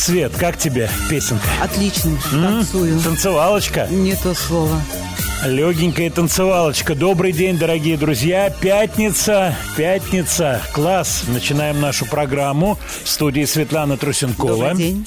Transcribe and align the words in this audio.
Свет, 0.00 0.32
как 0.38 0.56
тебе 0.56 0.88
песенка? 1.10 1.44
Отлично, 1.62 2.12
танцую. 2.30 2.98
Танцевалочка? 3.00 3.86
Не 3.90 4.16
то 4.16 4.32
слово. 4.32 4.80
Легенькая 5.44 6.08
танцевалочка. 6.08 6.94
Добрый 6.94 7.32
день, 7.32 7.58
дорогие 7.58 7.98
друзья. 7.98 8.48
Пятница, 8.48 9.54
пятница. 9.76 10.62
Класс. 10.72 11.24
Начинаем 11.28 11.82
нашу 11.82 12.06
программу. 12.06 12.78
В 13.04 13.08
студии 13.10 13.44
Светлана 13.44 13.98
Трусенкова. 13.98 14.70
Добрый 14.70 14.76
день. 14.76 15.06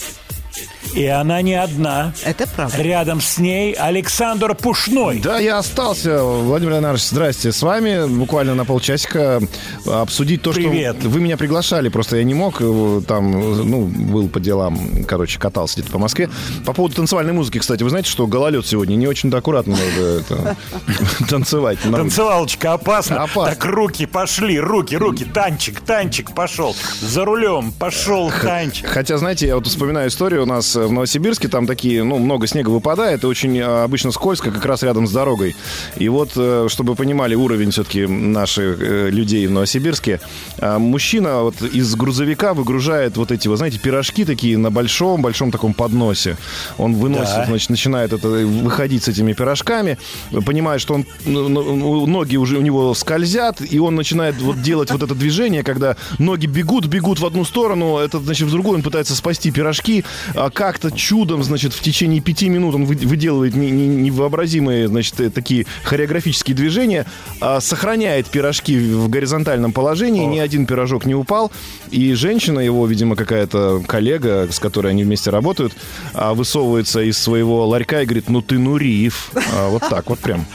И 0.95 1.05
она 1.07 1.41
не 1.41 1.55
одна. 1.55 2.13
Это 2.23 2.47
правда. 2.47 2.81
Рядом 2.81 3.19
с 3.19 3.37
ней 3.39 3.73
Александр 3.73 4.53
Пушной. 4.55 5.19
Да, 5.19 5.39
я 5.39 5.57
остался. 5.57 6.23
Владимир 6.23 6.73
Леонардович, 6.73 7.07
здрасте. 7.07 7.51
С 7.51 7.61
вами 7.63 8.07
буквально 8.07 8.53
на 8.53 8.63
полчасика 8.63 9.41
обсудить 9.87 10.41
то, 10.43 10.51
Привет. 10.53 10.97
что 10.99 11.09
вы 11.09 11.19
меня 11.19 11.35
приглашали. 11.37 11.89
Просто 11.89 12.17
я 12.17 12.23
не 12.23 12.33
мог. 12.35 12.57
э, 12.59 13.01
Там, 13.07 13.31
ну, 13.69 13.85
был 13.85 14.27
по 14.29 14.39
делам. 14.39 15.03
Короче, 15.07 15.39
катался 15.39 15.75
где-то 15.79 15.91
по 15.91 15.97
Москве. 15.99 16.29
По 16.65 16.73
поводу 16.73 16.95
танцевальной 16.95 17.33
музыки, 17.33 17.57
кстати, 17.57 17.81
вы 17.81 17.89
знаете, 17.89 18.09
что 18.09 18.27
гололед 18.27 18.65
сегодня 18.67 18.95
не 18.95 19.07
очень-то 19.07 19.37
аккуратно 19.37 19.75
надо 19.75 20.07
это, 20.19 20.55
танцевать. 21.29 21.79
Нам- 21.85 22.01
Танцевалочка 22.01 22.73
опасно. 22.73 23.23
Опасно. 23.23 23.55
Так 23.55 23.65
руки 23.65 24.05
пошли, 24.05 24.59
руки, 24.59 24.95
руки. 24.95 25.25
Танчик, 25.25 25.81
танчик 25.81 26.33
пошел. 26.35 26.75
За 27.01 27.25
рулем 27.25 27.71
пошел 27.71 28.31
танчик. 28.41 28.85
Хотя, 28.87 29.17
знаете, 29.17 29.47
я 29.47 29.55
вот 29.55 29.65
вспоминаю 29.67 30.09
историю 30.09 30.43
у 30.43 30.45
нас 30.45 30.75
э, 30.75 30.82
в 30.87 30.91
Новосибирске, 30.91 31.47
там 31.47 31.67
такие, 31.67 32.03
ну, 32.03 32.17
много 32.17 32.47
снега 32.47 32.69
выпадает, 32.69 33.23
и 33.23 33.27
очень 33.27 33.57
э, 33.57 33.63
обычно 33.83 34.11
скользко, 34.11 34.51
как 34.51 34.65
раз 34.65 34.83
рядом 34.83 35.07
с 35.07 35.11
дорогой. 35.11 35.55
И 35.97 36.09
вот, 36.09 36.31
э, 36.35 36.67
чтобы 36.69 36.95
понимали 36.95 37.35
уровень 37.35 37.71
все-таки 37.71 38.05
наших 38.05 38.81
э, 38.81 39.09
людей 39.09 39.47
в 39.47 39.51
Новосибирске, 39.51 40.19
э, 40.57 40.77
мужчина 40.77 41.41
вот 41.41 41.61
из 41.61 41.95
грузовика 41.95 42.53
выгружает 42.53 43.17
вот 43.17 43.31
эти, 43.31 43.47
вы 43.47 43.57
знаете, 43.57 43.79
пирожки 43.79 44.25
такие 44.25 44.57
на 44.57 44.71
большом-большом 44.71 45.51
таком 45.51 45.73
подносе. 45.73 46.37
Он 46.77 46.93
выносит, 46.95 47.35
Да. 47.35 47.45
значит, 47.47 47.69
начинает 47.69 48.13
это 48.13 48.27
выходить 48.27 49.03
с 49.03 49.07
этими 49.07 49.33
пирожками, 49.33 49.97
понимает, 50.45 50.81
что 50.81 50.95
он, 50.95 51.05
ну, 51.25 51.47
ну, 51.49 52.05
ноги 52.05 52.37
уже 52.37 52.57
у 52.57 52.61
него 52.61 52.93
скользят, 52.93 53.61
и 53.61 53.79
он 53.79 53.95
начинает 53.95 54.41
вот 54.41 54.61
делать 54.61 54.91
вот 54.91 55.03
это 55.03 55.15
движение, 55.15 55.63
когда 55.63 55.95
ноги 56.19 56.45
бегут, 56.47 56.85
бегут 56.85 57.19
в 57.19 57.25
одну 57.25 57.45
сторону, 57.45 57.97
это, 57.97 58.19
значит, 58.19 58.47
в 58.47 58.51
другую 58.51 58.77
он 58.77 58.83
пытается 58.83 59.15
спасти 59.15 59.51
пирожки, 59.51 60.03
а 60.35 60.49
как-то 60.73 60.89
чудом, 60.97 61.43
значит, 61.43 61.71
в 61.73 61.81
течение 61.81 62.19
пяти 62.19 62.49
минут 62.49 62.73
он 62.73 62.85
вы- 62.85 62.95
выделывает 62.95 63.55
не- 63.55 63.69
не- 63.69 63.87
невообразимые, 63.87 64.87
значит, 64.87 65.19
э, 65.19 65.29
такие 65.29 65.65
хореографические 65.83 66.55
движения, 66.55 67.05
а 67.39 67.61
сохраняет 67.61 68.25
пирожки 68.27 68.75
в 68.79 69.07
горизонтальном 69.07 69.71
положении, 69.71 70.25
ни 70.25 70.39
один 70.39 70.65
пирожок 70.65 71.05
не 71.05 71.13
упал, 71.13 71.51
и 71.91 72.13
женщина 72.13 72.59
его, 72.59 72.87
видимо, 72.87 73.15
какая-то 73.15 73.83
коллега, 73.87 74.47
с 74.51 74.59
которой 74.59 74.89
они 74.93 75.03
вместе 75.03 75.29
работают, 75.29 75.73
а, 76.13 76.33
высовывается 76.33 77.01
из 77.01 77.19
своего 77.19 77.67
ларька 77.67 78.01
и 78.01 78.05
говорит, 78.05 78.29
ну 78.29 78.41
ты 78.41 78.57
Нуриев. 78.57 79.29
А, 79.55 79.69
Вот 79.69 79.83
так 79.89 80.09
вот 80.09 80.19
прям. 80.19 80.45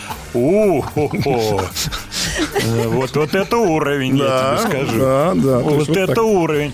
Э, 2.65 2.89
Вот, 2.89 3.17
это 3.17 3.57
уровень, 3.57 4.17
я 4.19 4.59
тебе 4.59 4.69
скажу. 4.69 4.99
Вот 5.61 5.89
это 5.97 6.23
уровень. 6.23 6.73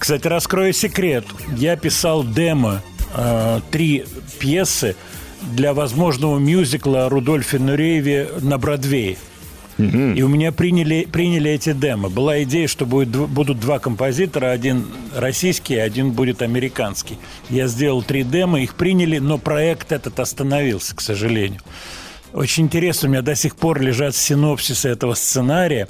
Кстати, 0.00 0.26
раскрою 0.28 0.72
секрет. 0.72 1.26
Я 1.56 1.76
писал 1.76 2.24
демо, 2.24 2.80
э, 3.14 3.60
три 3.70 4.06
пьесы 4.40 4.96
для 5.42 5.74
возможного 5.74 6.38
мюзикла 6.38 7.04
о 7.04 7.08
Рудольфе 7.10 7.58
Нурееве 7.58 8.30
на 8.40 8.56
Бродвее. 8.56 9.18
И 9.78 10.22
у 10.22 10.28
меня 10.28 10.52
приняли, 10.52 11.06
приняли 11.10 11.50
эти 11.50 11.72
демо. 11.72 12.08
Была 12.08 12.42
идея, 12.42 12.66
что 12.66 12.86
будет, 12.86 13.08
будут 13.10 13.60
два 13.60 13.78
композитора, 13.78 14.50
один 14.50 14.86
российский, 15.14 15.76
один 15.76 16.12
будет 16.12 16.42
американский. 16.42 17.18
Я 17.48 17.66
сделал 17.66 18.02
три 18.02 18.22
демо, 18.22 18.60
их 18.60 18.74
приняли, 18.76 19.18
но 19.18 19.36
проект 19.38 19.92
этот 19.92 20.18
остановился, 20.18 20.96
к 20.96 21.00
сожалению. 21.00 21.60
Очень 22.32 22.64
интересно, 22.64 23.08
у 23.08 23.12
меня 23.12 23.22
до 23.22 23.34
сих 23.34 23.56
пор 23.56 23.80
лежат 23.80 24.14
синопсисы 24.14 24.88
этого 24.88 25.14
сценария. 25.14 25.88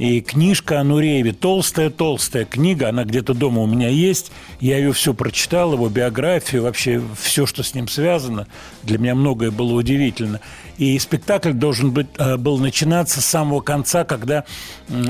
И 0.00 0.22
книжка 0.22 0.80
о 0.80 0.84
Нурееве, 0.84 1.34
толстая-толстая 1.34 2.46
книга, 2.46 2.88
она 2.88 3.04
где-то 3.04 3.34
дома 3.34 3.60
у 3.60 3.66
меня 3.66 3.90
есть. 3.90 4.32
Я 4.58 4.78
ее 4.78 4.94
все 4.94 5.12
прочитал, 5.12 5.74
его 5.74 5.90
биографию, 5.90 6.62
вообще 6.62 7.02
все, 7.20 7.44
что 7.44 7.62
с 7.62 7.74
ним 7.74 7.86
связано. 7.86 8.46
Для 8.82 8.96
меня 8.96 9.14
многое 9.14 9.50
было 9.50 9.74
удивительно. 9.74 10.40
И 10.78 10.98
спектакль 10.98 11.52
должен 11.52 11.90
быть, 11.90 12.06
э, 12.16 12.38
был 12.38 12.56
начинаться 12.56 13.20
с 13.20 13.26
самого 13.26 13.60
конца, 13.60 14.04
когда 14.04 14.44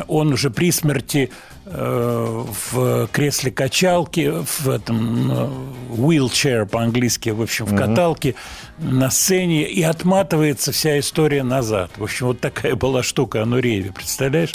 он 0.09 0.33
уже 0.33 0.51
при 0.51 0.73
смерти 0.73 1.31
в 1.73 3.09
кресле 3.13 3.53
качалки, 3.53 4.33
в 4.45 4.69
этом 4.69 5.31
э, 5.31 5.49
wheelchair 5.91 6.67
по-английски, 6.67 7.31
в 7.31 7.41
общем, 7.41 7.65
в 7.67 7.77
каталке 7.77 8.35
на 8.79 9.11
сцене, 9.11 9.69
и 9.69 9.83
отматывается 9.83 10.73
вся 10.73 10.99
история 10.99 11.43
назад. 11.45 11.91
В 11.97 12.03
общем, 12.03 12.27
вот 12.27 12.41
такая 12.41 12.75
была 12.75 13.03
штука 13.03 13.43
о 13.43 13.47
Нурееве, 13.47 13.93
представляешь? 13.93 14.53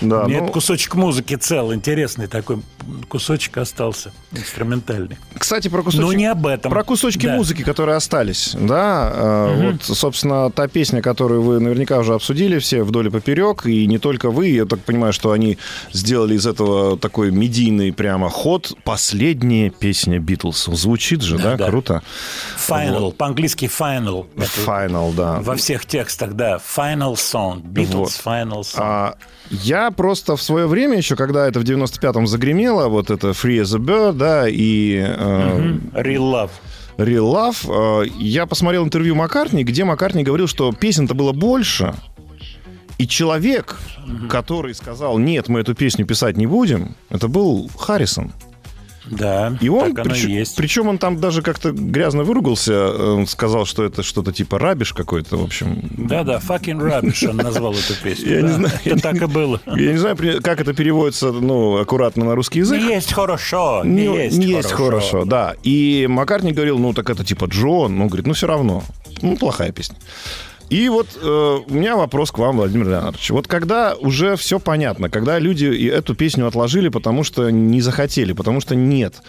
Да, 0.00 0.24
Мне 0.24 0.40
ну- 0.40 0.48
кусочек 0.48 0.94
музыки 0.94 1.34
цел, 1.34 1.74
интересный 1.74 2.28
такой 2.28 2.62
кусочек 3.08 3.58
остался 3.58 4.12
инструментальный. 4.32 5.18
Кстати, 5.36 5.68
про 5.68 5.82
кусочки... 5.82 6.02
Но 6.02 6.12
не 6.12 6.26
об 6.26 6.46
этом. 6.46 6.70
Про 6.70 6.84
кусочки 6.84 7.26
Да. 7.26 7.36
музыки, 7.36 7.62
которые 7.62 7.96
остались, 7.96 8.56
да, 8.58 9.12
э, 9.14 9.72
вот, 9.72 9.82
собственно, 9.82 10.50
та 10.50 10.68
песня, 10.68 11.02
которую 11.02 11.42
вы 11.42 11.60
наверняка 11.60 11.98
уже 11.98 12.14
обсудили 12.14 12.58
все 12.58 12.84
вдоль 12.84 13.08
и 13.08 13.10
поперек, 13.10 13.66
и 13.66 13.86
не 13.86 13.98
только 13.98 14.30
вы, 14.30 14.48
я 14.48 14.64
так 14.64 14.80
понимаю, 14.80 15.12
что 15.12 15.32
они 15.32 15.58
сделали 15.92 16.36
из 16.36 16.46
этого 16.46 16.53
такой 17.00 17.30
медийный 17.30 17.92
прямо 17.92 18.30
ход. 18.30 18.76
Последняя 18.84 19.70
песня 19.70 20.18
Битлз. 20.18 20.66
Звучит 20.66 21.22
же, 21.22 21.38
да, 21.38 21.56
да. 21.56 21.68
круто. 21.68 22.02
Final, 22.68 23.12
по-английски 23.12 23.66
final. 23.66 24.26
Final, 24.36 25.14
да. 25.14 25.40
Во 25.40 25.56
всех 25.56 25.86
текстах, 25.86 26.34
да. 26.34 26.58
Final 26.76 27.14
song. 27.14 27.62
Beatles 27.62 27.94
Вот. 27.94 28.08
final 28.24 28.60
song. 28.60 28.78
А, 28.78 29.14
я 29.50 29.90
просто 29.90 30.36
в 30.36 30.42
свое 30.42 30.66
время 30.66 30.96
еще, 30.96 31.16
когда 31.16 31.46
это 31.46 31.60
в 31.60 31.64
95-м 31.64 32.26
загремело, 32.26 32.88
вот 32.88 33.10
это 33.10 33.28
Free 33.30 33.62
as 33.62 33.74
a 33.74 33.78
Bird, 33.78 34.12
да, 34.14 34.48
и 34.48 34.96
э, 34.96 35.78
Real 35.94 36.30
love. 36.30 36.50
Real 36.96 37.32
Love, 37.32 38.04
э, 38.04 38.08
я 38.18 38.46
посмотрел 38.46 38.84
интервью 38.84 39.14
Маккартни, 39.14 39.64
где 39.64 39.84
Маккартни 39.84 40.22
говорил, 40.22 40.46
что 40.46 40.72
песен-то 40.72 41.14
было 41.14 41.32
больше, 41.32 41.94
и 42.98 43.06
человек, 43.06 43.76
который 44.28 44.74
сказал, 44.74 45.18
нет, 45.18 45.48
мы 45.48 45.60
эту 45.60 45.74
песню 45.74 46.06
писать 46.06 46.36
не 46.36 46.46
будем, 46.46 46.94
это 47.10 47.28
был 47.28 47.70
Харрисон. 47.78 48.32
Да, 49.06 49.54
И 49.60 49.68
он, 49.68 49.94
так 49.94 50.06
прич- 50.06 50.26
и 50.26 50.32
есть. 50.32 50.56
причем 50.56 50.88
он 50.88 50.96
там 50.96 51.20
даже 51.20 51.42
как-то 51.42 51.72
грязно 51.72 52.24
выругался, 52.24 52.72
э, 52.72 53.24
сказал, 53.28 53.66
что 53.66 53.84
это 53.84 54.02
что-то 54.02 54.32
типа 54.32 54.58
рабиш 54.58 54.94
какой-то, 54.94 55.36
в 55.36 55.42
общем. 55.42 55.90
Да-да, 55.90 56.38
fucking 56.38 56.80
rubbish 56.80 57.28
он 57.28 57.36
назвал 57.36 57.74
эту 57.74 57.94
песню. 58.02 58.36
Я 58.36 58.40
не 58.40 58.48
знаю, 58.48 58.72
Это 58.84 59.00
так 59.02 59.20
и 59.20 59.26
было. 59.26 59.60
Я 59.66 59.92
не 59.92 59.98
знаю, 59.98 60.16
как 60.42 60.60
это 60.62 60.72
переводится, 60.72 61.32
ну, 61.32 61.76
аккуратно 61.76 62.24
на 62.24 62.34
русский 62.34 62.60
язык. 62.60 62.80
Не 62.80 62.94
есть 62.94 63.12
хорошо, 63.12 63.82
не, 63.84 64.04
есть, 64.04 64.38
не 64.38 64.46
есть 64.46 64.72
хорошо, 64.72 65.26
да. 65.26 65.54
И 65.62 66.06
Маккартни 66.08 66.52
говорил, 66.52 66.78
ну, 66.78 66.94
так 66.94 67.10
это 67.10 67.24
типа 67.26 67.44
Джон. 67.44 67.98
Ну, 67.98 68.06
говорит, 68.06 68.26
ну, 68.26 68.32
все 68.32 68.46
равно. 68.46 68.84
Ну, 69.20 69.36
плохая 69.36 69.70
песня. 69.70 69.96
И 70.74 70.88
вот 70.88 71.06
э, 71.22 71.58
у 71.68 71.72
меня 71.72 71.94
вопрос 71.96 72.32
к 72.32 72.38
вам, 72.38 72.56
Владимир 72.56 72.88
Леонардович. 72.88 73.30
Вот 73.30 73.46
когда 73.46 73.94
уже 73.94 74.34
все 74.34 74.58
понятно, 74.58 75.08
когда 75.08 75.38
люди 75.38 75.66
эту 75.86 76.16
песню 76.16 76.48
отложили, 76.48 76.88
потому 76.88 77.22
что 77.22 77.48
не 77.50 77.80
захотели, 77.80 78.32
потому 78.32 78.60
что 78.60 78.74
нет. 78.74 79.22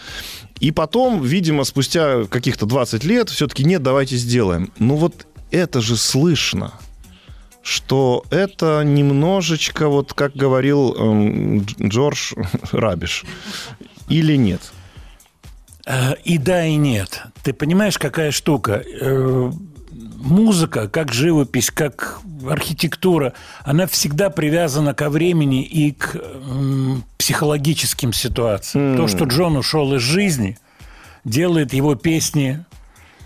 И 0.59 0.71
потом, 0.71 1.21
видимо, 1.21 1.63
спустя 1.63 2.23
каких-то 2.23 2.65
20 2.65 3.03
лет 3.03 3.29
все-таки 3.29 3.63
нет, 3.63 3.83
давайте 3.83 4.15
сделаем. 4.15 4.71
Ну 4.79 4.95
вот 4.95 5.27
это 5.51 5.81
же 5.81 5.97
слышно 5.97 6.73
что 7.61 8.23
это 8.29 8.83
немножечко, 8.83 9.87
вот 9.87 10.13
как 10.13 10.35
говорил 10.35 10.95
эм, 10.95 11.57
Дж- 11.59 11.89
Джордж 11.89 12.33
Рабиш, 12.71 13.23
или 14.07 14.35
нет? 14.35 14.61
Э, 15.85 16.13
И 16.23 16.37
да, 16.39 16.65
и 16.65 16.75
нет. 16.75 17.23
Ты 17.43 17.53
понимаешь, 17.53 17.97
какая 17.99 18.31
штука? 18.31 18.83
Музыка, 20.25 20.87
как 20.87 21.13
живопись, 21.13 21.69
как 21.69 22.19
архитектура, 22.49 23.33
она 23.63 23.85
всегда 23.85 24.31
привязана 24.31 24.95
ко 24.95 25.11
времени 25.11 25.63
и 25.63 25.91
к 25.91 26.15
м, 26.15 27.03
психологическим 27.19 28.11
ситуациям. 28.11 28.97
То, 28.97 29.07
что 29.07 29.25
Джон 29.25 29.55
ушел 29.55 29.93
из 29.93 30.01
жизни, 30.01 30.57
делает 31.25 31.73
его 31.73 31.93
песни 31.93 32.65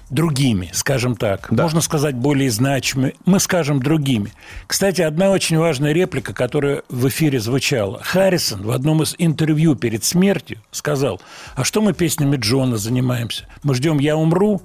другими, 0.09 0.71
скажем 0.73 1.15
так. 1.15 1.47
Да. 1.51 1.63
Можно 1.63 1.79
сказать, 1.79 2.15
более 2.15 2.51
значимыми. 2.51 3.15
Мы 3.25 3.39
скажем 3.39 3.81
другими. 3.81 4.33
Кстати, 4.67 5.01
одна 5.01 5.29
очень 5.29 5.57
важная 5.57 5.93
реплика, 5.93 6.33
которая 6.33 6.83
в 6.89 7.07
эфире 7.07 7.39
звучала. 7.39 8.01
Харрисон 8.03 8.63
в 8.63 8.71
одном 8.71 9.03
из 9.03 9.15
интервью 9.17 9.75
перед 9.75 10.03
смертью 10.03 10.57
сказал, 10.71 11.21
а 11.55 11.63
что 11.63 11.81
мы 11.81 11.93
песнями 11.93 12.35
Джона 12.35 12.75
занимаемся? 12.75 13.47
Мы 13.63 13.73
ждем 13.73 13.99
«Я 13.99 14.17
умру», 14.17 14.61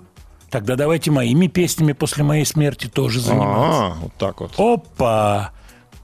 тогда 0.55 0.77
давайте 0.77 1.11
моими 1.11 1.49
песнями 1.49 1.95
после 1.95 2.23
моей 2.23 2.45
смерти 2.47 2.87
тоже 2.87 3.21
заниматься. 3.21 3.87
А, 3.87 3.97
вот 4.01 4.13
так 4.17 4.41
вот. 4.41 4.53
Опа! 4.57 5.51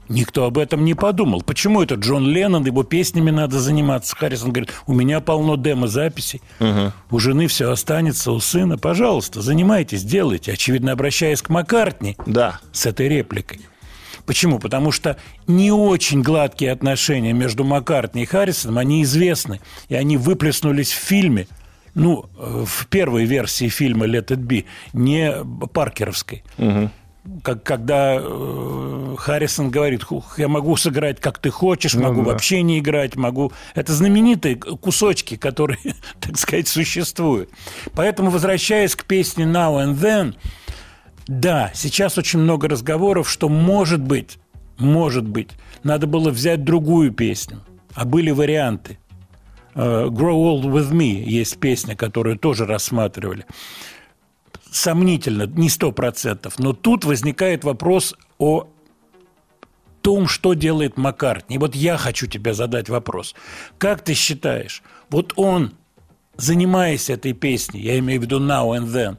Никто 0.09 0.43
об 0.43 0.57
этом 0.57 0.83
не 0.83 0.93
подумал. 0.93 1.41
Почему 1.41 1.81
это 1.81 1.95
Джон 1.95 2.27
Леннон, 2.27 2.65
его 2.65 2.83
песнями 2.83 3.31
надо 3.31 3.61
заниматься? 3.61 4.13
Харрисон 4.13 4.51
говорит, 4.51 4.73
у 4.87 4.93
меня 4.93 5.21
полно 5.21 5.55
демо-записей. 5.55 6.41
У 7.09 7.17
жены 7.17 7.47
все 7.47 7.71
останется, 7.71 8.33
у 8.33 8.41
сына. 8.41 8.77
Пожалуйста, 8.77 9.41
занимайтесь, 9.41 10.03
делайте. 10.03 10.51
Очевидно, 10.51 10.91
обращаясь 10.91 11.41
к 11.41 11.47
Маккартни 11.47 12.17
Да. 12.25 12.59
с 12.73 12.85
этой 12.85 13.07
репликой. 13.07 13.61
Почему? 14.25 14.59
Потому 14.59 14.91
что 14.91 15.15
не 15.47 15.71
очень 15.71 16.21
гладкие 16.23 16.73
отношения 16.73 17.31
между 17.31 17.63
Маккартни 17.63 18.23
и 18.23 18.25
Харрисоном, 18.25 18.79
они 18.79 19.03
известны. 19.03 19.61
И 19.87 19.95
они 19.95 20.17
выплеснулись 20.17 20.91
в 20.91 20.97
фильме, 20.99 21.47
ну, 21.93 22.25
э, 22.37 22.63
в 22.65 22.87
первой 22.87 23.25
версии 23.25 23.69
фильма 23.69 24.05
«Let 24.05 24.27
it 24.27 24.39
be», 24.45 24.65
не 24.93 25.33
паркеровской. 25.73 26.43
Как, 27.43 27.61
когда 27.61 28.17
э, 28.19 29.15
Харрисон 29.17 29.69
говорит, 29.69 30.03
«Хух, 30.03 30.39
я 30.39 30.47
могу 30.47 30.75
сыграть 30.75 31.19
как 31.19 31.37
ты 31.37 31.51
хочешь, 31.51 31.93
могу 31.93 32.23
да. 32.23 32.31
вообще 32.31 32.63
не 32.63 32.79
играть, 32.79 33.15
могу... 33.15 33.51
Это 33.75 33.93
знаменитые 33.93 34.55
кусочки, 34.55 35.35
которые, 35.35 35.77
так 36.19 36.39
сказать, 36.39 36.67
существуют. 36.67 37.51
Поэтому, 37.93 38.31
возвращаясь 38.31 38.95
к 38.95 39.05
песне 39.05 39.45
«Now 39.45 39.85
and 39.85 39.99
Then», 39.99 40.35
да, 41.27 41.71
сейчас 41.75 42.17
очень 42.17 42.39
много 42.39 42.67
разговоров, 42.67 43.29
что, 43.29 43.49
может 43.49 44.01
быть, 44.01 44.39
может 44.81 45.27
быть, 45.27 45.49
надо 45.83 46.07
было 46.07 46.31
взять 46.31 46.63
другую 46.63 47.11
песню. 47.11 47.61
А 47.93 48.05
были 48.05 48.31
варианты. 48.31 48.97
Э, 49.73 50.07
«Grow 50.07 50.61
Old 50.61 50.63
With 50.63 50.91
Me» 50.91 51.23
есть 51.23 51.57
песня, 51.59 51.95
которую 51.95 52.37
тоже 52.37 52.65
рассматривали. 52.65 53.45
Сомнительно, 54.71 55.43
не 55.43 55.69
сто 55.69 55.91
процентов. 55.91 56.59
Но 56.59 56.73
тут 56.73 57.05
возникает 57.05 57.63
вопрос 57.63 58.15
о 58.37 58.67
том, 60.01 60.27
что 60.27 60.53
делает 60.53 60.97
Маккартни. 60.97 61.57
Вот 61.57 61.75
я 61.75 61.97
хочу 61.97 62.27
тебе 62.27 62.53
задать 62.53 62.89
вопрос. 62.89 63.35
Как 63.77 64.01
ты 64.01 64.13
считаешь, 64.13 64.81
вот 65.09 65.33
он, 65.35 65.73
занимаясь 66.37 67.09
этой 67.09 67.33
песней, 67.33 67.81
я 67.81 67.99
имею 67.99 68.19
в 68.19 68.23
виду 68.23 68.39
Now 68.39 68.77
and 68.77 68.87
Then, 68.87 69.17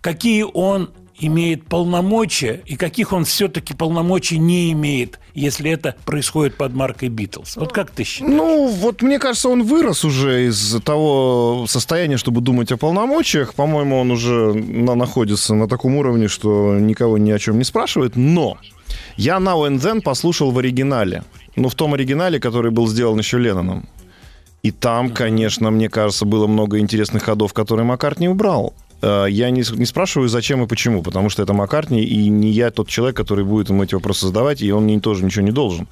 какие 0.00 0.42
он 0.42 0.90
имеет 1.20 1.66
полномочия 1.66 2.62
и 2.66 2.76
каких 2.76 3.12
он 3.12 3.24
все-таки 3.24 3.74
полномочий 3.74 4.38
не 4.38 4.72
имеет, 4.72 5.18
если 5.34 5.70
это 5.70 5.94
происходит 6.04 6.56
под 6.56 6.74
маркой 6.74 7.08
Битлз? 7.08 7.56
Вот 7.56 7.72
как 7.72 7.90
ты 7.90 8.04
считаешь? 8.04 8.32
Ну, 8.32 8.68
вот 8.68 9.02
мне 9.02 9.18
кажется, 9.18 9.48
он 9.48 9.62
вырос 9.62 10.04
уже 10.04 10.46
из 10.48 10.80
того 10.82 11.66
состояния, 11.68 12.16
чтобы 12.16 12.40
думать 12.40 12.72
о 12.72 12.76
полномочиях. 12.76 13.54
По-моему, 13.54 13.98
он 14.00 14.10
уже 14.10 14.52
на- 14.54 14.94
находится 14.94 15.54
на 15.54 15.68
таком 15.68 15.96
уровне, 15.96 16.28
что 16.28 16.74
никого 16.78 17.18
ни 17.18 17.30
о 17.30 17.38
чем 17.38 17.58
не 17.58 17.64
спрашивает. 17.64 18.16
Но 18.16 18.58
я 19.16 19.36
Now 19.36 19.68
and 19.68 19.78
Then 19.78 20.00
послушал 20.00 20.50
в 20.50 20.58
оригинале. 20.58 21.22
Ну, 21.56 21.68
в 21.68 21.74
том 21.74 21.94
оригинале, 21.94 22.40
который 22.40 22.70
был 22.70 22.88
сделан 22.88 23.18
еще 23.18 23.38
Ленноном. 23.38 23.88
И 24.62 24.70
там, 24.72 25.10
конечно, 25.10 25.70
мне 25.70 25.88
кажется, 25.88 26.26
было 26.26 26.46
много 26.46 26.78
интересных 26.78 27.22
ходов, 27.24 27.52
которые 27.52 27.86
Маккартни 27.86 28.28
убрал. 28.28 28.74
Э, 29.02 29.26
Я 29.30 29.50
не, 29.50 29.62
не 29.76 29.86
спрашиваю, 29.86 30.28
зачем 30.28 30.62
и 30.62 30.66
почему, 30.66 31.02
потому 31.02 31.30
что 31.30 31.42
это 31.42 31.52
Маккартни, 31.52 32.02
и 32.02 32.28
не 32.28 32.50
я 32.50 32.70
тот 32.70 32.88
человек, 32.88 33.16
который 33.16 33.44
будет 33.44 33.70
ему 33.70 33.84
эти 33.84 33.94
вопросы 33.94 34.26
задавать, 34.26 34.62
и 34.62 34.72
он 34.72 34.84
мне 34.84 35.00
тоже 35.00 35.24
ничего 35.24 35.44
не 35.44 35.52
должен. 35.52 35.86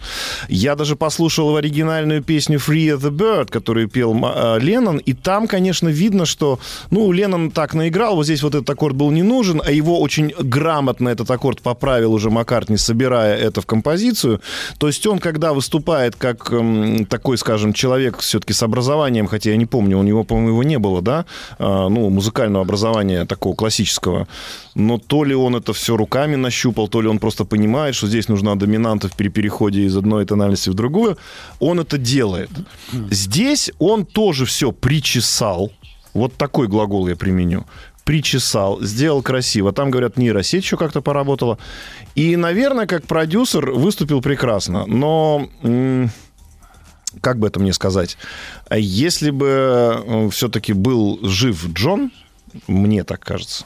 Я 0.48 0.74
даже 0.74 0.96
послушал 0.96 1.56
оригинальную 1.56 2.22
песню 2.22 2.58
«Free 2.58 2.96
the 2.98 3.10
Bird», 3.10 3.50
которую 3.50 3.88
пел 3.88 4.14
э, 4.14 4.58
Леннон, 4.60 4.98
и 4.98 5.12
там, 5.12 5.46
конечно, 5.46 5.88
видно, 5.88 6.26
что, 6.26 6.58
ну, 6.90 7.12
Леннон 7.12 7.50
так 7.50 7.74
наиграл, 7.74 8.16
вот 8.16 8.24
здесь 8.24 8.42
вот 8.42 8.54
этот 8.54 8.68
аккорд 8.70 8.96
был 8.96 9.10
не 9.10 9.22
нужен, 9.22 9.62
а 9.64 9.70
его 9.70 10.00
очень 10.00 10.32
грамотно 10.38 11.08
этот 11.08 11.30
аккорд 11.30 11.60
поправил 11.62 12.12
уже 12.12 12.30
Маккартни, 12.30 12.76
собирая 12.76 13.36
это 13.36 13.60
в 13.60 13.66
композицию. 13.66 14.40
То 14.78 14.86
есть 14.88 15.06
он, 15.06 15.18
когда 15.18 15.52
выступает 15.52 16.16
как 16.16 16.52
эм, 16.52 17.06
такой, 17.06 17.38
скажем, 17.38 17.72
человек 17.72 18.18
все-таки 18.18 18.52
с 18.52 18.62
образованием, 18.62 19.26
хотя 19.26 19.50
я 19.50 19.56
не 19.56 19.66
помню, 19.66 19.98
у 19.98 20.02
него, 20.02 20.24
по-моему, 20.24 20.48
его 20.50 20.62
не 20.62 20.78
было, 20.78 21.02
да, 21.02 21.24
А, 21.58 21.88
ну, 21.88 22.10
музыкального 22.10 22.64
образования 22.64 22.98
такого 23.26 23.55
классического, 23.55 24.26
но 24.75 24.99
то 24.99 25.25
ли 25.25 25.35
он 25.35 25.57
это 25.57 25.73
все 25.73 25.97
руками 25.97 26.37
нащупал, 26.37 26.88
то 26.88 27.00
ли 27.00 27.09
он 27.09 27.19
просто 27.19 27.45
понимает, 27.45 27.95
что 27.95 28.07
здесь 28.07 28.28
нужна 28.28 28.55
доминанта 28.55 29.09
при 29.17 29.28
переходе 29.28 29.83
из 29.83 29.97
одной 29.97 30.25
тональности 30.25 30.71
в 30.71 30.75
другую, 30.75 31.19
он 31.61 31.81
это 31.81 31.99
делает. 31.99 32.50
Здесь 33.11 33.71
он 33.78 34.05
тоже 34.07 34.45
все 34.45 34.73
причесал, 34.73 35.73
вот 36.14 36.35
такой 36.35 36.69
глагол 36.69 37.09
я 37.09 37.17
применю, 37.17 37.67
причесал, 38.05 38.81
сделал 38.81 39.23
красиво. 39.23 39.73
Там, 39.73 39.90
говорят, 39.90 40.17
нейросеть 40.17 40.64
еще 40.64 40.76
как-то 40.78 41.02
поработала. 41.02 41.59
И, 42.14 42.37
наверное, 42.37 42.87
как 42.87 43.05
продюсер 43.07 43.71
выступил 43.73 44.23
прекрасно. 44.23 44.87
Но 44.87 45.49
как 47.21 47.38
бы 47.38 47.47
это 47.47 47.61
мне 47.61 47.73
сказать? 47.75 48.17
Если 48.75 49.31
бы 49.31 50.31
все-таки 50.33 50.73
был 50.73 51.19
жив 51.23 51.67
Джон, 51.75 52.11
мне 52.67 53.05
так 53.05 53.21
кажется, 53.21 53.64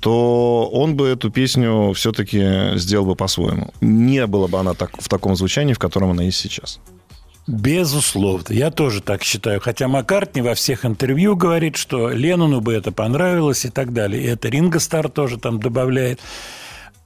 то 0.00 0.68
он 0.72 0.96
бы 0.96 1.08
эту 1.08 1.30
песню 1.30 1.92
все-таки 1.92 2.76
сделал 2.76 3.06
бы 3.06 3.14
по-своему. 3.14 3.72
Не 3.80 4.26
было 4.26 4.48
бы 4.48 4.58
она 4.58 4.74
так, 4.74 5.00
в 5.00 5.08
таком 5.08 5.36
звучании, 5.36 5.74
в 5.74 5.78
котором 5.78 6.10
она 6.10 6.24
есть 6.24 6.38
сейчас. 6.38 6.80
Безусловно, 7.46 8.52
я 8.52 8.70
тоже 8.70 9.00
так 9.00 9.22
считаю. 9.24 9.60
Хотя 9.60 9.88
Маккартни 9.88 10.42
во 10.42 10.54
всех 10.54 10.84
интервью 10.84 11.36
говорит, 11.36 11.76
что 11.76 12.10
Леннону 12.10 12.60
бы 12.60 12.72
это 12.72 12.92
понравилось 12.92 13.64
и 13.64 13.68
так 13.68 13.92
далее. 13.92 14.22
И 14.22 14.26
это 14.26 14.48
Ринго 14.48 14.78
Стар 14.78 15.08
тоже 15.08 15.38
там 15.38 15.58
добавляет. 15.60 16.20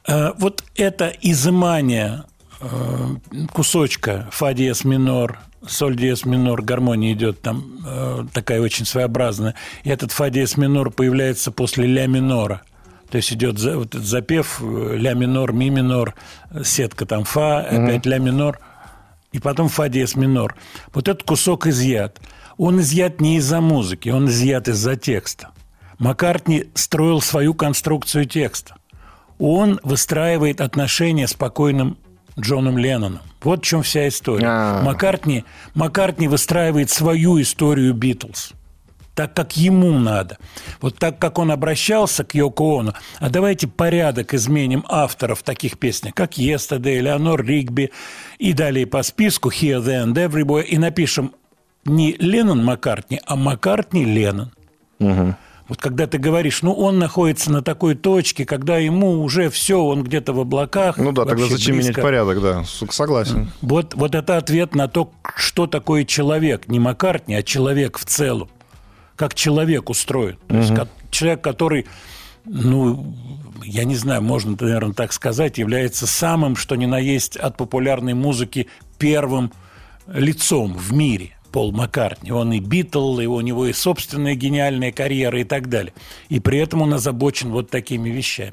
Э, 0.07 0.33
вот 0.39 0.63
это 0.75 1.13
изымание 1.23 2.25
э, 2.61 3.17
кусочка 3.53 4.29
фа 4.31 4.53
диез 4.53 4.85
минор, 4.85 5.39
соль 5.67 5.97
диез 5.97 6.25
минор, 6.25 6.63
гармония 6.63 7.13
идет 7.13 7.41
там 7.41 7.79
э, 7.87 8.25
такая 8.33 8.61
очень 8.61 8.85
своеобразная. 8.85 9.55
И 9.85 9.91
этот 9.91 10.13
фа 10.13 10.31
диез 10.31 10.57
минор 10.57 10.91
появляется 10.91 11.53
после 11.53 11.87
ля 11.87 12.07
минора. 12.07 12.63
То 13.11 13.19
есть 13.19 13.33
идет 13.33 13.61
вот 13.61 13.95
этот 13.95 14.05
запев 14.05 14.61
ля 14.61 15.15
минор, 15.15 15.53
ми 15.53 15.71
минор, 15.71 16.15
сетка 16.65 17.07
там 17.07 17.25
фа, 17.25 17.61
опять 17.61 18.07
ля 18.07 18.19
минор– 18.19 18.59
и 19.37 19.39
потом 19.39 19.69
фа 19.69 19.89
диез 19.89 20.17
минор. 20.17 20.57
Вот 20.95 21.09
этот 21.09 21.23
кусок 21.23 21.67
изъят. 21.67 22.21
Он 22.57 22.81
изъят 22.81 23.21
не 23.21 23.37
из-за 23.37 23.61
музыки, 23.61 24.09
он 24.09 24.29
изъят 24.29 24.69
из-за 24.69 24.97
текста. 24.97 25.51
Маккартни 25.99 26.65
строил 26.75 27.21
свою 27.21 27.53
конструкцию 27.53 28.25
текста. 28.25 28.77
Он 29.39 29.79
выстраивает 29.83 30.63
отношения 30.63 31.29
с 31.29 31.35
покойным 31.35 31.99
Джоном 32.39 32.79
Ленноном. 32.79 33.21
Вот 33.43 33.61
в 33.61 33.65
чем 33.65 33.83
вся 33.83 34.09
история. 34.09 34.47
А. 34.49 34.83
Маккартни, 34.83 35.45
Маккартни 35.75 36.29
выстраивает 36.29 36.91
свою 36.91 37.41
историю 37.41 37.95
Битлз 37.95 38.53
так, 39.17 39.33
как 39.33 39.57
ему 39.57 39.99
надо. 39.99 40.37
Вот 40.81 40.99
так, 40.99 41.19
как 41.19 41.39
он 41.39 41.51
обращался 41.51 42.23
к 42.23 42.35
Йоко 42.35 42.81
Оно. 42.81 42.95
А 43.19 43.31
давайте 43.31 43.67
порядок 43.67 44.35
изменим 44.35 44.85
авторов 44.89 45.43
таких 45.43 45.79
песнях, 45.79 46.15
как 46.15 46.35
Yesterday, 46.35 47.01
Леонор 47.01 47.45
Ригби 47.45 47.91
и 48.39 48.53
далее 48.53 48.87
по 48.87 49.03
списку 49.03 49.49
Here, 49.49 49.83
There 49.83 50.05
and 50.05 50.15
Everywhere 50.15 50.65
и 50.65 50.77
напишем 50.77 51.33
не 51.87 52.13
Леннон 52.19 52.63
Маккартни, 52.63 53.21
а 53.25 53.37
Маккартни 53.37 54.05
Леннон. 54.05 54.53
Угу. 55.01 55.35
Вот 55.69 55.79
когда 55.79 56.07
ты 56.07 56.19
говоришь, 56.19 56.63
ну, 56.63 56.73
он 56.73 56.99
находится 56.99 57.51
на 57.51 57.61
такой 57.61 57.97
точке, 57.97 58.47
когда 58.47 58.79
ему 58.79 59.23
уже 59.23 59.51
все, 59.51 59.83
он 59.83 60.05
где-то 60.05 60.33
в 60.33 60.41
облаках. 60.41 60.97
Ну 60.97 61.13
да, 61.13 61.25
тогда 61.25 61.47
зачем 61.47 61.75
близко. 61.75 61.93
менять 61.93 62.03
порядок, 62.03 62.41
да, 62.41 62.65
согласен. 62.65 63.51
Вот, 63.63 63.95
вот 63.95 64.15
это 64.15 64.37
ответ 64.37 64.75
на 64.75 64.87
то, 64.87 65.11
что 65.35 65.67
такое 65.67 66.05
человек. 66.05 66.69
Не 66.69 66.79
Маккартни, 66.79 67.35
а 67.35 67.43
человек 67.43 67.99
в 67.99 68.05
целом 68.05 68.49
как 69.17 69.35
человек 69.35 69.91
устроен. 69.91 70.37
То 70.47 70.57
есть 70.59 70.73
человек, 71.11 71.41
который, 71.41 71.87
ну, 72.45 73.17
я 73.65 73.85
не 73.85 73.97
знаю, 73.97 74.23
можно, 74.23 74.57
наверное, 74.61 74.93
так 74.93 75.13
сказать, 75.13 75.59
является 75.59 76.07
самым, 76.07 76.55
что 76.55 76.77
ни 76.77 76.87
на 76.87 76.99
есть 76.99 77.37
от 77.37 77.57
популярной 77.57 78.15
музыки 78.15 78.69
первым 78.99 79.53
лицом 80.07 80.75
в 80.75 80.93
мире. 80.93 81.36
Пол 81.57 81.73
Маккартни. 81.73 82.31
Он 82.33 82.53
и 82.53 82.61
Битл, 82.61 83.19
и 83.19 83.25
у 83.25 83.41
него 83.41 83.65
и 83.65 83.73
собственная 83.73 84.35
гениальная 84.35 84.93
карьера 84.93 85.41
и 85.41 85.45
так 85.45 85.71
далее. 85.71 85.95
И 86.29 86.39
при 86.39 86.59
этом 86.59 86.83
он 86.83 86.93
озабочен 86.93 87.51
вот 87.51 87.71
такими 87.71 88.11
вещами. 88.11 88.53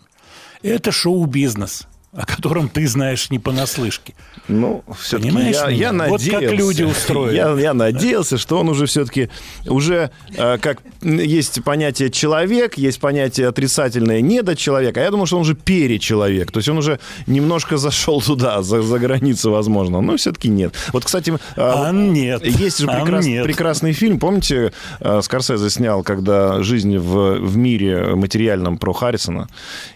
Это 0.61 0.93
шоу-бизнес 0.93 1.85
о 2.15 2.25
котором 2.25 2.69
ты 2.69 2.87
знаешь 2.87 3.31
не 3.31 3.39
понаслышке. 3.39 4.13
Ну, 4.47 4.83
все-таки 4.99 5.35
я, 5.51 5.69
я 5.69 5.91
надеялся. 5.91 6.31
Вот 6.31 6.41
как 6.41 6.51
люди 6.51 6.83
устроены. 6.83 7.33
Я, 7.33 7.53
я 7.53 7.73
надеялся, 7.73 8.37
что 8.37 8.59
он 8.59 8.69
уже 8.69 8.85
все-таки 8.85 9.29
уже 9.65 10.11
э, 10.35 10.57
как 10.59 10.79
есть 11.01 11.63
понятие 11.63 12.09
человек, 12.11 12.77
есть 12.77 12.99
понятие 12.99 13.47
отрицательное 13.47 14.21
недочеловек, 14.21 14.97
а 14.97 15.01
я 15.01 15.11
думал, 15.11 15.25
что 15.25 15.37
он 15.37 15.41
уже 15.41 15.55
перечеловек. 15.55 16.51
То 16.51 16.59
есть 16.59 16.69
он 16.69 16.77
уже 16.77 16.99
немножко 17.25 17.77
зашел 17.77 18.21
туда, 18.21 18.61
за, 18.61 18.81
за 18.81 18.99
границу, 18.99 19.51
возможно. 19.51 20.01
Но 20.01 20.17
все-таки 20.17 20.49
нет. 20.49 20.75
Вот, 20.91 21.05
кстати, 21.05 21.31
э, 21.31 21.35
а 21.55 21.91
нет. 21.91 22.45
есть 22.45 22.79
же 22.79 22.87
прекрас, 22.87 23.25
а 23.25 23.27
нет. 23.27 23.43
прекрасный 23.45 23.93
фильм, 23.93 24.19
помните, 24.19 24.73
э, 24.99 25.21
Скорсезе 25.23 25.69
снял, 25.69 26.03
когда 26.03 26.61
жизнь 26.61 26.97
в, 26.97 27.39
в 27.39 27.57
мире 27.57 28.15
материальном 28.15 28.77
про 28.77 28.93
Харрисона, 28.93 29.47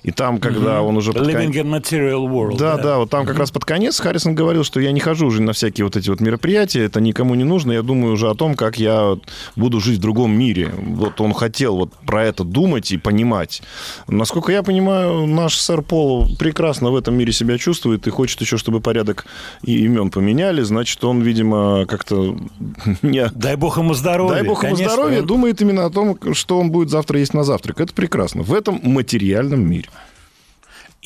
и 0.04 0.12
там, 0.12 0.40
когда 0.40 0.78
mm-hmm. 0.78 0.88
он 0.88 0.98
уже... 0.98 1.12
Living 1.12 1.52
in 1.52 1.82
Material 2.08 2.28
World. 2.28 2.58
Да, 2.58 2.78
да, 2.78 2.84
да 2.84 2.98
вот 2.98 3.10
там 3.10 3.26
как 3.26 3.38
раз 3.38 3.52
под 3.52 3.66
конец 3.66 4.00
Харрисон 4.00 4.36
говорил, 4.36 4.64
что 4.64 4.80
я 4.80 4.92
не 4.92 5.00
хожу 5.00 5.28
уже 5.28 5.42
на 5.42 5.54
всякие 5.54 5.86
вот 5.86 5.96
эти 5.96 6.10
вот 6.10 6.20
мероприятия, 6.20 6.84
это 6.84 7.02
никому 7.02 7.36
не 7.36 7.44
нужно, 7.44 7.72
я 7.72 7.82
думаю 7.82 8.14
уже 8.14 8.30
о 8.30 8.36
том, 8.36 8.56
как 8.56 8.78
я 8.78 9.18
буду 9.56 9.80
жить 9.80 9.98
в 9.98 10.02
другом 10.02 10.32
мире. 10.32 10.72
Вот 10.78 11.22
он 11.22 11.34
хотел 11.34 11.78
вот 11.78 11.94
про 12.06 12.26
это 12.26 12.44
думать 12.44 12.92
и 12.92 12.98
понимать. 12.98 13.62
Насколько 14.08 14.52
я 14.52 14.64
понимаю, 14.64 15.26
наш 15.28 15.58
сэр 15.58 15.82
Пол 15.82 16.28
прекрасно 16.38 16.92
в 16.92 16.96
этом 16.96 17.16
мире 17.16 17.32
себя 17.32 17.58
чувствует 17.58 18.08
и 18.08 18.10
хочет 18.10 18.42
еще, 18.42 18.58
чтобы 18.58 18.82
порядок 18.82 19.26
и 19.64 19.86
имен 19.86 20.10
поменяли, 20.10 20.62
значит, 20.62 21.04
он, 21.04 21.22
видимо, 21.22 21.86
как-то 21.86 22.38
не... 23.02 23.30
Дай 23.34 23.56
бог 23.56 23.78
ему 23.78 23.94
здоровья. 23.94 24.36
Дай 24.36 24.44
бог 24.44 24.64
ему 24.64 24.76
здоровья, 24.76 25.22
он... 25.22 25.28
думает 25.28 25.62
именно 25.62 25.86
о 25.86 25.90
том, 25.90 26.18
что 26.34 26.60
он 26.60 26.72
будет 26.72 26.90
завтра 26.90 27.20
есть 27.20 27.34
на 27.34 27.44
завтрак. 27.44 27.80
Это 27.80 27.94
прекрасно. 27.94 28.44
В 28.44 28.54
этом 28.54 28.80
материальном 28.84 29.68
мире. 29.70 29.90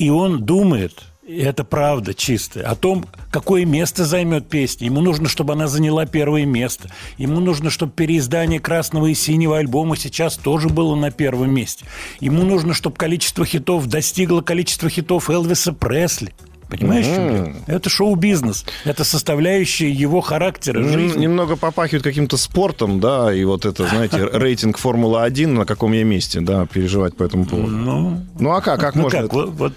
И 0.02 0.10
он 0.10 0.44
думает, 0.44 1.04
и 1.24 1.38
это 1.38 1.62
правда 1.62 2.12
чистая, 2.12 2.64
о 2.64 2.74
том, 2.74 3.06
какое 3.30 3.64
место 3.64 4.04
займет 4.04 4.48
песня. 4.48 4.86
Ему 4.86 5.00
нужно, 5.00 5.28
чтобы 5.28 5.52
она 5.52 5.68
заняла 5.68 6.06
первое 6.06 6.44
место. 6.44 6.90
Ему 7.18 7.38
нужно, 7.38 7.70
чтобы 7.70 7.92
переиздание 7.92 8.58
красного 8.58 9.06
и 9.06 9.14
синего 9.14 9.58
альбома 9.58 9.96
сейчас 9.96 10.36
тоже 10.36 10.70
было 10.70 10.96
на 10.96 11.12
первом 11.12 11.54
месте. 11.54 11.84
Ему 12.18 12.42
нужно, 12.42 12.74
чтобы 12.74 12.96
количество 12.96 13.46
хитов 13.46 13.86
достигло 13.86 14.40
количества 14.40 14.90
хитов 14.90 15.30
Элвиса 15.30 15.72
Пресли– 15.72 16.34
Понимаешь, 16.72 17.04
mm-hmm. 17.04 17.64
Это 17.66 17.90
шоу-бизнес. 17.90 18.64
Это 18.84 19.04
составляющая 19.04 19.90
его 19.90 20.22
характера 20.22 20.82
жизни. 20.82 21.20
Немного 21.20 21.56
попахивает 21.56 22.02
каким-то 22.02 22.38
спортом, 22.38 22.98
да, 22.98 23.32
и 23.32 23.44
вот 23.44 23.66
это, 23.66 23.86
знаете, 23.86 24.26
рейтинг 24.32 24.78
Формулы-1, 24.78 25.48
на 25.48 25.66
каком 25.66 25.92
я 25.92 26.02
месте, 26.02 26.40
да, 26.40 26.64
переживать 26.64 27.14
по 27.14 27.24
этому 27.24 27.44
поводу. 27.44 27.68
Ну, 27.68 28.20
ну 28.38 28.52
а 28.52 28.62
как? 28.62 28.80
Как 28.80 28.94
ну, 28.94 29.02
можно? 29.02 29.20
Как? 29.20 29.32
Вот, 29.34 29.50
вот. 29.50 29.72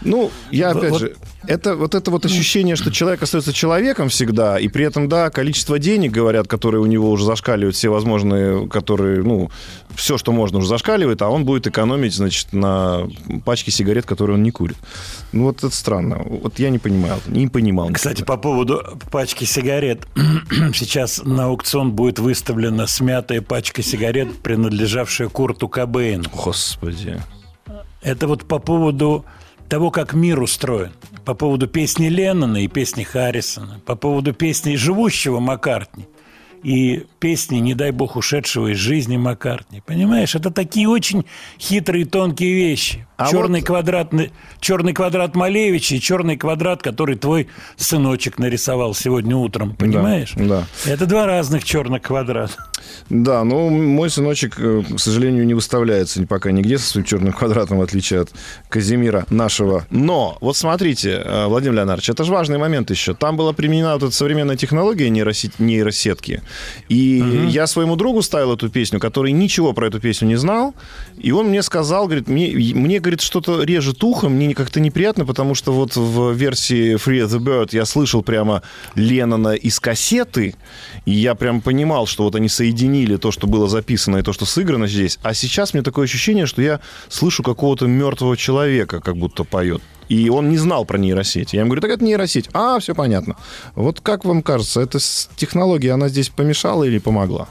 Ну, 0.00 0.30
я 0.50 0.70
опять 0.70 0.90
вот, 0.90 1.00
же 1.00 1.16
это 1.46 1.76
вот 1.76 1.94
это 1.94 2.10
вот 2.10 2.26
ощущение, 2.26 2.76
что 2.76 2.90
человек 2.92 3.22
остается 3.22 3.52
человеком 3.52 4.08
всегда, 4.08 4.58
и 4.58 4.68
при 4.68 4.84
этом, 4.84 5.08
да, 5.08 5.30
количество 5.30 5.78
денег, 5.78 6.12
говорят, 6.12 6.46
которые 6.46 6.80
у 6.80 6.86
него 6.86 7.10
уже 7.10 7.24
зашкаливают, 7.24 7.74
все 7.74 7.88
возможные, 7.88 8.68
которые, 8.68 9.22
ну, 9.22 9.50
все, 9.98 10.16
что 10.16 10.30
можно, 10.30 10.58
уже 10.58 10.68
зашкаливает, 10.68 11.20
а 11.22 11.28
он 11.28 11.44
будет 11.44 11.66
экономить, 11.66 12.14
значит, 12.14 12.52
на 12.52 13.08
пачке 13.44 13.72
сигарет, 13.72 14.06
которые 14.06 14.36
он 14.36 14.44
не 14.44 14.52
курит. 14.52 14.76
Ну, 15.32 15.44
вот 15.44 15.58
это 15.58 15.74
странно. 15.74 16.22
Вот 16.24 16.60
я 16.60 16.70
не 16.70 16.78
понимал, 16.78 17.18
не 17.26 17.48
понимал. 17.48 17.90
Кстати, 17.90 18.20
никогда. 18.20 18.34
по 18.36 18.40
поводу 18.40 18.82
пачки 19.10 19.44
сигарет. 19.44 20.06
Сейчас 20.72 21.20
на 21.24 21.46
аукцион 21.46 21.92
будет 21.92 22.20
выставлена 22.20 22.86
смятая 22.86 23.42
пачка 23.42 23.82
сигарет, 23.82 24.38
принадлежавшая 24.38 25.28
Курту 25.28 25.68
Кобейну. 25.68 26.30
Господи. 26.32 27.20
Это 28.00 28.28
вот 28.28 28.46
по 28.46 28.60
поводу 28.60 29.24
того, 29.68 29.90
как 29.90 30.14
мир 30.14 30.40
устроен. 30.40 30.92
По 31.24 31.34
поводу 31.34 31.66
песни 31.66 32.06
Леннона 32.06 32.62
и 32.62 32.68
песни 32.68 33.02
Харрисона. 33.02 33.80
По 33.84 33.96
поводу 33.96 34.32
песни 34.32 34.76
живущего 34.76 35.40
Маккартни. 35.40 36.06
И 36.62 37.04
песни 37.18 37.58
«Не 37.58 37.74
дай 37.74 37.90
бог 37.90 38.16
ушедшего 38.16 38.72
из 38.72 38.78
жизни 38.78 39.16
Маккартни». 39.16 39.80
Понимаешь, 39.80 40.34
это 40.34 40.50
такие 40.50 40.88
очень 40.88 41.24
хитрые 41.58 42.04
тонкие 42.04 42.54
вещи. 42.54 43.07
А 43.18 43.32
черный, 43.32 43.60
вот... 43.60 43.66
квадрат, 43.66 44.12
черный 44.60 44.92
квадрат 44.92 45.34
Малевича 45.34 45.96
и 45.96 46.00
черный 46.00 46.36
квадрат, 46.36 46.82
который 46.82 47.16
твой 47.16 47.48
сыночек 47.76 48.38
нарисовал 48.38 48.94
сегодня 48.94 49.36
утром. 49.36 49.74
Понимаешь? 49.74 50.34
Да. 50.36 50.64
да. 50.84 50.92
Это 50.92 51.04
два 51.06 51.26
разных 51.26 51.64
черных 51.64 52.02
квадрата. 52.02 52.54
Да, 53.10 53.42
ну, 53.42 53.70
мой 53.70 54.08
сыночек, 54.08 54.54
э, 54.60 54.82
к 54.96 55.00
сожалению, 55.00 55.46
не 55.46 55.54
выставляется 55.54 56.24
пока 56.26 56.52
нигде 56.52 56.78
со 56.78 56.90
своим 56.90 57.04
черным 57.04 57.32
квадратом, 57.32 57.78
в 57.78 57.82
отличие 57.82 58.20
от 58.20 58.30
Казимира 58.68 59.26
нашего. 59.30 59.84
Но, 59.90 60.38
вот 60.40 60.56
смотрите, 60.56 61.20
э, 61.24 61.46
Владимир 61.46 61.74
Леонардович, 61.74 62.10
это 62.10 62.22
же 62.22 62.30
важный 62.30 62.58
момент 62.58 62.90
еще. 62.90 63.14
Там 63.14 63.36
была 63.36 63.52
применена 63.52 63.94
вот 63.94 64.04
эта 64.04 64.14
современная 64.14 64.56
технология 64.56 65.10
нейросетки. 65.10 66.42
И 66.88 67.20
угу. 67.20 67.48
я 67.48 67.66
своему 67.66 67.96
другу 67.96 68.22
ставил 68.22 68.54
эту 68.54 68.68
песню, 68.68 69.00
который 69.00 69.32
ничего 69.32 69.72
про 69.72 69.88
эту 69.88 69.98
песню 69.98 70.28
не 70.28 70.36
знал. 70.36 70.72
И 71.18 71.32
он 71.32 71.48
мне 71.48 71.64
сказал, 71.64 72.06
говорит, 72.06 72.28
мне, 72.28 72.52
мне 72.74 73.00
говорит, 73.08 73.20
что-то 73.22 73.62
режет 73.62 74.04
ухо, 74.04 74.28
мне 74.28 74.54
как-то 74.54 74.80
неприятно, 74.80 75.24
потому 75.24 75.54
что 75.54 75.72
вот 75.72 75.96
в 75.96 76.32
версии 76.32 76.96
Free 76.96 77.26
the 77.26 77.38
Bird 77.38 77.70
я 77.72 77.86
слышал 77.86 78.22
прямо 78.22 78.62
Леннона 78.94 79.54
из 79.54 79.80
кассеты, 79.80 80.54
и 81.06 81.12
я 81.12 81.34
прям 81.34 81.62
понимал, 81.62 82.06
что 82.06 82.24
вот 82.24 82.34
они 82.34 82.48
соединили 82.48 83.16
то, 83.16 83.30
что 83.30 83.46
было 83.46 83.66
записано, 83.66 84.18
и 84.18 84.22
то, 84.22 84.34
что 84.34 84.44
сыграно 84.44 84.86
здесь. 84.86 85.18
А 85.22 85.32
сейчас 85.32 85.72
мне 85.72 85.82
такое 85.82 86.04
ощущение, 86.04 86.46
что 86.46 86.60
я 86.60 86.80
слышу 87.08 87.42
какого-то 87.42 87.86
мертвого 87.86 88.36
человека, 88.36 89.00
как 89.00 89.16
будто 89.16 89.44
поет. 89.44 89.80
И 90.10 90.28
он 90.28 90.50
не 90.50 90.58
знал 90.58 90.84
про 90.84 90.98
нейросеть. 90.98 91.52
Я 91.54 91.60
ему 91.60 91.68
говорю, 91.68 91.82
так 91.82 91.90
это 91.92 92.04
нейросеть. 92.04 92.48
А, 92.52 92.78
все 92.78 92.94
понятно. 92.94 93.36
Вот 93.74 94.00
как 94.00 94.24
вам 94.24 94.42
кажется, 94.42 94.80
эта 94.80 94.98
технология, 95.36 95.92
она 95.92 96.08
здесь 96.08 96.28
помешала 96.28 96.84
или 96.84 96.98
помогла? 96.98 97.48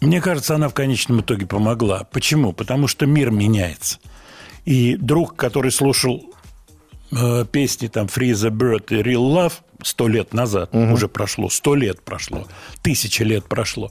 Мне 0.00 0.20
кажется, 0.20 0.56
она 0.56 0.68
в 0.68 0.74
конечном 0.74 1.20
итоге 1.20 1.46
помогла. 1.46 2.04
Почему? 2.12 2.52
Потому 2.52 2.88
что 2.88 3.06
мир 3.06 3.30
меняется. 3.30 3.98
И 4.64 4.96
друг, 4.96 5.36
который 5.36 5.72
слушал 5.72 6.22
э, 7.10 7.44
песни 7.50 7.88
там 7.88 8.06
Free 8.06 8.32
the 8.32 8.50
Bird 8.50 8.86
и 8.90 9.02
Real 9.02 9.32
Love 9.32 9.54
сто 9.82 10.08
лет 10.08 10.32
назад, 10.32 10.70
угу. 10.72 10.92
уже 10.92 11.08
прошло, 11.08 11.48
сто 11.50 11.74
лет 11.74 12.02
прошло, 12.02 12.46
тысяча 12.82 13.24
лет 13.24 13.44
прошло, 13.44 13.90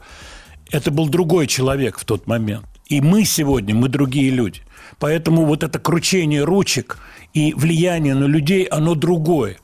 это 0.71 0.91
был 0.91 1.09
другой 1.09 1.47
человек 1.47 1.99
в 1.99 2.05
тот 2.05 2.27
момент. 2.27 2.65
И 2.87 3.01
мы 3.01 3.25
сегодня, 3.25 3.73
мы 3.75 3.89
другие 3.89 4.31
люди. 4.31 4.61
Поэтому 4.99 5.45
вот 5.45 5.63
это 5.63 5.79
кручение 5.79 6.43
ручек 6.43 6.97
и 7.33 7.53
влияние 7.53 8.15
на 8.15 8.25
людей, 8.25 8.65
оно 8.65 8.95
другое. 8.95 9.57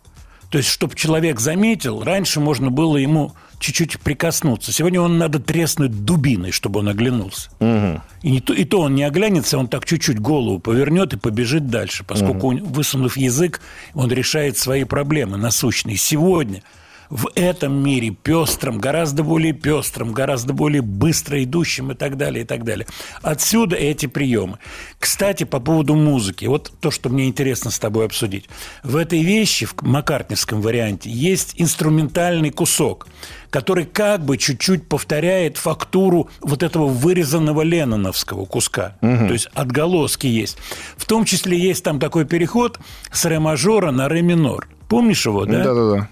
То 0.49 0.57
есть, 0.57 0.69
чтобы 0.69 0.95
человек 0.95 1.39
заметил, 1.39 2.03
раньше 2.03 2.39
можно 2.39 2.71
было 2.71 2.97
ему 2.97 3.33
чуть-чуть 3.59 3.99
прикоснуться. 3.99 4.71
Сегодня 4.71 5.01
он 5.01 5.17
надо 5.17 5.39
треснуть 5.39 6.05
дубиной, 6.05 6.51
чтобы 6.51 6.79
он 6.79 6.89
оглянулся. 6.89 7.49
Угу. 7.59 8.01
И, 8.23 8.31
не 8.31 8.41
то, 8.41 8.53
и 8.53 8.63
то 8.63 8.81
он 8.81 8.95
не 8.95 9.03
оглянется, 9.03 9.57
он 9.57 9.67
так 9.67 9.85
чуть-чуть 9.85 10.19
голову 10.19 10.59
повернет 10.59 11.13
и 11.13 11.17
побежит 11.17 11.67
дальше, 11.67 12.03
поскольку, 12.03 12.53
угу. 12.53 12.65
высунув 12.65 13.17
язык, 13.17 13.61
он 13.93 14.11
решает 14.11 14.57
свои 14.57 14.83
проблемы 14.83 15.37
насущные. 15.37 15.97
Сегодня– 15.97 16.61
в 17.09 17.29
этом 17.35 17.81
мире 17.83 18.11
пестром, 18.11 18.79
гораздо 18.79 19.23
более 19.23 19.53
пестром, 19.53 20.11
гораздо 20.11 20.53
более 20.53 20.81
быстро 20.81 21.43
идущим 21.43 21.91
и 21.91 21.95
так 21.95 22.17
далее, 22.17 22.43
и 22.43 22.47
так 22.47 22.63
далее. 22.63 22.87
Отсюда 23.21 23.75
эти 23.75 24.05
приемы. 24.05 24.59
Кстати, 24.99 25.43
по 25.43 25.59
поводу 25.59 25.95
музыки. 25.95 26.45
Вот 26.45 26.71
то, 26.79 26.91
что 26.91 27.09
мне 27.09 27.27
интересно 27.27 27.71
с 27.71 27.79
тобой 27.79 28.05
обсудить. 28.05 28.45
В 28.83 28.95
этой 28.95 29.23
вещи, 29.23 29.65
в 29.65 29.75
маккартневском 29.81 30.61
варианте, 30.61 31.09
есть 31.09 31.53
инструментальный 31.57 32.51
кусок, 32.51 33.07
который 33.49 33.85
как 33.85 34.23
бы 34.23 34.37
чуть-чуть 34.37 34.87
повторяет 34.87 35.57
фактуру 35.57 36.29
вот 36.41 36.63
этого 36.63 36.87
вырезанного 36.87 37.61
ленноновского 37.61 38.45
куска. 38.45 38.97
Угу. 39.01 39.27
То 39.27 39.33
есть 39.33 39.49
отголоски 39.53 40.27
есть. 40.27 40.57
В 40.97 41.05
том 41.05 41.25
числе 41.25 41.57
есть 41.57 41.83
там 41.83 41.99
такой 41.99 42.25
переход 42.25 42.79
с 43.11 43.25
ре 43.25 43.39
мажора 43.39 43.91
на 43.91 44.09
ре 44.09 44.21
минор. 44.21 44.67
Помнишь 44.89 45.25
его, 45.25 45.45
да? 45.45 45.63
Да-да-да. 45.63 46.09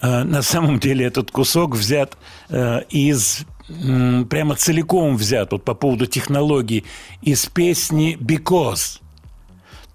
Э, 0.00 0.24
на 0.24 0.42
самом 0.42 0.78
деле 0.78 1.06
этот 1.06 1.30
кусок 1.30 1.74
взят 1.74 2.16
э, 2.48 2.82
из 2.90 3.44
прямо 3.68 4.54
целиком 4.54 5.18
взят 5.18 5.52
вот 5.52 5.62
по 5.62 5.74
поводу 5.74 6.06
технологий 6.06 6.86
из 7.20 7.44
песни 7.44 8.16
«Because». 8.18 9.00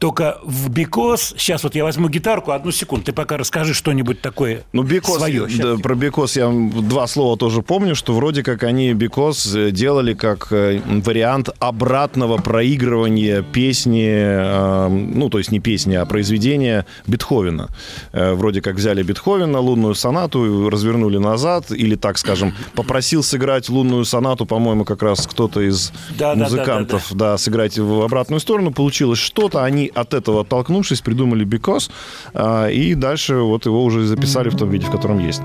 Только 0.04 0.38
в 0.44 0.70
Because, 0.70 1.34
сейчас 1.38 1.64
вот 1.64 1.76
я 1.76 1.86
возьму 1.86 2.10
гитарку, 2.10 2.52
одну 2.52 2.74
секунду, 2.74 3.06
ты 3.06 3.14
пока 3.14 3.38
расскажи 3.38 3.74
что-нибудь 3.74 4.20
такое 4.20 4.66
ну, 4.74 4.84
Because, 4.84 5.16
свое. 5.16 5.48
Да, 5.58 5.78
про 5.78 5.96
Because 5.96 6.36
я 6.36 6.50
два 6.52 7.08
слова 7.08 7.38
тоже 7.38 7.62
помню, 7.62 7.96
что 7.96 8.12
вроде 8.12 8.44
как 8.44 8.64
они 8.64 8.92
Because 8.92 9.56
э, 9.56 9.72
делали 9.72 10.14
как 10.14 10.52
э, 10.52 10.82
вариант 10.86 11.52
обратного 11.58 12.36
проигрывания 12.36 13.44
песни, 13.44 14.10
э, 14.14 14.90
ну, 14.90 15.30
то 15.30 15.38
есть 15.38 15.54
не 15.54 15.62
песни, 15.62 15.96
а 15.96 16.06
произведения 16.06 16.86
Бетховена. 17.08 17.70
Вроде 18.12 18.60
как 18.60 18.76
взяли 18.76 19.04
Бетховена, 19.04 19.62
лунную 19.62 19.96
сонату, 19.96 20.70
развернули 20.70 21.18
назад, 21.18 21.72
или, 21.72 21.96
так 21.96 22.18
скажем, 22.18 22.54
попросил 22.76 23.24
сыграть 23.24 23.70
лунную 23.70 24.04
сонату, 24.04 24.46
по-моему, 24.46 24.84
как 24.84 25.02
раз 25.02 25.26
кто-то 25.26 25.62
из 25.62 25.94
да, 26.20 26.36
музыкантов, 26.36 27.08
да, 27.12 27.16
да, 27.16 27.26
да. 27.26 27.32
да, 27.32 27.38
сыграть 27.38 27.80
в 27.80 28.02
обратную 28.02 28.42
сторону. 28.42 28.74
Получилось 28.74 29.20
что-то, 29.20 29.64
они 29.64 29.93
от 29.94 30.14
этого 30.14 30.42
оттолкнувшись, 30.42 31.02
придумали 31.02 31.46
Because, 31.46 31.92
а, 32.34 32.68
и 32.68 32.96
дальше 32.96 33.36
вот 33.36 33.66
его 33.66 33.84
уже 33.84 34.06
записали 34.06 34.50
в 34.50 34.56
том 34.56 34.70
виде, 34.70 34.86
в 34.86 34.92
котором 34.92 35.20
есть. 35.20 35.42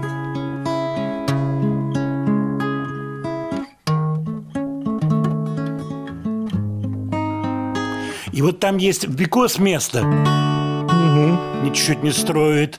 И 8.38 8.42
вот 8.42 8.60
там 8.60 8.76
есть 8.76 9.08
Бикос 9.08 9.58
место. 9.58 10.02
Угу. 10.02 11.64
Ни 11.64 11.74
чуть 11.74 12.04
не 12.04 12.12
строит. 12.12 12.78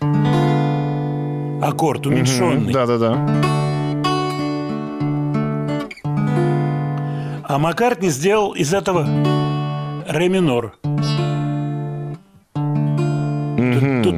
Аккорд 1.62 2.08
уменьшенный. 2.08 2.72
Да-да-да. 2.72 3.18
А 7.44 7.58
Маккартни 7.58 8.10
сделал 8.10 8.54
из 8.54 8.74
этого 8.74 9.06
ре 10.08 10.30
минор. 10.30 10.76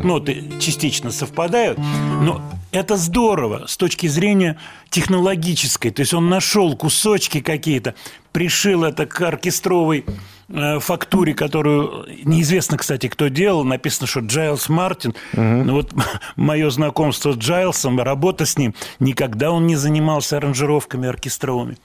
Ноты 0.03 0.43
частично 0.59 1.11
совпадают, 1.11 1.77
но 2.21 2.41
это 2.71 2.97
здорово 2.97 3.65
с 3.67 3.77
точки 3.77 4.07
зрения 4.07 4.57
технологической. 4.89 5.91
То 5.91 6.01
есть 6.01 6.13
он 6.13 6.29
нашел 6.29 6.75
кусочки 6.75 7.41
какие-то, 7.41 7.95
пришил 8.31 8.83
это 8.83 9.05
к 9.05 9.21
оркестровой 9.21 10.05
э, 10.47 10.79
фактуре, 10.79 11.33
которую 11.33 12.05
неизвестно, 12.23 12.77
кстати, 12.77 13.07
кто 13.07 13.27
делал. 13.27 13.63
Написано, 13.63 14.07
что 14.07 14.21
Джайлс 14.21 14.69
Мартин. 14.69 15.13
Угу. 15.33 15.41
Ну 15.41 15.73
вот 15.73 15.93
мое 16.35 16.69
знакомство 16.69 17.33
с 17.33 17.37
Джайлсом, 17.37 17.99
работа 17.99 18.45
с 18.45 18.57
ним, 18.57 18.73
никогда 18.99 19.51
он 19.51 19.67
не 19.67 19.75
занимался 19.75 20.37
аранжировками 20.37 21.09
оркестровыми. 21.09 21.77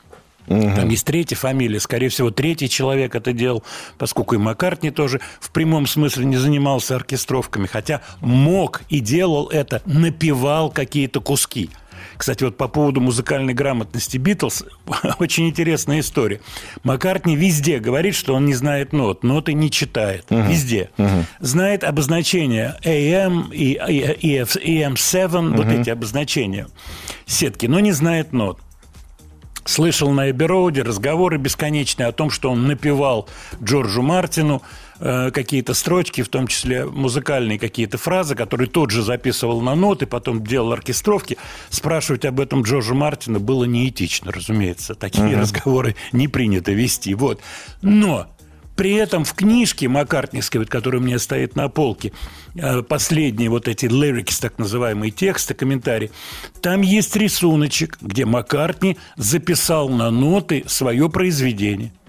Угу. 0.46 0.74
Там 0.76 0.88
есть 0.88 1.04
третья 1.04 1.36
фамилия. 1.36 1.80
Скорее 1.80 2.08
всего, 2.08 2.30
третий 2.30 2.68
человек 2.68 3.14
это 3.14 3.32
делал, 3.32 3.62
поскольку 3.98 4.34
и 4.34 4.38
Маккартни 4.38 4.90
тоже 4.90 5.20
в 5.40 5.50
прямом 5.50 5.86
смысле 5.86 6.24
не 6.24 6.36
занимался 6.36 6.96
оркестровками, 6.96 7.66
хотя 7.66 8.00
мог 8.20 8.82
и 8.88 9.00
делал 9.00 9.48
это, 9.48 9.82
напевал 9.86 10.70
какие-то 10.70 11.20
куски. 11.20 11.70
Кстати, 12.16 12.44
вот 12.44 12.56
по 12.56 12.68
поводу 12.68 13.00
музыкальной 13.00 13.52
грамотности 13.52 14.16
Битлз 14.16 14.64
очень 15.18 15.48
интересная 15.48 16.00
история. 16.00 16.40
Маккартни 16.82 17.36
везде 17.36 17.78
говорит, 17.78 18.14
что 18.14 18.34
он 18.34 18.46
не 18.46 18.54
знает 18.54 18.92
нот, 18.92 19.22
ноты 19.22 19.52
не 19.52 19.70
читает, 19.70 20.24
угу. 20.30 20.40
везде. 20.42 20.90
Угу. 20.98 21.24
Знает 21.40 21.84
обозначения 21.84 22.76
AM 22.84 23.52
и 23.52 23.76
EM7, 23.76 25.48
угу. 25.48 25.56
вот 25.56 25.66
эти 25.66 25.90
обозначения 25.90 26.68
сетки, 27.26 27.66
но 27.66 27.80
не 27.80 27.92
знает 27.92 28.32
нот 28.32 28.60
слышал 29.66 30.10
на 30.10 30.30
Эбби 30.30 30.80
разговоры 30.80 31.38
бесконечные 31.38 32.06
о 32.06 32.12
том, 32.12 32.30
что 32.30 32.50
он 32.50 32.66
напевал 32.66 33.28
Джорджу 33.62 34.02
Мартину 34.02 34.62
э, 34.98 35.30
какие-то 35.30 35.74
строчки, 35.74 36.22
в 36.22 36.28
том 36.28 36.46
числе 36.46 36.84
музыкальные 36.84 37.58
какие-то 37.58 37.98
фразы, 37.98 38.34
которые 38.34 38.68
тот 38.68 38.90
же 38.90 39.02
записывал 39.02 39.60
на 39.60 39.74
ноты, 39.74 40.06
потом 40.06 40.44
делал 40.44 40.72
оркестровки. 40.72 41.36
Спрашивать 41.68 42.24
об 42.24 42.40
этом 42.40 42.62
Джорджа 42.62 42.94
Мартина 42.94 43.40
было 43.40 43.64
неэтично, 43.64 44.32
разумеется. 44.32 44.94
Такие 44.94 45.26
uh-huh. 45.26 45.40
разговоры 45.40 45.96
не 46.12 46.28
принято 46.28 46.72
вести. 46.72 47.14
Вот. 47.14 47.40
Но 47.82 48.26
при 48.76 48.94
этом 48.94 49.24
в 49.24 49.34
книжке 49.34 49.88
Маккартневской, 49.88 50.60
вот, 50.60 50.68
которая 50.68 51.00
у 51.00 51.04
меня 51.04 51.18
стоит 51.18 51.56
на 51.56 51.68
полке, 51.68 52.12
э, 52.54 52.82
последние 52.82 53.48
вот 53.48 53.68
эти 53.68 53.86
lyrics, 53.86 54.40
так 54.40 54.58
называемые 54.58 55.10
тексты, 55.10 55.54
комментарии, 55.54 56.10
там 56.60 56.82
есть 56.82 57.16
рисуночек, 57.16 57.98
где 58.00 58.24
Маккартни 58.26 58.98
записал 59.16 59.88
на 59.88 60.10
ноты 60.10 60.64
свое 60.66 61.08
произведение– 61.08 61.92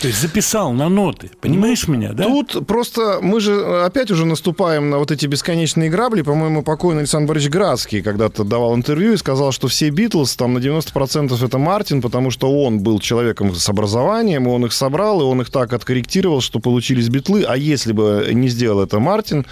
то 0.00 0.06
есть 0.06 0.20
записал 0.20 0.72
на 0.72 0.88
ноты. 0.88 1.30
Понимаешь 1.42 1.86
ну, 1.86 1.94
меня, 1.94 2.12
да? 2.12 2.24
Тут 2.24 2.66
просто 2.66 3.18
мы 3.20 3.38
же 3.38 3.84
опять 3.84 4.10
уже 4.10 4.24
наступаем 4.24 4.88
на 4.88 4.98
вот 4.98 5.10
эти 5.10 5.26
бесконечные 5.26 5.90
грабли. 5.90 6.22
По-моему, 6.22 6.62
покойный 6.62 7.02
Александр 7.02 7.28
Борисович 7.28 7.52
Градский 7.52 8.02
когда-то 8.02 8.44
давал 8.44 8.74
интервью 8.74 9.12
и 9.12 9.16
сказал, 9.18 9.52
что 9.52 9.68
все 9.68 9.90
Битлз 9.90 10.36
там 10.36 10.54
на 10.54 10.58
90% 10.58 11.44
это 11.44 11.58
Мартин, 11.58 12.00
потому 12.00 12.30
что 12.30 12.50
он 12.50 12.80
был 12.80 12.98
человеком 12.98 13.54
с 13.54 13.68
образованием, 13.68 14.46
и 14.46 14.50
он 14.50 14.64
их 14.64 14.72
собрал, 14.72 15.20
и 15.20 15.24
он 15.24 15.42
их 15.42 15.50
так 15.50 15.74
откорректировал, 15.74 16.40
что 16.40 16.60
получились 16.60 17.10
битлы. 17.10 17.44
А 17.46 17.58
если 17.58 17.92
бы 17.92 18.30
не 18.32 18.48
сделал 18.48 18.80
это 18.80 19.00
Мартин, 19.00 19.44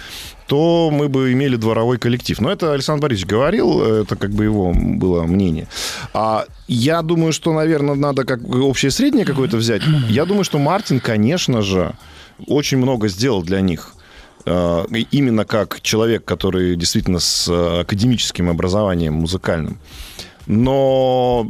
то 0.49 0.89
мы 0.91 1.09
бы 1.09 1.31
имели 1.31 1.57
дворовой 1.57 1.99
коллектив. 1.99 2.41
Но 2.41 2.51
это 2.51 2.73
Александр 2.73 3.03
Борисович 3.03 3.27
говорил, 3.27 3.83
это 3.83 4.15
как 4.15 4.31
бы 4.31 4.45
его 4.45 4.73
было 4.73 5.21
мнение. 5.23 5.67
А 6.11 6.45
я 6.67 7.03
думаю, 7.03 7.33
что, 7.33 7.53
наверное, 7.53 7.93
надо 7.93 8.25
как 8.25 8.43
общее 8.43 8.89
среднее 8.89 9.25
какое-то 9.25 9.57
взять. 9.57 9.83
Я 10.09 10.25
думаю, 10.25 10.43
что 10.43 10.57
Мартин, 10.57 10.99
конечно 11.01 11.61
же, 11.61 11.93
очень 12.47 12.79
много 12.79 13.09
сделал 13.09 13.43
для 13.43 13.61
них 13.61 13.93
а, 14.45 14.85
именно 15.11 15.45
как 15.45 15.81
человек, 15.81 16.25
который 16.25 16.75
действительно 16.75 17.19
с 17.19 17.47
академическим 17.81 18.49
образованием 18.49 19.13
музыкальным 19.13 19.77
но 20.49 21.47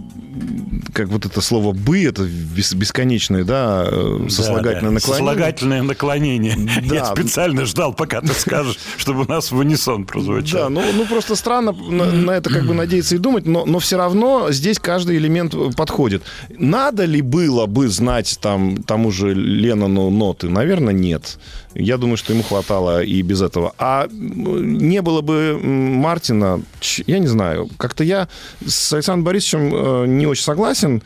как 0.94 1.08
вот 1.08 1.26
это 1.26 1.40
слово 1.40 1.72
«бы», 1.72 2.04
это 2.04 2.24
бесконечное, 2.24 3.46
да, 3.46 3.88
э, 3.90 4.28
сослагательное 4.28 4.74
да, 4.74 4.88
да. 4.88 4.92
наклонение. 4.92 5.00
Сослагательное 5.00 5.84
наклонение. 5.84 6.56
Да. 6.90 6.96
Я 6.96 7.06
специально 7.06 7.66
ждал, 7.66 7.94
пока 7.94 8.20
ты 8.20 8.34
скажешь, 8.34 8.78
чтобы 8.98 9.22
у 9.22 9.26
нас 9.26 9.52
в 9.52 9.58
унисон 9.58 10.06
прозвучало. 10.06 10.64
Да, 10.66 10.70
ну, 10.70 10.82
ну 10.94 11.06
просто 11.06 11.36
странно 11.36 11.72
на, 11.72 12.12
на 12.12 12.32
это 12.32 12.50
как 12.50 12.66
бы 12.66 12.74
надеяться 12.74 13.16
и 13.16 13.20
думать, 13.20 13.46
но, 13.46 13.66
но 13.66 13.80
все 13.80 13.98
равно 13.98 14.52
здесь 14.52 14.80
каждый 14.80 15.16
элемент 15.16 15.56
подходит. 15.78 16.24
Надо 16.50 17.06
ли 17.06 17.22
было 17.22 17.68
бы 17.68 17.88
знать 17.88 18.38
там 18.42 18.84
тому 18.84 19.12
же 19.12 19.34
Леннону 19.34 20.10
ноты? 20.10 20.50
Наверное, 20.50 20.94
нет. 20.94 21.38
Я 21.76 21.98
думаю, 21.98 22.18
что 22.18 22.34
ему 22.34 22.44
хватало 22.44 23.04
и 23.04 23.22
без 23.22 23.42
этого. 23.42 23.74
А 23.78 24.08
не 24.12 25.02
было 25.02 25.22
бы 25.22 25.60
Мартина, 25.62 26.62
я 27.06 27.20
не 27.20 27.28
знаю, 27.28 27.70
как-то 27.78 28.04
я 28.04 28.28
с 28.66 28.92
Александром 28.94 29.24
Борисовичем 29.24 29.74
э, 29.74 30.08
не 30.08 30.26
очень 30.26 30.44
согласен, 30.44 31.04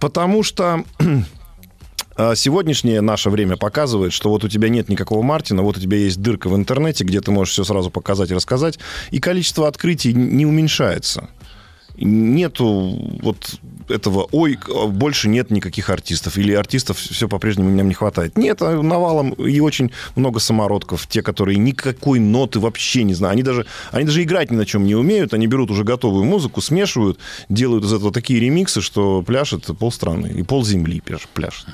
потому 0.00 0.42
что 0.42 0.84
А 2.16 2.34
сегодняшнее 2.36 3.00
наше 3.00 3.30
время 3.30 3.56
показывает, 3.56 4.12
что 4.12 4.28
вот 4.28 4.44
у 4.44 4.48
тебя 4.48 4.68
нет 4.68 4.88
никакого 4.88 5.22
Мартина, 5.22 5.62
вот 5.62 5.78
у 5.78 5.80
тебя 5.80 5.96
есть 5.96 6.20
дырка 6.20 6.48
в 6.48 6.56
интернете, 6.56 7.04
где 7.04 7.20
ты 7.20 7.30
можешь 7.30 7.54
все 7.54 7.64
сразу 7.64 7.90
показать 7.90 8.30
и 8.30 8.34
рассказать, 8.34 8.78
и 9.10 9.20
количество 9.20 9.68
открытий 9.68 10.12
не 10.12 10.44
уменьшается 10.44 11.28
нету 11.96 13.18
вот 13.22 13.58
этого, 13.88 14.28
ой, 14.32 14.58
больше 14.88 15.28
нет 15.28 15.50
никаких 15.50 15.90
артистов, 15.90 16.38
или 16.38 16.52
артистов 16.52 16.98
все 16.98 17.28
по-прежнему 17.28 17.70
нам 17.70 17.88
не 17.88 17.94
хватает. 17.94 18.36
Нет, 18.38 18.62
а 18.62 18.80
навалом 18.82 19.32
и 19.32 19.60
очень 19.60 19.92
много 20.16 20.40
самородков, 20.40 21.06
те, 21.06 21.22
которые 21.22 21.58
никакой 21.58 22.18
ноты 22.18 22.60
вообще 22.60 23.02
не 23.02 23.14
знают. 23.14 23.34
Они 23.34 23.42
даже, 23.42 23.66
они 23.90 24.06
даже 24.06 24.22
играть 24.22 24.50
ни 24.50 24.56
на 24.56 24.66
чем 24.66 24.86
не 24.86 24.94
умеют, 24.94 25.34
они 25.34 25.46
берут 25.46 25.70
уже 25.70 25.84
готовую 25.84 26.24
музыку, 26.24 26.60
смешивают, 26.60 27.18
делают 27.48 27.84
из 27.84 27.92
этого 27.92 28.12
такие 28.12 28.40
ремиксы, 28.40 28.80
что 28.80 29.22
пляшет 29.22 29.66
полстраны, 29.78 30.28
и 30.28 30.42
пол 30.42 30.64
земли 30.64 31.02
пляшет. 31.34 31.66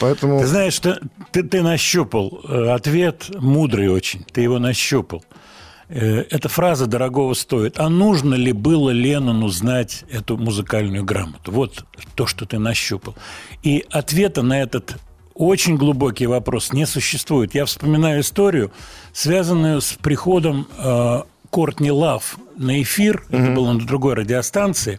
Поэтому... 0.00 0.40
Ты 0.40 0.46
знаешь, 0.46 0.78
ты, 0.78 0.96
ты, 1.32 1.42
ты 1.42 1.62
нащупал 1.62 2.40
э, 2.48 2.68
ответ 2.70 3.30
мудрый 3.34 3.88
очень, 3.88 4.24
ты 4.32 4.42
его 4.42 4.58
нащупал. 4.58 5.24
Э, 5.94 6.24
эта 6.28 6.48
фраза 6.48 6.86
дорогого 6.86 7.34
стоит. 7.34 7.78
А 7.78 7.88
нужно 7.88 8.34
ли 8.34 8.52
было 8.52 8.90
Леннону 8.90 9.48
знать 9.48 10.04
эту 10.10 10.36
музыкальную 10.36 11.04
грамоту? 11.04 11.52
Вот 11.52 11.84
то, 12.16 12.26
что 12.26 12.46
ты 12.46 12.58
нащупал. 12.58 13.14
И 13.62 13.84
ответа 13.90 14.42
на 14.42 14.60
этот 14.60 14.96
очень 15.34 15.76
глубокий 15.76 16.26
вопрос 16.26 16.72
не 16.72 16.84
существует. 16.84 17.54
Я 17.54 17.64
вспоминаю 17.64 18.22
историю, 18.22 18.72
связанную 19.12 19.80
с 19.80 19.92
приходом 19.92 20.66
э, 20.76 21.22
Кортни 21.50 21.92
Лав 21.92 22.38
на 22.56 22.82
эфир. 22.82 23.24
Mm-hmm. 23.28 23.42
Это 23.42 23.50
было 23.52 23.72
на 23.72 23.86
другой 23.86 24.14
радиостанции. 24.14 24.98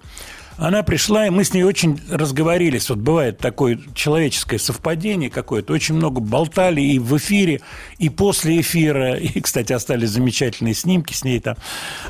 Она 0.58 0.84
пришла, 0.84 1.28
и 1.28 1.30
мы 1.30 1.44
с 1.44 1.54
ней 1.54 1.64
очень 1.64 2.00
разговорились. 2.10 2.90
Вот 2.90 3.00
бывает 3.00 3.38
такое 3.38 3.80
человеческое 3.94 4.58
совпадение 4.58 5.30
какое-то. 5.30 5.74
Очень 5.74 5.96
много 5.96 6.22
болтали 6.22 6.82
и 6.82 6.98
в 6.98 7.18
эфире, 7.18 7.62
и 7.98 8.10
после 8.10 8.62
эфира. 8.62 9.16
И, 9.16 9.42
кстати, 9.42 9.74
остались 9.74 10.10
замечательные 10.10 10.74
снимки 10.74 11.14
с 11.14 11.24
ней 11.24 11.40
там. 11.40 11.58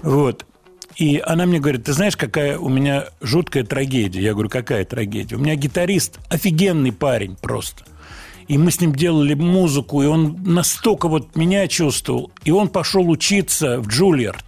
Вот. 0.03 0.45
И 0.95 1.21
она 1.25 1.45
мне 1.45 1.59
говорит, 1.59 1.85
ты 1.85 1.93
знаешь, 1.93 2.15
какая 2.15 2.57
у 2.57 2.69
меня 2.69 3.05
жуткая 3.19 3.63
трагедия? 3.63 4.21
Я 4.21 4.33
говорю, 4.33 4.49
какая 4.49 4.85
трагедия? 4.85 5.35
У 5.35 5.39
меня 5.39 5.55
гитарист, 5.55 6.19
офигенный 6.29 6.93
парень 6.93 7.35
просто. 7.35 7.83
И 8.47 8.59
мы 8.59 8.69
с 8.69 8.79
ним 8.79 8.93
делали 8.93 9.33
музыку, 9.33 10.03
и 10.03 10.05
он 10.05 10.37
настолько 10.43 11.07
вот 11.07 11.35
меня 11.35 11.67
чувствовал. 11.67 12.31
И 12.43 12.51
он 12.51 12.69
пошел 12.69 13.09
учиться 13.09 13.79
в 13.79 13.87
Джульярд. 13.87 14.44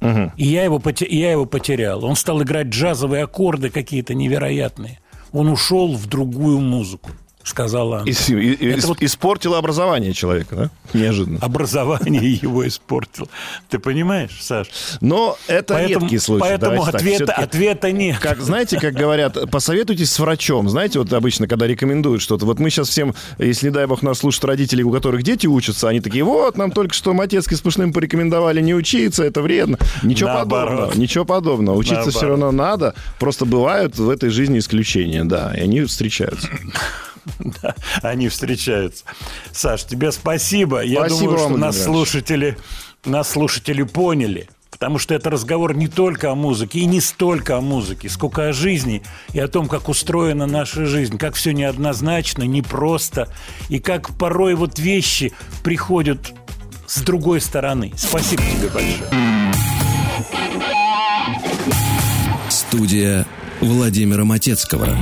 Угу. 0.00 0.32
И 0.36 0.46
я 0.46 0.64
его, 0.64 0.80
я 1.00 1.30
его 1.30 1.46
потерял. 1.46 2.04
Он 2.04 2.16
стал 2.16 2.42
играть 2.42 2.68
джазовые 2.68 3.24
аккорды 3.24 3.70
какие-то 3.70 4.14
невероятные. 4.14 4.98
Он 5.32 5.48
ушел 5.48 5.94
в 5.94 6.06
другую 6.06 6.60
музыку 6.60 7.10
сказала 7.42 7.98
она. 8.00 8.10
И, 8.10 8.12
и, 8.12 8.52
и, 8.52 8.80
вот... 8.80 9.02
Испортила 9.02 9.58
образование 9.58 10.12
человека, 10.12 10.56
да? 10.56 10.70
Неожиданно. 10.92 11.38
Образование 11.40 12.32
его 12.42 12.66
испортил. 12.66 13.28
Ты 13.68 13.78
понимаешь, 13.78 14.38
Саш? 14.40 14.68
Но 15.00 15.36
это 15.46 15.74
поэтому, 15.74 16.04
редкий 16.04 16.18
случай. 16.18 16.40
Поэтому 16.40 16.84
ответа, 16.84 17.26
так, 17.26 17.38
ответа 17.38 17.92
нет. 17.92 18.18
Как, 18.18 18.40
знаете, 18.40 18.78
как 18.78 18.94
говорят, 18.94 19.50
посоветуйтесь 19.50 20.12
с 20.12 20.18
врачом. 20.18 20.68
Знаете, 20.68 20.98
вот 20.98 21.12
обычно, 21.12 21.48
когда 21.48 21.66
рекомендуют 21.66 22.22
что-то, 22.22 22.44
вот 22.44 22.58
мы 22.58 22.70
сейчас 22.70 22.88
всем, 22.88 23.14
если, 23.38 23.68
не 23.68 23.72
дай 23.72 23.86
бог, 23.86 24.02
нас 24.02 24.18
слушают 24.18 24.44
родители, 24.44 24.82
у 24.82 24.90
которых 24.90 25.22
дети 25.22 25.46
учатся, 25.46 25.88
они 25.88 26.00
такие, 26.00 26.24
вот, 26.24 26.56
нам 26.56 26.70
только 26.70 26.94
что 26.94 27.14
Матецкий 27.14 27.56
с 27.56 27.60
Пушным 27.60 27.92
порекомендовали 27.92 28.60
не 28.60 28.74
учиться, 28.74 29.24
это 29.24 29.42
вредно. 29.42 29.78
Ничего 30.02 30.30
Наоборот. 30.30 30.70
подобного. 30.70 31.00
Ничего 31.00 31.24
подобного. 31.24 31.76
Учиться 31.76 31.94
Наоборот. 31.96 32.16
все 32.16 32.26
равно 32.26 32.52
надо. 32.52 32.94
Просто 33.18 33.44
бывают 33.44 33.98
в 33.98 34.08
этой 34.08 34.30
жизни 34.30 34.58
исключения, 34.58 35.24
да, 35.24 35.54
и 35.56 35.60
они 35.60 35.82
встречаются. 35.82 36.48
Да, 37.62 37.74
они 38.02 38.28
встречаются. 38.28 39.04
Саш, 39.52 39.84
тебе 39.84 40.12
спасибо. 40.12 40.80
Я 40.80 41.00
спасибо 41.00 41.32
думаю, 41.32 41.38
что 41.38 41.56
нас 41.56 41.82
слушатели, 41.82 42.56
нас 43.04 43.30
слушатели 43.30 43.82
поняли. 43.82 44.48
Потому 44.70 44.98
что 44.98 45.14
это 45.14 45.28
разговор 45.28 45.76
не 45.76 45.88
только 45.88 46.30
о 46.30 46.34
музыке 46.34 46.78
и 46.78 46.86
не 46.86 47.02
столько 47.02 47.58
о 47.58 47.60
музыке, 47.60 48.08
сколько 48.08 48.48
о 48.48 48.52
жизни 48.52 49.02
и 49.34 49.40
о 49.40 49.46
том, 49.46 49.68
как 49.68 49.90
устроена 49.90 50.46
наша 50.46 50.86
жизнь, 50.86 51.18
как 51.18 51.34
все 51.34 51.52
неоднозначно, 51.52 52.44
непросто, 52.44 53.28
и 53.68 53.78
как 53.78 54.16
порой 54.16 54.54
вот 54.54 54.78
вещи 54.78 55.34
приходят 55.62 56.32
с 56.86 57.02
другой 57.02 57.42
стороны. 57.42 57.92
Спасибо 57.96 58.42
тебе 58.42 58.68
большое. 58.68 59.10
Студия 62.48 63.26
Владимира 63.60 64.24
Матецкого. 64.24 64.96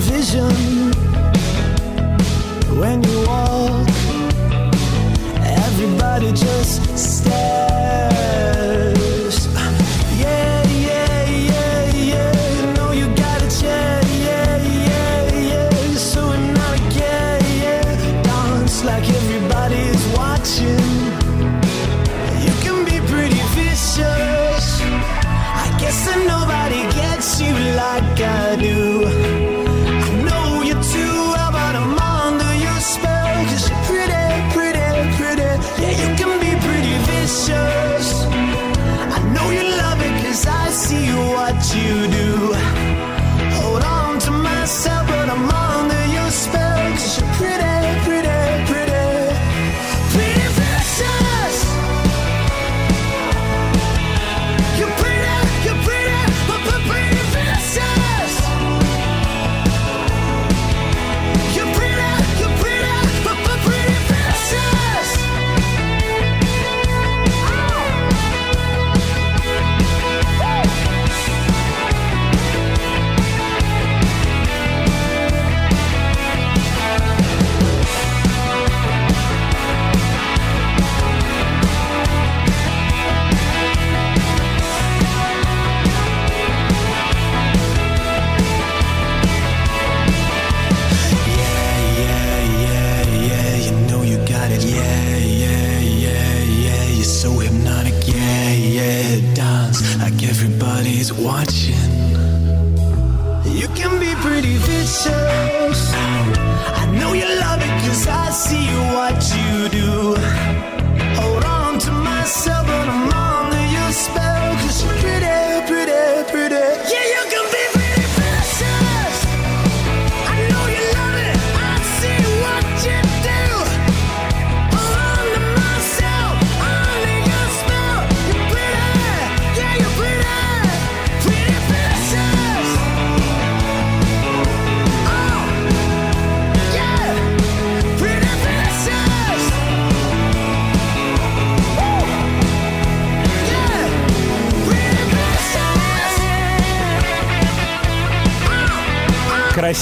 vision. 0.00 0.92
When 2.78 3.02
you 3.02 3.15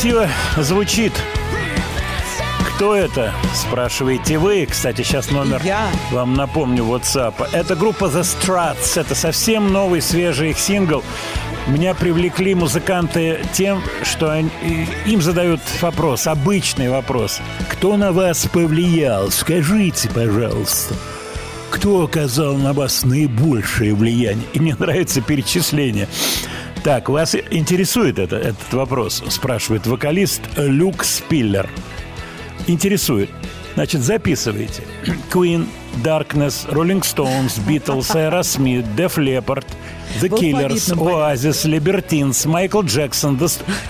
Красиво 0.04 0.28
звучит. 0.58 1.12
Кто 2.76 2.94
это? 2.94 3.32
Спрашиваете 3.54 4.36
вы. 4.36 4.66
Кстати, 4.70 5.00
сейчас 5.00 5.30
номер 5.30 5.62
Я. 5.64 5.88
вам 6.10 6.34
напомню 6.34 6.84
WhatsApp. 6.84 7.32
Это 7.52 7.74
группа 7.74 8.04
The 8.04 8.20
Struts. 8.20 9.00
Это 9.00 9.14
совсем 9.14 9.72
новый, 9.72 10.02
свежий 10.02 10.50
их 10.50 10.58
сингл. 10.58 11.02
Меня 11.68 11.94
привлекли 11.94 12.54
музыканты 12.54 13.40
тем, 13.54 13.82
что 14.02 14.30
они- 14.30 14.50
им 15.06 15.22
задают 15.22 15.60
вопрос, 15.80 16.26
обычный 16.26 16.90
вопрос. 16.90 17.40
Кто 17.70 17.96
на 17.96 18.12
вас 18.12 18.46
повлиял? 18.52 19.30
Скажите, 19.30 20.10
пожалуйста. 20.10 20.94
Кто 21.70 22.02
оказал 22.02 22.56
на 22.56 22.74
вас 22.74 23.04
наибольшее 23.06 23.94
влияние? 23.94 24.44
И 24.52 24.60
мне 24.60 24.76
нравится 24.78 25.22
перечисление. 25.22 26.08
Так, 26.84 27.08
вас 27.08 27.34
интересует 27.50 28.18
это, 28.18 28.36
этот 28.36 28.70
вопрос? 28.74 29.24
Спрашивает 29.30 29.86
вокалист 29.86 30.42
Люк 30.58 31.02
Спиллер. 31.02 31.70
Интересует. 32.66 33.30
Значит, 33.72 34.02
записывайте. 34.02 34.82
Queen, 35.32 35.66
Darkness, 36.02 36.68
Rolling 36.68 37.00
Stones, 37.00 37.58
Beatles, 37.66 38.14
Aerosmith, 38.14 38.84
Def 38.96 39.16
Leppard, 39.16 39.64
The 40.20 40.28
В 40.28 40.34
Killers. 40.34 40.94
Oasis, 40.94 41.64
Libertines, 41.64 42.46
Майкл 42.46 42.82
Джексон. 42.82 43.40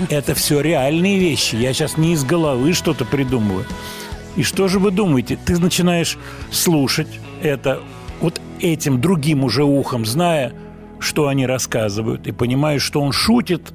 Это 0.08 0.36
все 0.36 0.60
реальные 0.60 1.18
вещи. 1.18 1.56
Я 1.56 1.72
сейчас 1.72 1.96
не 1.96 2.12
из 2.12 2.22
головы 2.22 2.74
что-то 2.74 3.04
придумываю. 3.04 3.66
И 4.36 4.44
что 4.44 4.68
же 4.68 4.78
вы 4.78 4.92
думаете? 4.92 5.36
Ты 5.44 5.58
начинаешь 5.58 6.16
слушать 6.52 7.08
это 7.42 7.80
вот 8.20 8.40
этим 8.60 9.00
другим 9.00 9.42
уже 9.42 9.64
ухом, 9.64 10.06
зная, 10.06 10.52
что 11.04 11.28
они 11.28 11.46
рассказывают, 11.46 12.26
и 12.26 12.32
понимаешь, 12.32 12.82
что 12.82 13.00
он 13.00 13.12
шутит 13.12 13.72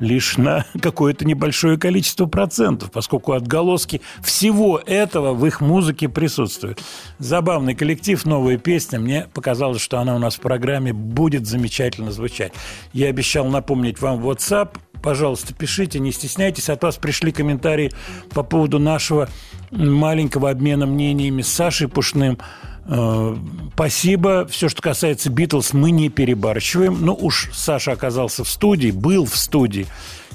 лишь 0.00 0.36
на 0.36 0.64
какое-то 0.80 1.24
небольшое 1.24 1.78
количество 1.78 2.26
процентов, 2.26 2.90
поскольку 2.90 3.32
отголоски 3.32 4.00
всего 4.22 4.80
этого 4.84 5.34
в 5.34 5.46
их 5.46 5.60
музыке 5.60 6.08
присутствуют. 6.08 6.82
Забавный 7.18 7.74
коллектив, 7.74 8.24
новая 8.24 8.58
песня. 8.58 8.98
Мне 8.98 9.26
показалось, 9.32 9.80
что 9.80 9.98
она 9.98 10.14
у 10.14 10.18
нас 10.18 10.36
в 10.36 10.40
программе 10.40 10.92
будет 10.92 11.46
замечательно 11.46 12.12
звучать. 12.12 12.52
Я 12.92 13.08
обещал 13.08 13.46
напомнить 13.46 14.00
вам 14.00 14.20
WhatsApp. 14.26 14.76
Пожалуйста, 15.02 15.52
пишите, 15.52 15.98
не 15.98 16.12
стесняйтесь. 16.12 16.70
От 16.70 16.82
вас 16.82 16.96
пришли 16.96 17.30
комментарии 17.30 17.92
по 18.32 18.42
поводу 18.42 18.78
нашего 18.78 19.28
маленького 19.70 20.50
обмена 20.50 20.86
мнениями 20.86 21.42
с 21.42 21.48
Сашей 21.48 21.88
Пушным. 21.88 22.38
Э, 22.86 23.36
Спасибо. 23.74 24.46
Все, 24.46 24.68
что 24.68 24.82
касается 24.82 25.30
Битлз, 25.30 25.72
мы 25.72 25.90
не 25.90 26.08
перебарщиваем. 26.08 27.04
Ну 27.04 27.14
уж 27.14 27.50
Саша 27.52 27.92
оказался 27.92 28.44
в 28.44 28.48
студии, 28.48 28.90
был 28.92 29.26
в 29.26 29.36
студии. 29.36 29.86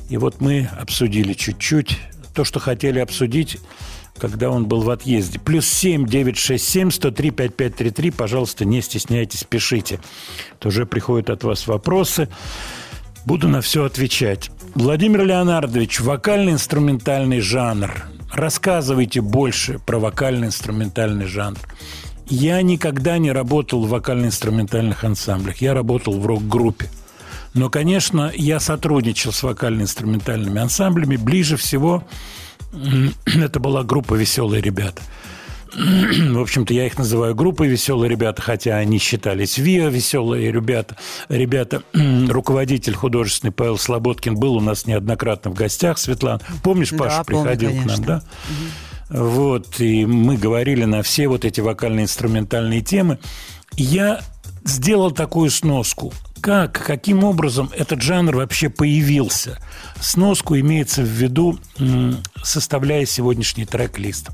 И 0.10 0.18
вот 0.18 0.42
мы 0.42 0.70
обсудили 0.78 1.34
чуть-чуть 1.34 1.98
то, 2.34 2.44
что 2.44 2.60
хотели 2.60 3.00
обсудить, 3.00 3.58
когда 4.18 4.50
он 4.50 4.66
был 4.66 4.82
в 4.82 4.90
отъезде. 4.90 5.40
Плюс 5.40 5.68
семь 5.68 6.06
девять 6.06 6.38
шесть 6.38 6.68
семь 6.68 6.92
сто 6.92 7.12
три 7.12 7.32
пять 7.32 7.56
пять 7.56 7.76
три 7.76 7.92
три. 7.92 8.12
Пожалуйста, 8.12 8.66
не 8.66 8.82
стесняйтесь, 8.82 9.46
пишите. 9.46 10.02
То 10.60 10.68
уже 10.68 10.86
приходят 10.86 11.30
от 11.30 11.44
вас 11.44 11.66
вопросы. 11.66 12.28
Буду 13.26 13.48
на 13.48 13.62
все 13.62 13.86
отвечать. 13.86 14.52
Владимир 14.76 15.24
Леонардович, 15.26 16.02
вокально-инструментальный 16.02 17.40
жанр. 17.40 18.06
Рассказывайте 18.34 19.22
больше 19.22 19.80
про 19.80 19.98
вокально-инструментальный 19.98 21.26
жанр. 21.26 21.60
Я 22.30 22.62
никогда 22.62 23.18
не 23.18 23.32
работал 23.32 23.86
в 23.86 23.90
вокально-инструментальных 23.90 25.04
ансамблях. 25.04 25.58
Я 25.58 25.74
работал 25.74 26.20
в 26.20 26.26
рок-группе. 26.26 26.90
Но, 27.56 27.70
конечно, 27.70 28.32
я 28.36 28.60
сотрудничал 28.60 29.32
с 29.32 29.42
вокально-инструментальными 29.42 30.62
ансамблями. 30.62 31.16
Ближе 31.16 31.58
всего 31.58 32.04
это 33.26 33.60
была 33.60 33.84
группа 33.84 34.14
«Веселые 34.14 34.62
ребята». 34.62 35.02
В 35.76 36.40
общем-то, 36.40 36.74
я 36.74 36.86
их 36.86 36.98
называю 36.98 37.34
группой 37.34 37.68
«Веселые 37.68 38.10
ребята», 38.10 38.42
хотя 38.42 38.78
они 38.78 39.00
считались 39.00 39.58
ВИА 39.58 39.90
«Веселые 39.90 40.52
ребята». 40.52 40.98
Ребята, 41.30 41.82
руководитель 42.30 42.94
художественный 42.94 43.52
Павел 43.52 43.78
Слободкин 43.80 44.36
был 44.36 44.56
у 44.56 44.62
нас 44.62 44.86
неоднократно 44.86 45.50
в 45.50 45.56
гостях, 45.56 45.98
Светлана. 45.98 46.42
Помнишь, 46.64 46.92
Да, 46.92 46.98
Паша 46.98 47.24
помню, 47.24 47.44
приходил 47.44 47.72
к 47.82 47.86
нам, 47.86 48.04
да? 48.04 48.24
Вот, 49.10 49.80
и 49.80 50.06
мы 50.06 50.38
говорили 50.38 50.86
на 50.86 51.02
все 51.02 51.28
вот 51.28 51.44
эти 51.44 51.62
вокально-инструментальные 51.62 52.82
темы. 52.82 53.20
Я 53.76 54.22
сделал 54.64 55.12
такую 55.12 55.50
сноску. 55.50 56.14
Как, 56.42 56.74
каким 56.74 57.24
образом 57.24 57.70
этот 57.76 58.02
жанр 58.02 58.36
вообще 58.36 58.70
появился? 58.70 59.60
Сноску 60.00 60.58
имеется 60.58 61.02
в 61.02 61.08
виду, 61.08 61.60
составляя 62.44 63.06
сегодняшний 63.06 63.66
трек-лист. 63.66 64.30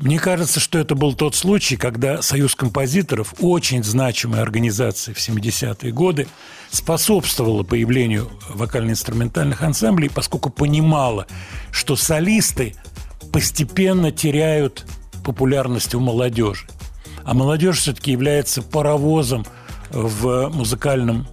Мне 0.00 0.18
кажется, 0.18 0.60
что 0.60 0.78
это 0.78 0.94
был 0.94 1.12
тот 1.12 1.34
случай, 1.34 1.76
когда 1.76 2.22
Союз 2.22 2.54
композиторов, 2.54 3.34
очень 3.38 3.84
значимая 3.84 4.40
организация 4.40 5.14
в 5.14 5.18
70-е 5.18 5.92
годы, 5.92 6.26
способствовала 6.70 7.64
появлению 7.64 8.30
вокально-инструментальных 8.48 9.60
ансамблей, 9.60 10.08
поскольку 10.08 10.48
понимала, 10.48 11.26
что 11.70 11.96
солисты 11.96 12.74
постепенно 13.30 14.10
теряют 14.10 14.86
популярность 15.22 15.94
у 15.94 16.00
молодежи. 16.00 16.66
А 17.22 17.34
молодежь 17.34 17.80
все-таки 17.80 18.12
является 18.12 18.62
паровозом 18.62 19.44
в 19.90 20.48
музыкальном 20.48 21.28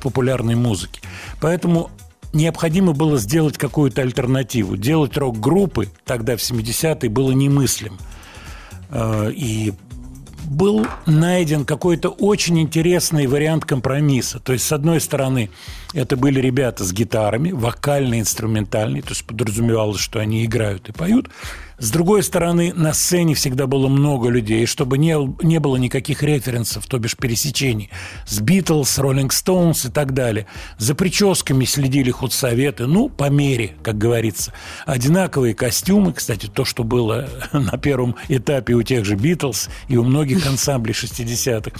популярной 0.00 0.54
музыке. 0.54 1.00
Поэтому 1.40 1.90
необходимо 2.32 2.92
было 2.92 3.18
сделать 3.18 3.58
какую-то 3.58 4.02
альтернативу. 4.02 4.76
Делать 4.76 5.16
рок-группы 5.16 5.88
тогда, 6.04 6.36
в 6.36 6.40
70-е, 6.40 7.10
было 7.10 7.32
немыслимо. 7.32 7.98
Э, 8.90 9.30
И 9.34 9.72
был 10.44 10.86
найден 11.06 11.64
какой-то 11.64 12.10
очень 12.10 12.60
интересный 12.60 13.26
вариант 13.26 13.64
компромисса. 13.64 14.40
То 14.40 14.52
есть, 14.52 14.66
с 14.66 14.72
одной 14.72 15.00
стороны, 15.00 15.50
это 15.94 16.16
были 16.16 16.40
ребята 16.40 16.84
с 16.84 16.92
гитарами, 16.92 17.52
вокально-инструментальные, 17.52 19.02
то 19.02 19.10
есть 19.10 19.24
подразумевалось, 19.24 20.00
что 20.00 20.18
они 20.18 20.44
играют 20.44 20.88
и 20.88 20.92
поют. 20.92 21.30
С 21.82 21.90
другой 21.90 22.22
стороны, 22.22 22.72
на 22.72 22.92
сцене 22.92 23.34
всегда 23.34 23.66
было 23.66 23.88
много 23.88 24.28
людей, 24.28 24.66
чтобы 24.66 24.98
не, 24.98 25.16
не 25.44 25.58
было 25.58 25.74
никаких 25.74 26.22
референсов, 26.22 26.86
то 26.86 26.96
бишь 27.00 27.16
пересечений 27.16 27.90
с 28.24 28.38
Битлз, 28.38 28.98
Роллинг 28.98 29.32
Стоунс 29.32 29.86
и 29.86 29.90
так 29.90 30.14
далее. 30.14 30.46
За 30.78 30.94
прическами 30.94 31.64
следили 31.64 32.12
худсоветы, 32.12 32.86
ну, 32.86 33.08
по 33.08 33.30
мере, 33.30 33.74
как 33.82 33.98
говорится. 33.98 34.52
Одинаковые 34.86 35.56
костюмы, 35.56 36.12
кстати, 36.12 36.46
то, 36.46 36.64
что 36.64 36.84
было 36.84 37.28
на 37.52 37.76
первом 37.78 38.14
этапе 38.28 38.74
у 38.74 38.82
тех 38.84 39.04
же 39.04 39.16
Битлз 39.16 39.68
и 39.88 39.96
у 39.96 40.04
многих 40.04 40.46
ансамблей 40.46 40.94
60-х. 40.94 41.72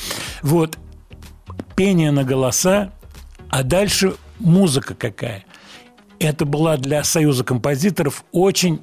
Вот, 0.43 0.79
пение 1.77 2.11
на 2.11 2.25
голоса, 2.25 2.91
а 3.51 3.63
дальше 3.63 4.17
музыка 4.41 4.97
какая. 4.97 5.45
Это 6.19 6.45
была 6.45 6.77
для 6.77 7.05
Союза 7.05 7.45
композиторов 7.45 8.25
очень 8.33 8.81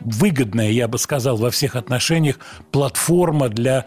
выгодная, 0.00 0.70
я 0.70 0.88
бы 0.88 0.98
сказал, 0.98 1.36
во 1.36 1.50
всех 1.50 1.76
отношениях 1.76 2.38
платформа 2.70 3.48
для 3.48 3.86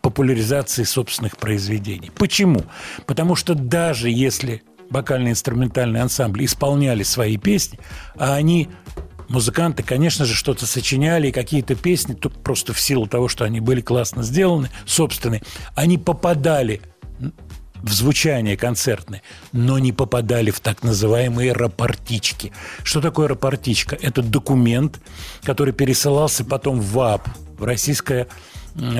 популяризации 0.00 0.84
собственных 0.84 1.36
произведений. 1.36 2.10
Почему? 2.14 2.62
Потому 3.06 3.36
что 3.36 3.54
даже 3.54 4.10
если 4.10 4.62
вокально-инструментальные 4.90 6.02
ансамбли 6.02 6.44
исполняли 6.44 7.02
свои 7.02 7.36
песни, 7.38 7.78
а 8.16 8.34
они 8.34 8.68
музыканты, 9.28 9.82
конечно 9.82 10.24
же, 10.26 10.34
что-то 10.34 10.66
сочиняли, 10.66 11.30
какие-то 11.30 11.74
песни, 11.74 12.14
тут 12.14 12.42
просто 12.42 12.74
в 12.74 12.80
силу 12.80 13.06
того, 13.06 13.28
что 13.28 13.44
они 13.44 13.60
были 13.60 13.80
классно 13.80 14.22
сделаны, 14.22 14.70
собственные, 14.84 15.42
они 15.74 15.98
попадали 15.98 16.82
в 17.82 17.92
звучание 17.92 18.56
концертное, 18.56 19.22
но 19.52 19.78
не 19.78 19.92
попадали 19.92 20.50
в 20.50 20.60
так 20.60 20.82
называемые 20.82 21.52
рапортички. 21.52 22.52
Что 22.84 23.00
такое 23.00 23.28
рапортичка? 23.28 23.96
Это 24.00 24.22
документ, 24.22 25.00
который 25.42 25.72
пересылался 25.72 26.44
потом 26.44 26.80
в 26.80 26.92
ВАП, 26.92 27.28
в 27.58 27.64
Российское 27.64 28.28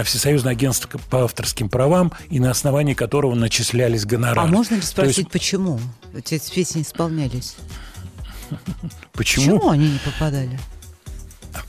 Всесоюзное 0.04 0.52
агентство 0.52 0.98
по 1.10 1.24
авторским 1.24 1.70
правам, 1.70 2.12
и 2.28 2.40
на 2.40 2.50
основании 2.50 2.92
которого 2.92 3.34
начислялись 3.34 4.04
гонорары. 4.04 4.40
А 4.40 4.46
можно 4.46 4.74
ли 4.74 4.82
спросить, 4.82 5.18
есть... 5.18 5.30
почему 5.30 5.80
эти 6.14 6.38
песни 6.52 6.82
исполнялись? 6.82 7.56
Почему? 9.14 9.58
Почему 9.58 9.70
они 9.70 9.92
не 9.92 9.98
попадали? 9.98 10.58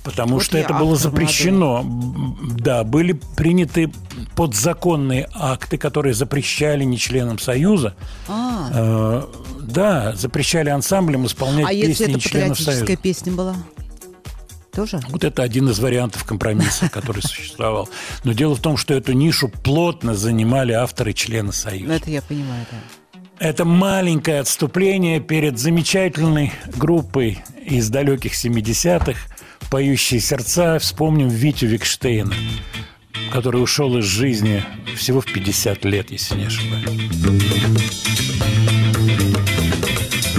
Потому 0.04 0.36
Вот 0.36 0.43
что 0.43 0.58
это 0.58 0.74
было 0.74 0.96
запрещено. 0.96 1.86
Да, 2.58 2.84
были 2.84 3.13
приняты 3.36 3.91
подзаконные 4.36 5.30
акты, 5.34 5.78
которые 5.78 6.13
запрещали 6.13 6.84
не 6.84 6.98
членам 6.98 7.39
Союза. 7.39 7.96
А, 8.28 8.69
э, 8.74 9.24
да, 9.62 10.13
запрещали 10.15 10.69
ансамблям 10.69 11.26
исполнять 11.26 11.65
а 11.65 11.69
песни 11.69 11.88
если 11.88 12.10
это 12.10 12.19
членов 12.19 12.60
Союза. 12.60 12.98
песня 12.98 13.32
была? 13.32 13.56
Тоже? 14.74 15.00
Вот 15.10 15.24
это 15.24 15.43
один 15.43 15.69
из 15.69 15.80
вариантов 15.80 16.24
компромисса, 16.24 16.89
который 16.89 17.22
существовал. 17.22 17.89
Но 18.24 18.34
дело 18.34 18.56
в 18.56 18.60
том, 18.60 18.76
что 18.76 18.96
эту 18.96 19.13
нишу 19.13 19.48
плотно 19.48 20.15
занимали 20.15 20.72
авторы 20.72 21.13
члены 21.13 21.48
Ну, 21.48 21.52
Союза. 21.52 21.93
это 21.93 22.10
я 22.10 22.22
понимаю, 22.24 22.65
да. 22.72 22.78
Это 23.39 23.65
маленькое 23.65 24.39
отступление 24.39 25.19
перед 25.19 25.60
замечательной 25.60 26.54
группой 26.76 27.43
из 27.65 27.89
далеких 27.89 28.34
70-х 28.34 29.19
«Поющие 29.74 30.20
сердца». 30.20 30.78
Вспомним 30.78 31.30
Витю 31.30 31.66
Викштейна, 31.66 32.36
который 33.32 33.58
ушел 33.64 33.98
из 33.98 34.06
жизни 34.06 34.64
всего 34.96 35.20
в 35.20 35.26
50 35.26 35.84
лет, 35.86 36.12
если 36.12 36.36
не 36.36 36.46
ошибаюсь. 36.46 36.86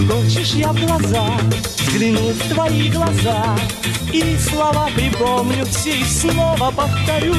Хочешь, 0.07 0.53
я 0.53 0.71
в 0.71 0.79
глаза 0.79 1.37
взгляну 1.95 2.29
в 2.29 2.53
твои 2.53 2.89
глаза 2.89 3.57
И 4.11 4.37
слова 4.37 4.89
припомню 4.95 5.65
все 5.65 5.99
и 5.99 6.03
снова 6.03 6.71
повторю 6.71 7.33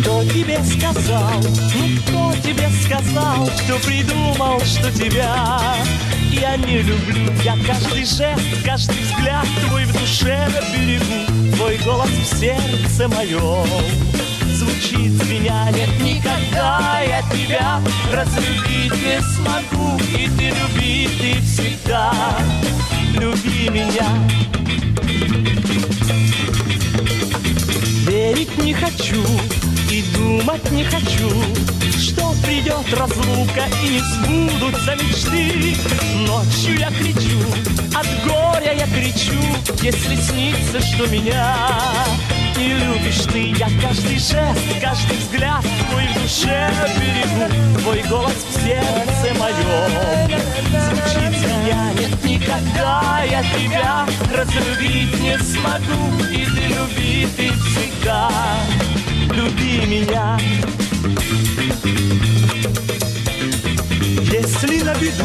Кто 0.00 0.24
тебе 0.24 0.58
сказал, 0.64 1.32
ну 1.42 2.00
кто 2.06 2.48
тебе 2.48 2.68
сказал 2.84 3.48
Кто 3.64 3.78
придумал, 3.86 4.60
что 4.60 4.90
тебя 4.92 5.54
я 6.30 6.56
не 6.56 6.82
люблю 6.82 7.32
Я 7.42 7.56
каждый 7.66 8.04
жест, 8.04 8.64
каждый 8.64 9.00
взгляд 9.02 9.46
твой 9.66 9.84
в 9.84 9.92
душе 9.92 10.43
берегу 10.72 11.56
Твой 11.56 11.78
голос 11.78 12.08
в 12.08 12.36
сердце 12.38 13.08
моем. 13.08 13.66
Звучит 14.54 15.10
звеняние 15.22 15.88
Никогда 16.00 17.00
я 17.00 17.22
тебя 17.22 17.80
разлюбить 18.12 18.92
не 18.92 19.20
смогу 19.20 19.98
И 20.16 20.28
ты 20.38 20.50
люби, 20.50 21.08
ты 21.18 21.40
всегда 21.42 22.12
люби 23.18 23.68
меня 23.68 24.08
Верить 28.24 28.56
не 28.56 28.72
хочу 28.72 29.22
и 29.90 30.02
думать 30.14 30.70
не 30.70 30.82
хочу 30.84 31.28
Что 32.00 32.32
придет 32.42 32.90
разлука 32.94 33.66
и 33.82 33.88
не 33.90 34.00
сбудутся 34.00 34.94
мечты. 34.94 35.76
Ночью 36.26 36.78
я 36.78 36.88
кричу, 36.88 37.38
от 37.94 38.06
горя 38.24 38.72
я 38.72 38.86
кричу 38.86 39.38
Если 39.82 40.16
снится, 40.16 40.80
что 40.80 41.06
меня 41.08 41.54
не 42.56 42.72
любишь 42.72 43.24
ты. 43.30 43.52
Я 43.58 43.68
каждый 43.82 44.14
жест, 44.14 44.80
каждый 44.80 45.18
взгляд 45.18 45.62
твой 45.90 46.06
в 46.06 46.22
душе 46.22 46.70
берегу. 46.98 47.78
Твой 47.80 48.02
голос 48.08 48.32
в 48.48 48.64
сердце 48.64 49.38
моем 49.38 50.40
Звучит 50.70 51.40
меня, 51.42 51.92
нет 51.92 52.24
никогда 52.24 53.22
я 53.30 53.42
тебя 53.42 54.06
разлюбить 54.34 55.20
не 55.20 55.38
смогу. 55.38 56.24
И 56.30 56.46
ты 56.46 56.74
ты 57.36 57.50
всегда 57.52 58.30
люби 59.30 59.86
меня. 59.86 60.38
Если 64.32 64.82
на 64.82 64.94
беду, 64.94 65.24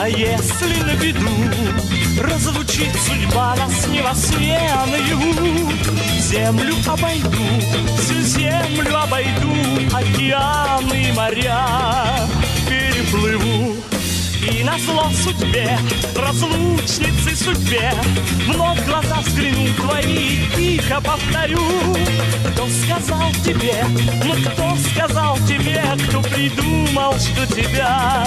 а 0.00 0.08
если 0.08 0.82
на 0.82 0.94
беду 0.96 1.28
Разлучит 2.20 2.94
судьба 3.06 3.54
нас 3.56 3.86
не 3.88 4.00
во 4.00 4.14
сне, 4.14 4.58
а 4.72 4.86
наяву 4.86 5.70
Землю 6.20 6.74
обойду, 6.86 7.28
всю 7.98 8.20
землю 8.22 8.96
обойду 8.98 9.52
Океаны 9.92 11.08
и 11.08 11.12
моря 11.12 11.66
переплыву 12.68 13.93
и 14.50 14.62
на 14.62 14.78
зло 14.78 15.10
судьбе, 15.22 15.78
разлучницы 16.16 17.36
судьбе 17.36 17.92
Вновь 18.46 18.84
глаза 18.84 19.20
взгляну 19.20 19.72
твои 19.74 20.46
тихо 20.56 21.00
повторю. 21.00 21.60
Кто 22.52 22.68
сказал 22.68 23.30
тебе, 23.44 23.84
ну 24.24 24.34
кто 24.34 24.76
сказал 24.90 25.36
тебе 25.48 25.82
Кто 26.08 26.20
придумал, 26.22 27.14
что 27.18 27.46
тебя? 27.46 28.24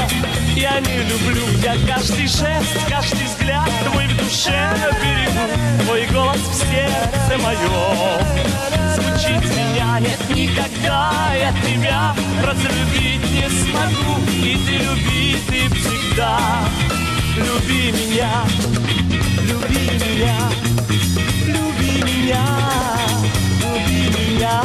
Я 0.56 0.80
не 0.80 0.98
люблю 0.98 1.46
Я 1.64 1.76
каждый 1.88 2.28
жест, 2.28 2.78
каждый 2.90 3.26
взгляд 3.26 3.70
твой 3.86 4.08
в 4.08 4.18
душе 4.18 4.74
берегу 5.02 5.84
Твой 5.86 6.08
голос 6.08 6.40
в 6.40 6.56
сердце 6.56 7.38
моем 7.44 9.07
Звучит 9.18 9.44
меня 9.46 10.00
нет 10.00 10.20
никогда 10.30 11.12
Я 11.34 11.52
тебя 11.64 12.16
разлюбить 12.44 13.32
не 13.32 13.50
смогу 13.50 14.22
И 14.32 14.58
ты 14.64 14.74
люби, 14.74 15.36
ты 15.48 15.76
всегда 15.76 16.40
Люби 17.36 17.92
меня, 17.94 18.44
люби 19.42 19.90
меня 19.96 20.38
Люби 21.48 22.04
меня, 22.04 22.46
люби 23.64 24.30
меня 24.30 24.62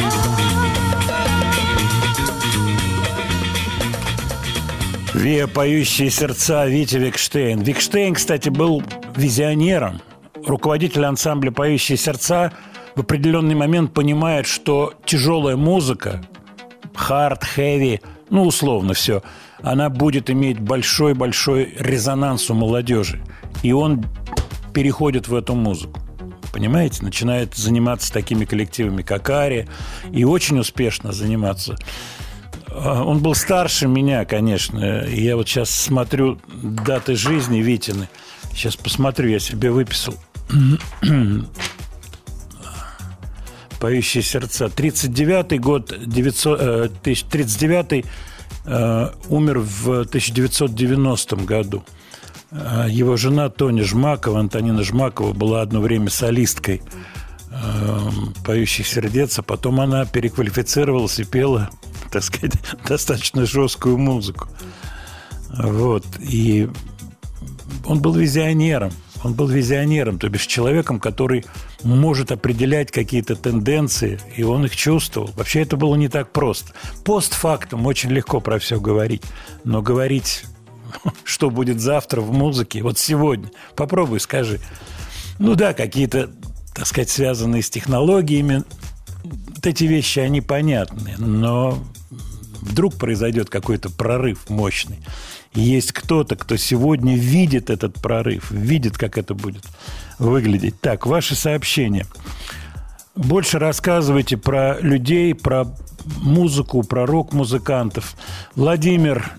Виа 5.14 5.46
«Поющие 5.46 6.10
сердца» 6.10 6.66
Витя 6.66 6.96
Викштейн. 6.96 7.62
Викштейн, 7.62 8.14
кстати, 8.14 8.48
был 8.50 8.82
визионером. 9.16 10.02
Руководитель 10.44 11.04
ансамбля 11.04 11.52
«Поющие 11.52 11.96
сердца» 11.96 12.52
в 12.94 13.00
определенный 13.00 13.54
момент 13.54 13.92
понимает, 13.92 14.46
что 14.46 14.94
тяжелая 15.04 15.56
музыка, 15.56 16.24
хард, 16.94 17.44
хэви, 17.44 18.00
ну, 18.30 18.44
условно 18.44 18.94
все, 18.94 19.22
она 19.62 19.88
будет 19.90 20.30
иметь 20.30 20.58
большой-большой 20.58 21.74
резонанс 21.78 22.50
у 22.50 22.54
молодежи. 22.54 23.22
И 23.62 23.72
он 23.72 24.04
переходит 24.74 25.28
в 25.28 25.34
эту 25.34 25.54
музыку. 25.54 26.00
Понимаете, 26.52 27.02
начинает 27.02 27.54
заниматься 27.54 28.12
такими 28.12 28.44
коллективами, 28.44 29.02
как 29.02 29.30
Ари, 29.30 29.68
и 30.10 30.24
очень 30.24 30.58
успешно 30.58 31.12
заниматься. 31.12 31.76
А, 32.68 33.02
Он 33.02 33.20
был 33.20 33.34
старше 33.34 33.88
меня, 33.88 34.24
конечно. 34.24 35.06
Я 35.06 35.36
вот 35.36 35.48
сейчас 35.48 35.70
смотрю 35.70 36.38
даты 36.62 37.14
жизни 37.14 37.58
Витины. 37.60 38.08
Сейчас 38.52 38.76
посмотрю, 38.76 39.30
я 39.30 39.38
себе 39.38 39.70
выписал. 39.70 40.14
«Поющие 43.82 44.22
сердца». 44.22 44.66
39-й 44.66 45.58
год, 45.58 45.92
900, 46.06 46.60
э, 46.60 46.88
1039 47.02 48.04
э, 48.64 49.10
умер 49.28 49.58
в 49.58 50.02
1990 50.02 51.36
году. 51.38 51.82
Э, 52.52 52.86
Его 52.88 53.16
жена 53.16 53.48
Тоня 53.48 53.82
Жмакова, 53.82 54.38
Антонина 54.38 54.84
Жмакова, 54.84 55.32
была 55.32 55.62
одно 55.62 55.80
время 55.80 56.10
солисткой 56.10 56.80
э, 57.50 57.98
«Поющих 58.46 58.86
сердец», 58.86 59.40
а 59.40 59.42
потом 59.42 59.80
она 59.80 60.04
переквалифицировалась 60.04 61.18
и 61.18 61.24
пела, 61.24 61.68
так 62.12 62.22
сказать, 62.22 62.52
достаточно 62.86 63.46
жесткую 63.46 63.98
музыку. 63.98 64.46
Вот. 65.50 66.06
И 66.20 66.68
он 67.84 68.00
был 68.00 68.14
визионером. 68.14 68.92
Он 69.24 69.34
был 69.34 69.46
визионером, 69.46 70.18
то 70.18 70.28
бишь 70.28 70.46
человеком, 70.46 70.98
который 70.98 71.44
может 71.82 72.32
определять 72.32 72.90
какие-то 72.90 73.36
тенденции, 73.36 74.20
и 74.36 74.42
он 74.42 74.64
их 74.64 74.76
чувствовал. 74.76 75.30
Вообще 75.36 75.62
это 75.62 75.76
было 75.76 75.94
не 75.94 76.08
так 76.08 76.32
просто. 76.32 76.72
Постфактум 77.04 77.86
очень 77.86 78.10
легко 78.10 78.40
про 78.40 78.58
все 78.58 78.80
говорить, 78.80 79.22
но 79.64 79.80
говорить, 79.82 80.44
что 81.24 81.50
будет 81.50 81.80
завтра 81.80 82.20
в 82.20 82.32
музыке, 82.32 82.82
вот 82.82 82.98
сегодня, 82.98 83.50
попробуй, 83.76 84.20
скажи. 84.20 84.60
Ну 85.38 85.54
да, 85.54 85.72
какие-то, 85.72 86.30
так 86.74 86.86
сказать, 86.86 87.10
связанные 87.10 87.62
с 87.62 87.70
технологиями, 87.70 88.64
вот 89.24 89.66
эти 89.66 89.84
вещи, 89.84 90.18
они 90.18 90.40
понятны, 90.40 91.14
но 91.18 91.78
вдруг 92.60 92.94
произойдет 92.94 93.50
какой-то 93.50 93.90
прорыв 93.90 94.48
мощный. 94.48 94.98
Есть 95.54 95.92
кто-то, 95.92 96.36
кто 96.36 96.56
сегодня 96.56 97.16
видит 97.16 97.68
этот 97.68 98.00
прорыв, 98.00 98.50
видит, 98.50 98.96
как 98.96 99.18
это 99.18 99.34
будет 99.34 99.64
выглядеть. 100.18 100.80
Так, 100.80 101.06
ваши 101.06 101.34
сообщения. 101.34 102.06
больше 103.14 103.58
рассказывайте 103.58 104.36
про 104.36 104.80
людей, 104.80 105.34
про 105.34 105.66
музыку, 106.22 106.82
про 106.82 107.06
рок-музыкантов. 107.06 108.16
Владимир, 108.54 109.30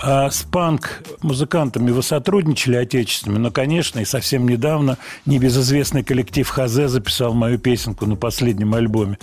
а 0.00 0.30
с 0.30 0.42
панк-музыкантами 0.42 1.90
вы 1.90 2.02
сотрудничали 2.02 2.76
отечественными? 2.76 3.38
Ну, 3.38 3.50
конечно, 3.50 3.98
и 4.00 4.04
совсем 4.04 4.46
недавно 4.46 4.98
небезызвестный 5.24 6.04
коллектив 6.04 6.46
Хазе 6.48 6.88
записал 6.88 7.32
мою 7.34 7.58
песенку 7.58 8.06
на 8.06 8.14
последнем 8.14 8.74
альбоме. 8.74 9.18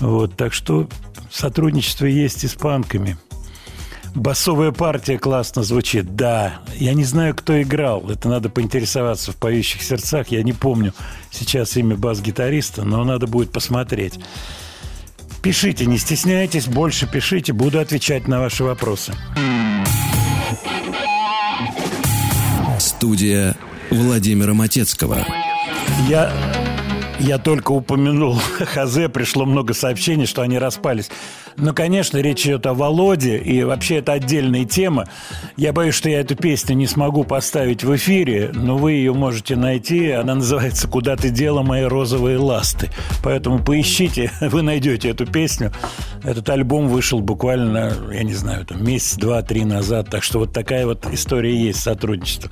Вот, 0.00 0.36
так 0.36 0.52
что 0.52 0.88
сотрудничество 1.30 2.06
есть 2.06 2.44
и 2.44 2.48
с 2.48 2.54
панками. 2.54 3.16
Басовая 4.14 4.72
партия 4.72 5.18
классно 5.18 5.62
звучит, 5.62 6.16
да. 6.16 6.60
Я 6.74 6.92
не 6.92 7.04
знаю, 7.04 7.34
кто 7.34 7.60
играл. 7.62 8.10
Это 8.10 8.28
надо 8.28 8.50
поинтересоваться 8.50 9.32
в 9.32 9.36
«Поющих 9.36 9.82
сердцах». 9.82 10.28
Я 10.28 10.42
не 10.42 10.52
помню 10.52 10.92
сейчас 11.30 11.76
имя 11.76 11.96
бас-гитариста, 11.96 12.84
но 12.84 13.04
надо 13.04 13.26
будет 13.26 13.52
посмотреть. 13.52 14.20
Пишите, 15.42 15.86
не 15.86 15.98
стесняйтесь, 15.98 16.66
больше 16.66 17.10
пишите, 17.10 17.52
буду 17.52 17.80
отвечать 17.80 18.28
на 18.28 18.38
ваши 18.38 18.62
вопросы. 18.62 19.14
Студия 22.78 23.56
Владимира 23.90 24.54
Матецкого. 24.54 25.26
Я, 26.08 26.32
я 27.18 27.38
только 27.38 27.72
упомянул 27.72 28.38
Хазе, 28.58 29.08
пришло 29.08 29.46
много 29.46 29.74
сообщений, 29.74 30.26
что 30.26 30.42
они 30.42 30.58
распались. 30.58 31.10
Но, 31.56 31.72
конечно, 31.72 32.18
речь 32.18 32.46
идет 32.46 32.66
о 32.66 32.74
Володе, 32.74 33.38
и 33.38 33.62
вообще 33.62 33.96
это 33.96 34.12
отдельная 34.12 34.64
тема. 34.64 35.08
Я 35.56 35.72
боюсь, 35.72 35.94
что 35.94 36.08
я 36.08 36.20
эту 36.20 36.36
песню 36.36 36.74
не 36.74 36.86
смогу 36.86 37.24
поставить 37.24 37.84
в 37.84 37.94
эфире, 37.96 38.50
но 38.54 38.76
вы 38.76 38.92
ее 38.92 39.12
можете 39.12 39.56
найти. 39.56 40.10
Она 40.10 40.36
называется 40.36 40.88
«Куда 40.88 41.16
ты 41.16 41.30
дела 41.30 41.62
мои 41.62 41.82
розовые 41.82 42.38
ласты». 42.38 42.90
Поэтому 43.22 43.62
поищите, 43.62 44.30
вы 44.40 44.62
найдете 44.62 45.10
эту 45.10 45.26
песню. 45.26 45.72
Этот 46.24 46.48
альбом 46.48 46.88
вышел 46.88 47.20
буквально, 47.20 47.92
я 48.12 48.22
не 48.22 48.34
знаю, 48.34 48.64
там 48.64 48.84
месяц, 48.84 49.16
два, 49.16 49.42
три 49.42 49.64
назад. 49.64 50.08
Так 50.10 50.22
что 50.22 50.38
вот 50.38 50.52
такая 50.52 50.86
вот 50.86 51.06
история 51.12 51.56
есть, 51.56 51.80
сотрудничество. 51.80 52.50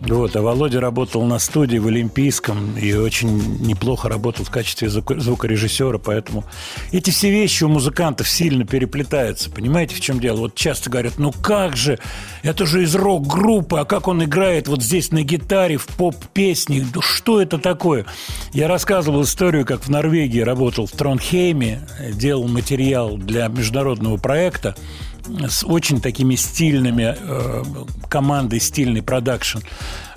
Вот, 0.00 0.36
а 0.36 0.42
Володя 0.42 0.80
работал 0.80 1.24
на 1.24 1.38
студии 1.38 1.78
в 1.78 1.88
Олимпийском 1.88 2.76
и 2.78 2.94
очень 2.94 3.60
неплохо 3.60 4.08
работал 4.08 4.44
в 4.44 4.50
качестве 4.50 4.88
звукорежиссера, 4.88 5.98
поэтому 5.98 6.44
эти 6.92 7.10
все 7.10 7.30
вещи 7.30 7.64
у 7.64 7.68
музыкантов 7.68 8.27
сильно 8.28 8.64
переплетаются. 8.64 9.50
Понимаете, 9.50 9.94
в 9.94 10.00
чем 10.00 10.20
дело? 10.20 10.38
Вот 10.38 10.54
часто 10.54 10.90
говорят, 10.90 11.18
ну 11.18 11.32
как 11.32 11.76
же, 11.76 11.98
это 12.42 12.66
же 12.66 12.82
из 12.82 12.94
рок-группы, 12.94 13.78
а 13.78 13.84
как 13.84 14.08
он 14.08 14.24
играет 14.24 14.68
вот 14.68 14.82
здесь 14.82 15.10
на 15.10 15.22
гитаре, 15.22 15.76
в 15.76 15.86
поп-песне, 15.86 16.86
ну 16.94 17.00
что 17.00 17.40
это 17.40 17.58
такое? 17.58 18.06
Я 18.52 18.68
рассказывал 18.68 19.22
историю, 19.22 19.64
как 19.64 19.84
в 19.84 19.88
Норвегии 19.88 20.40
работал 20.40 20.86
в 20.86 20.92
Тронхейме, 20.92 21.80
делал 22.12 22.46
материал 22.48 23.16
для 23.16 23.48
международного 23.48 24.16
проекта, 24.16 24.76
с 25.48 25.64
очень 25.64 26.00
такими 26.00 26.36
стильными 26.36 27.14
э, 27.18 27.62
командой, 28.08 28.60
стильный 28.60 29.02
продакшн. 29.02 29.58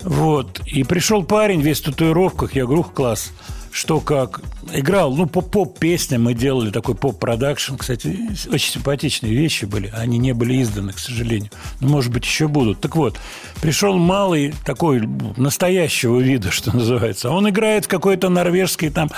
Вот. 0.00 0.60
И 0.66 0.84
пришел 0.84 1.22
парень 1.22 1.60
весь 1.60 1.80
в 1.80 1.84
татуировках. 1.84 2.54
Я 2.54 2.64
говорю, 2.64 2.84
класс. 2.84 3.32
Что 3.72 4.00
как? 4.00 4.42
Играл, 4.70 5.14
ну, 5.14 5.26
по 5.26 5.40
поп-песням 5.40 6.24
мы 6.24 6.34
делали 6.34 6.70
такой 6.70 6.94
поп-продакшн. 6.94 7.76
Кстати, 7.76 8.28
очень 8.52 8.72
симпатичные 8.74 9.34
вещи 9.34 9.64
были. 9.64 9.90
Они 9.94 10.18
не 10.18 10.34
были 10.34 10.62
изданы, 10.62 10.92
к 10.92 10.98
сожалению. 10.98 11.50
Но, 11.80 11.88
может 11.88 12.12
быть, 12.12 12.24
еще 12.26 12.48
будут. 12.48 12.80
Так 12.80 12.96
вот, 12.96 13.18
пришел 13.62 13.96
малый 13.96 14.54
такой 14.66 15.00
настоящего 15.38 16.20
вида, 16.20 16.50
что 16.50 16.76
называется. 16.76 17.30
Он 17.30 17.48
играет 17.48 17.86
в 17.86 17.88
какой-то 17.88 18.28
норвежской 18.28 18.90
там 18.90 19.10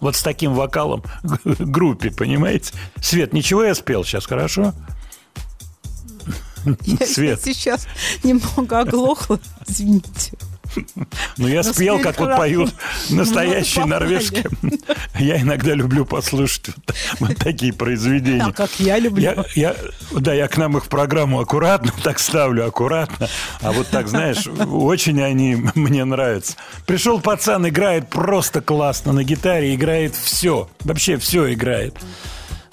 вот 0.00 0.16
с 0.16 0.22
таким 0.22 0.54
вокалом 0.54 1.02
группе, 1.44 2.10
понимаете? 2.10 2.72
Свет, 3.02 3.34
ничего 3.34 3.64
я 3.64 3.74
спел 3.74 4.02
сейчас, 4.04 4.24
хорошо? 4.24 4.72
Я 6.84 7.06
Свет. 7.06 7.42
сейчас 7.42 7.86
немного 8.22 8.80
оглохла, 8.80 9.38
извините. 9.68 10.32
Ну, 11.36 11.48
я 11.48 11.62
Но 11.62 11.72
спел, 11.72 12.00
как 12.00 12.18
вот 12.20 12.36
поют 12.36 12.72
настоящие 13.10 13.84
Много 13.84 14.04
норвежские. 14.04 14.44
Я 15.18 15.40
иногда 15.40 15.74
люблю 15.74 16.04
послушать 16.04 16.70
вот, 17.18 17.36
такие 17.38 17.72
произведения. 17.72 18.44
А 18.44 18.52
как 18.52 18.70
я 18.78 18.98
люблю. 18.98 19.44
Да, 20.12 20.32
я 20.32 20.48
к 20.48 20.56
нам 20.56 20.76
их 20.76 20.86
в 20.86 20.88
программу 20.88 21.40
аккуратно 21.40 21.92
так 22.02 22.18
ставлю, 22.18 22.66
аккуратно. 22.66 23.28
А 23.60 23.72
вот 23.72 23.88
так, 23.88 24.08
знаешь, 24.08 24.46
очень 24.46 25.20
они 25.22 25.56
мне 25.74 26.04
нравятся. 26.04 26.56
Пришел 26.86 27.20
пацан, 27.20 27.68
играет 27.68 28.08
просто 28.08 28.60
классно 28.60 29.12
на 29.12 29.24
гитаре, 29.24 29.74
играет 29.74 30.14
все. 30.14 30.68
Вообще 30.80 31.16
все 31.16 31.52
играет. 31.52 31.94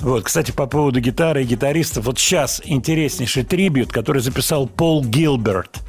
Вот, 0.02 0.24
кстати, 0.24 0.52
по 0.52 0.66
поводу 0.66 1.00
гитары 1.00 1.44
и 1.44 1.46
гитаристов. 1.46 2.06
Вот 2.06 2.18
сейчас 2.18 2.60
интереснейший 2.66 3.44
трибют, 3.44 3.92
который 3.92 4.22
записал 4.22 4.66
Пол 4.66 5.06
Гилберт. 5.06 5.80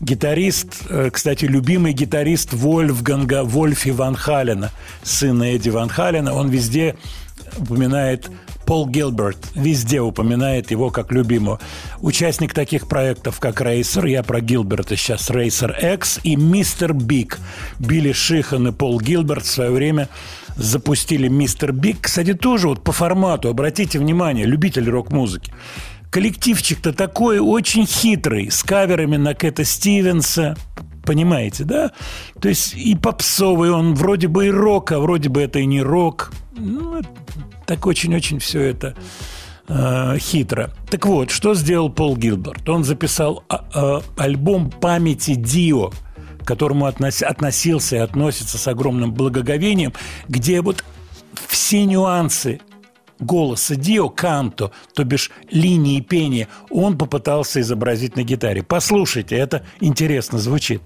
Гитарист, 0.00 0.82
э, 0.88 1.10
кстати, 1.12 1.44
любимый 1.44 1.92
гитарист 1.92 2.52
Вольфганга 2.52 3.44
Вольфи 3.44 3.90
Ван 3.90 4.16
Халена, 4.16 4.72
сына 5.04 5.54
Эдди 5.54 5.68
Ван 5.68 5.88
Халена. 5.88 6.34
Он 6.34 6.48
везде 6.50 6.96
упоминает 7.56 8.28
Пол 8.66 8.88
Гилберт, 8.88 9.38
везде 9.54 10.00
упоминает 10.00 10.72
его 10.72 10.90
как 10.90 11.12
любимого. 11.12 11.60
Участник 12.00 12.54
таких 12.54 12.88
проектов, 12.88 13.38
как 13.38 13.60
Рейсер, 13.60 14.06
я 14.06 14.24
про 14.24 14.40
Гилберта 14.40 14.96
сейчас, 14.96 15.30
Рейсер 15.30 15.70
X 15.70 16.18
и 16.24 16.34
Мистер 16.34 16.92
Биг. 16.92 17.38
Билли 17.78 18.12
Шихан 18.12 18.68
и 18.68 18.72
Пол 18.72 19.00
Гилберт 19.00 19.44
в 19.44 19.50
свое 19.50 19.70
время 19.70 20.08
запустили 20.56 21.28
Мистер 21.28 21.72
Биг. 21.72 22.02
Кстати, 22.02 22.34
тоже 22.34 22.68
вот 22.68 22.82
по 22.82 22.92
формату, 22.92 23.48
обратите 23.48 23.98
внимание, 23.98 24.46
любители 24.46 24.88
рок-музыки. 24.88 25.52
Коллективчик-то 26.10 26.92
такой 26.92 27.38
очень 27.38 27.86
хитрый, 27.86 28.50
с 28.50 28.62
каверами 28.62 29.16
на 29.16 29.34
Кэта 29.34 29.64
Стивенса, 29.64 30.56
понимаете, 31.04 31.64
да? 31.64 31.92
То 32.40 32.48
есть 32.48 32.74
и 32.74 32.94
попсовый 32.94 33.70
он, 33.70 33.94
вроде 33.94 34.28
бы 34.28 34.46
и 34.46 34.50
рок, 34.50 34.92
а 34.92 35.00
вроде 35.00 35.28
бы 35.28 35.40
это 35.40 35.58
и 35.58 35.66
не 35.66 35.82
рок. 35.82 36.32
Ну, 36.56 37.02
так 37.66 37.86
очень-очень 37.86 38.38
все 38.38 38.60
это 38.60 38.94
э, 39.68 40.18
хитро. 40.18 40.70
Так 40.90 41.06
вот, 41.06 41.30
что 41.30 41.54
сделал 41.54 41.90
Пол 41.90 42.16
Гилберт? 42.16 42.68
Он 42.68 42.84
записал 42.84 43.44
а, 43.48 43.64
а, 43.74 44.02
альбом 44.16 44.70
памяти 44.70 45.34
Дио, 45.34 45.92
к 46.42 46.46
которому 46.46 46.86
относ- 46.86 47.22
относился 47.22 47.96
и 47.96 48.00
относится 48.00 48.58
с 48.58 48.68
огромным 48.68 49.12
благоговением, 49.12 49.92
где 50.28 50.60
вот 50.60 50.84
все 51.48 51.84
нюансы 51.84 52.60
голоса 53.18 53.76
Дио 53.76 54.08
Канто, 54.08 54.72
то 54.94 55.04
бишь 55.04 55.30
линии 55.50 56.00
пения, 56.00 56.48
он 56.70 56.98
попытался 56.98 57.60
изобразить 57.60 58.16
на 58.16 58.24
гитаре. 58.24 58.62
Послушайте, 58.62 59.36
это 59.36 59.64
интересно 59.80 60.38
звучит. 60.38 60.82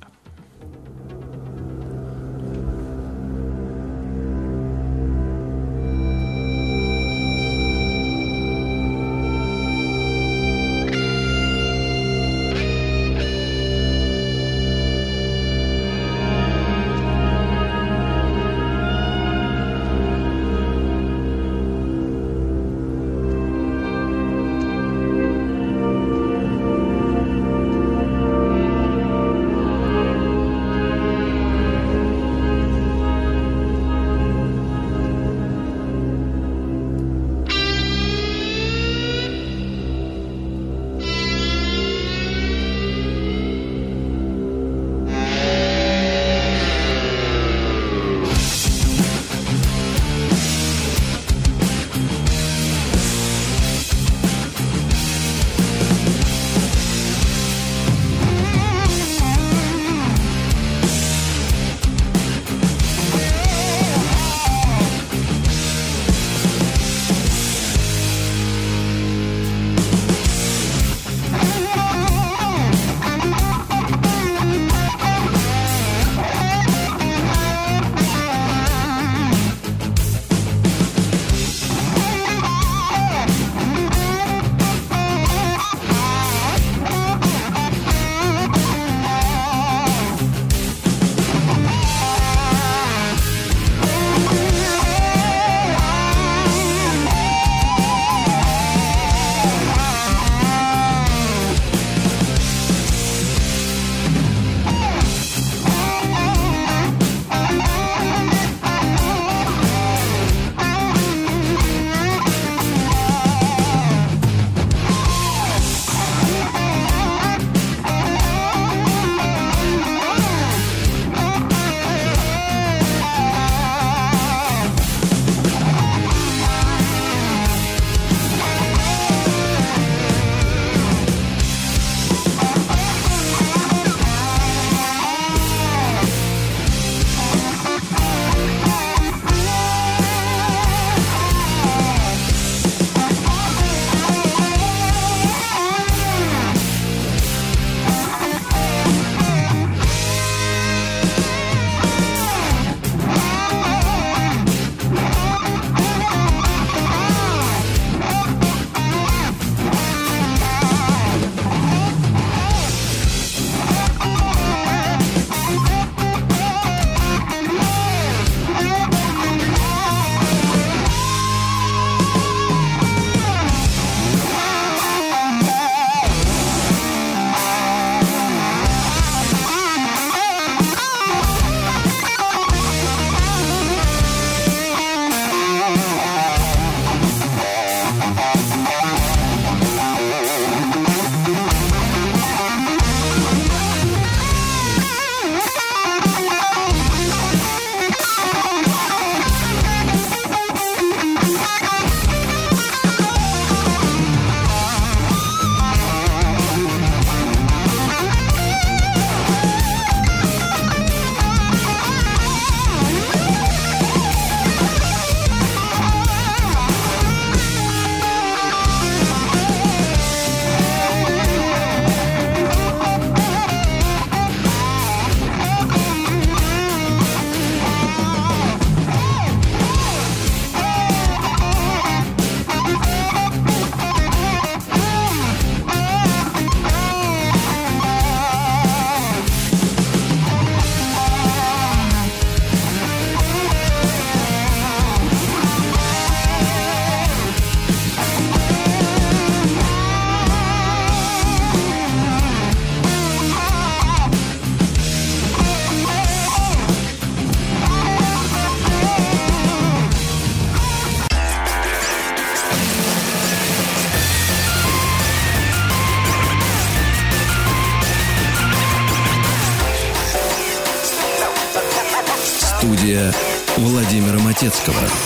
Владимира 274.46 275.05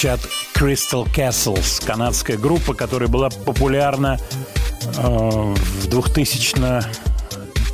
звучат 0.00 0.20
Crystal 0.54 1.06
Castles, 1.14 1.84
канадская 1.84 2.38
группа, 2.38 2.72
которая 2.72 3.08
была 3.10 3.28
популярна 3.28 4.18
э, 4.96 5.02
в 5.02 5.88
2000 5.88 7.10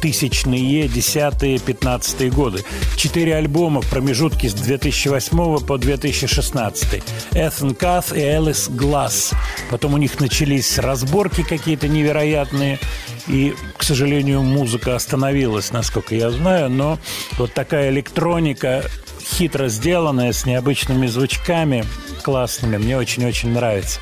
тысячные, 0.00 0.88
десятые, 0.88 1.58
пятнадцатые 1.58 2.30
годы. 2.30 2.64
Четыре 2.96 3.36
альбома 3.36 3.80
в 3.80 3.88
промежутке 3.88 4.48
с 4.48 4.54
2008 4.54 5.64
по 5.64 5.78
2016. 5.78 7.02
Эthn 7.32 7.76
Kath 7.76 8.16
и 8.16 8.20
Элис 8.20 8.68
Гласс. 8.68 9.32
Потом 9.70 9.94
у 9.94 9.96
них 9.96 10.20
начались 10.20 10.78
разборки 10.78 11.42
какие-то 11.42 11.88
невероятные. 11.88 12.78
И, 13.26 13.54
к 13.76 13.82
сожалению, 13.84 14.42
музыка 14.42 14.96
остановилась, 14.96 15.72
насколько 15.72 16.14
я 16.14 16.30
знаю. 16.30 16.70
Но 16.70 16.98
вот 17.38 17.54
такая 17.54 17.90
электроника, 17.90 18.84
хитро 19.20 19.68
сделанная, 19.68 20.32
с 20.32 20.44
необычными 20.44 21.06
звучками, 21.06 21.84
классными, 22.26 22.76
мне 22.76 22.98
очень-очень 22.98 23.50
нравится. 23.50 24.00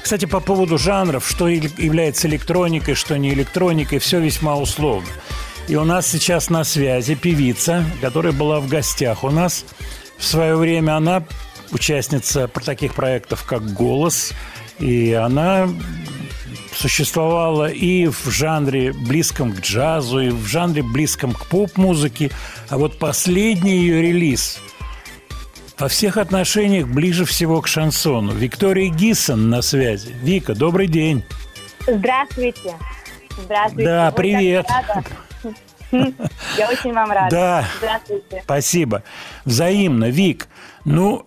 Кстати, 0.00 0.26
по 0.26 0.38
поводу 0.38 0.78
жанров, 0.78 1.28
что 1.28 1.48
является 1.48 2.28
электроникой, 2.28 2.94
что 2.94 3.18
не 3.18 3.34
электроникой, 3.34 3.98
все 3.98 4.20
весьма 4.20 4.54
условно. 4.54 5.08
И 5.66 5.74
у 5.74 5.82
нас 5.82 6.06
сейчас 6.06 6.50
на 6.50 6.62
связи 6.62 7.16
певица, 7.16 7.84
которая 8.00 8.32
была 8.32 8.60
в 8.60 8.68
гостях 8.68 9.24
у 9.24 9.30
нас. 9.30 9.64
В 10.18 10.24
свое 10.24 10.54
время 10.54 10.96
она 10.96 11.24
участница 11.72 12.46
таких 12.46 12.94
проектов, 12.94 13.42
как 13.42 13.72
«Голос», 13.72 14.32
и 14.78 15.12
она 15.12 15.68
существовала 16.76 17.68
и 17.68 18.06
в 18.06 18.30
жанре 18.30 18.92
близком 18.92 19.52
к 19.52 19.60
джазу, 19.62 20.20
и 20.20 20.28
в 20.28 20.46
жанре 20.46 20.84
близком 20.84 21.32
к 21.32 21.46
поп-музыке. 21.46 22.30
А 22.68 22.78
вот 22.78 23.00
последний 23.00 23.78
ее 23.78 24.00
релиз 24.00 24.60
во 25.84 25.88
всех 25.88 26.16
отношениях 26.16 26.88
ближе 26.88 27.26
всего 27.26 27.60
к 27.60 27.66
шансону. 27.66 28.32
Виктория 28.32 28.88
Гисон 28.88 29.50
на 29.50 29.60
связи. 29.60 30.14
Вика, 30.22 30.54
добрый 30.54 30.86
день. 30.86 31.22
Здравствуйте. 31.86 32.74
Здравствуйте. 33.36 33.84
Да, 33.90 34.06
как 34.06 34.16
привет. 34.16 34.66
Я 35.92 36.70
очень 36.70 36.94
вам 36.94 37.10
рада. 37.10 37.28
Да. 37.30 37.64
Здравствуйте. 37.76 38.40
Спасибо. 38.44 39.02
Взаимно, 39.44 40.06
Вик. 40.06 40.48
Ну, 40.86 41.26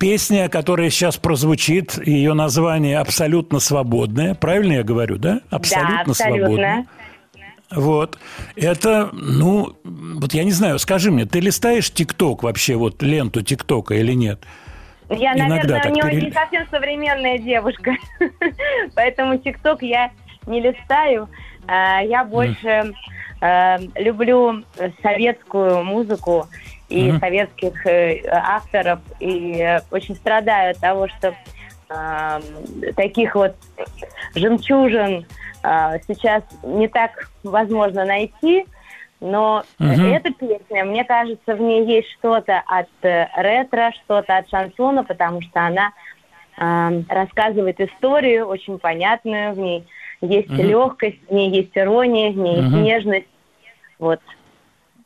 песня, 0.00 0.48
которая 0.48 0.90
сейчас 0.90 1.16
прозвучит, 1.16 2.04
ее 2.04 2.34
название 2.34 2.98
«Абсолютно 2.98 3.60
свободная». 3.60 4.34
Правильно 4.34 4.72
я 4.72 4.82
говорю, 4.82 5.16
да? 5.16 5.42
Абсолютно, 5.48 5.94
да, 5.94 6.10
абсолютно. 6.10 6.38
свободная. 6.40 6.86
Вот. 7.70 8.18
Это, 8.54 9.10
ну, 9.12 9.76
вот 9.84 10.34
я 10.34 10.44
не 10.44 10.52
знаю, 10.52 10.78
скажи 10.78 11.10
мне, 11.10 11.24
ты 11.26 11.40
листаешь 11.40 11.90
ТикТок 11.90 12.42
вообще, 12.42 12.76
вот 12.76 13.02
ленту 13.02 13.42
ТикТока 13.42 13.94
или 13.94 14.12
нет? 14.12 14.40
Я, 15.08 15.34
Иногда 15.34 15.78
наверное, 15.78 15.90
не, 15.90 16.00
перел- 16.00 16.24
не 16.26 16.32
совсем 16.32 16.66
современная 16.70 17.38
девушка. 17.38 17.96
Поэтому 18.94 19.38
ТикТок 19.38 19.82
я 19.82 20.10
не 20.46 20.60
листаю. 20.60 21.28
А, 21.68 22.00
Я 22.00 22.24
больше 22.24 22.92
э, 23.40 23.78
люблю 23.96 24.64
советскую 25.02 25.84
музыку 25.84 26.46
и 26.88 27.12
советских 27.18 27.86
э, 27.86 28.22
авторов. 28.28 29.00
И 29.20 29.60
э, 29.60 29.80
очень 29.90 30.16
страдаю 30.16 30.72
от 30.72 30.78
того, 30.78 31.08
что 31.08 31.34
э, 31.88 32.40
таких 32.96 33.34
вот 33.34 33.54
жемчужин 34.34 35.26
э, 35.62 35.98
сейчас 36.06 36.42
не 36.62 36.88
так 36.88 37.30
возможно 37.42 38.04
найти. 38.04 38.66
Но 39.20 39.64
Мгм. 39.78 40.00
эта 40.00 40.30
песня, 40.32 40.84
мне 40.84 41.04
кажется, 41.04 41.54
в 41.54 41.60
ней 41.60 41.86
есть 41.86 42.10
что-то 42.18 42.62
от 42.66 42.88
э, 43.02 43.28
ретро, 43.36 43.92
что-то 44.04 44.36
от 44.36 44.48
шансона, 44.50 45.04
потому 45.04 45.40
что 45.40 45.66
она 45.66 45.92
э, 46.58 47.02
рассказывает 47.08 47.80
историю 47.80 48.46
очень 48.46 48.78
понятную, 48.78 49.54
в 49.54 49.58
ней 49.58 49.88
есть 50.20 50.50
Мгм. 50.50 50.62
легкость, 50.62 51.18
в 51.28 51.32
ней 51.32 51.50
есть 51.50 51.70
ирония, 51.74 52.30
в 52.30 52.36
ней 52.36 52.56
есть 52.56 52.68
Мгм. 52.68 52.82
нежность. 52.82 53.26
Вот, 53.98 54.20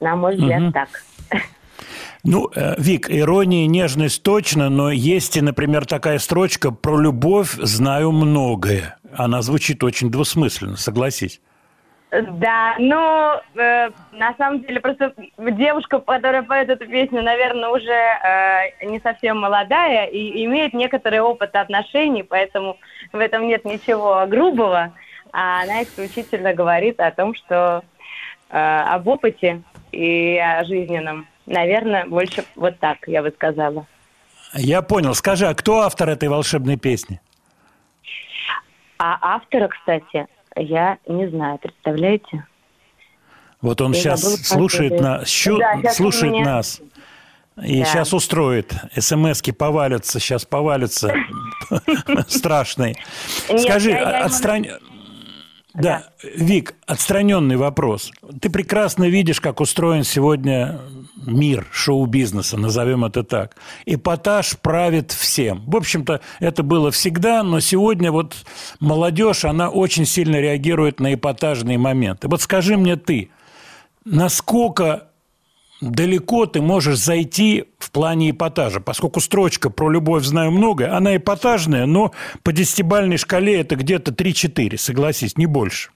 на 0.01 0.17
мой 0.17 0.35
взгляд, 0.37 0.63
Мгм. 0.63 0.73
так. 0.73 0.89
Ну, 2.23 2.51
э, 2.55 2.75
Вик, 2.79 3.11
ирония, 3.11 3.67
нежность 3.67 4.23
точно, 4.23 4.69
но 4.69 4.91
есть 4.91 5.37
и, 5.37 5.41
например, 5.41 5.87
такая 5.87 6.19
строчка 6.19 6.71
«Про 6.71 6.99
любовь 6.99 7.53
знаю 7.53 8.13
многое». 8.13 8.99
Она 9.17 9.43
звучит 9.43 9.83
очень 9.83 10.11
двусмысленно, 10.11 10.77
согласись. 10.77 11.41
Да, 12.11 12.75
ну, 12.79 13.41
э, 13.55 13.91
на 14.13 14.35
самом 14.37 14.61
деле, 14.63 14.81
просто 14.81 15.15
девушка, 15.39 16.01
которая 16.01 16.43
поет 16.43 16.69
эту 16.69 16.87
песню, 16.87 17.23
наверное, 17.23 17.69
уже 17.69 17.93
э, 17.93 18.85
не 18.85 18.99
совсем 18.99 19.39
молодая 19.39 20.07
и 20.07 20.45
имеет 20.45 20.75
некоторый 20.75 21.21
опыт 21.21 21.55
отношений, 21.55 22.25
поэтому 22.25 22.79
в 23.13 23.19
этом 23.19 23.47
нет 23.47 23.65
ничего 23.65 24.27
грубого. 24.27 24.93
А 25.33 25.63
она 25.63 25.85
исключительно 25.85 26.53
говорит 26.53 26.99
о 26.99 27.13
том, 27.13 27.33
что 27.35 27.85
э, 28.51 28.59
об 28.59 29.07
опыте 29.07 29.63
и 29.93 30.37
о 30.37 30.65
жизненном. 30.65 31.29
Наверное, 31.51 32.07
больше 32.07 32.45
вот 32.55 32.79
так, 32.79 32.99
я 33.09 33.23
бы 33.23 33.33
сказала. 33.33 33.85
Я 34.55 34.83
понял. 34.83 35.15
Скажи, 35.17 35.49
а 35.49 35.55
кто 35.55 35.81
автор 35.81 36.09
этой 36.09 36.29
волшебной 36.29 36.77
песни? 36.77 37.21
А 38.99 39.19
автора, 39.21 39.67
кстати, 39.67 40.27
я 40.55 40.99
не 41.09 41.29
знаю, 41.29 41.59
представляете? 41.59 42.47
Вот 43.61 43.81
он 43.81 43.93
Я 43.93 43.99
сейчас 44.01 44.47
слушает 44.47 45.01
нас, 45.01 45.25
щу- 45.29 45.59
Да, 45.59 45.73
он 45.75 45.91
слушает 45.93 46.33
меня- 46.35 46.45
нас. 46.45 46.81
И 47.65 47.81
Да. 47.81 47.85
сейчас 47.85 48.15
устроит. 48.15 48.73
СМСки 48.97 49.51
повалятся, 49.51 50.21
сейчас 50.21 50.45
повалятся. 50.45 51.13
Страшные. 52.29 52.95
Нет, 53.49 53.61
Скажи, 53.63 53.91
я- 53.91 54.29
отстрань... 55.75 55.83
Да, 55.83 56.05
Вик, 56.23 56.75
отстраненный 56.87 57.57
вопрос. 57.57 58.13
Ты 58.41 58.51
прекрасно 58.51 59.09
видишь, 59.09 59.41
как 59.41 59.61
устроен 59.61 60.05
сегодня 60.05 60.81
мир 61.27 61.67
шоу-бизнеса, 61.73 62.57
назовем 62.57 63.05
это 63.05 63.23
так. 63.23 63.57
Эпатаж 63.87 64.59
правит 64.59 65.13
всем. 65.13 65.63
В 65.67 65.77
общем-то, 65.77 66.21
это 66.39 66.63
было 66.63 66.91
всегда, 66.91 67.43
но 67.43 67.61
сегодня 67.61 68.11
вот 68.11 68.37
молодежь, 68.81 69.45
она 69.45 69.71
очень 69.71 70.07
сильно 70.07 70.37
реагирует 70.37 71.01
на 71.01 71.15
эпатажные 71.15 71.79
моменты. 71.79 72.29
Вот 72.29 72.41
скажи 72.41 72.77
мне 72.77 72.97
ты, 72.97 73.31
насколько 74.05 75.10
далеко 75.81 76.47
ты 76.47 76.61
можешь 76.61 76.99
зайти 76.99 77.65
в 77.79 77.91
плане 77.91 78.31
эпатажа, 78.31 78.81
поскольку 78.81 79.21
строчка 79.21 79.71
про 79.71 79.91
любовь 79.91 80.25
знаю 80.25 80.51
много, 80.51 80.95
она 80.95 81.17
эпатажная, 81.17 81.87
но 81.87 82.13
по 82.43 82.53
десятибальной 82.53 83.17
шкале 83.17 83.61
это 83.61 83.77
где-то 83.77 84.13
3-4, 84.13 84.77
согласись, 84.77 85.37
не 85.37 85.47
больше. 85.47 85.91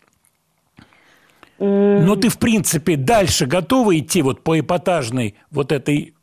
Но 1.59 2.17
ты, 2.17 2.29
в 2.29 2.39
принципе, 2.39 2.97
дальше 2.97 3.47
готова 3.47 3.97
идти 3.97 4.23
вот 4.23 4.43
по 4.43 4.59
эпатажной 4.59 5.37
вот 5.51 5.71
этой 5.71 6.15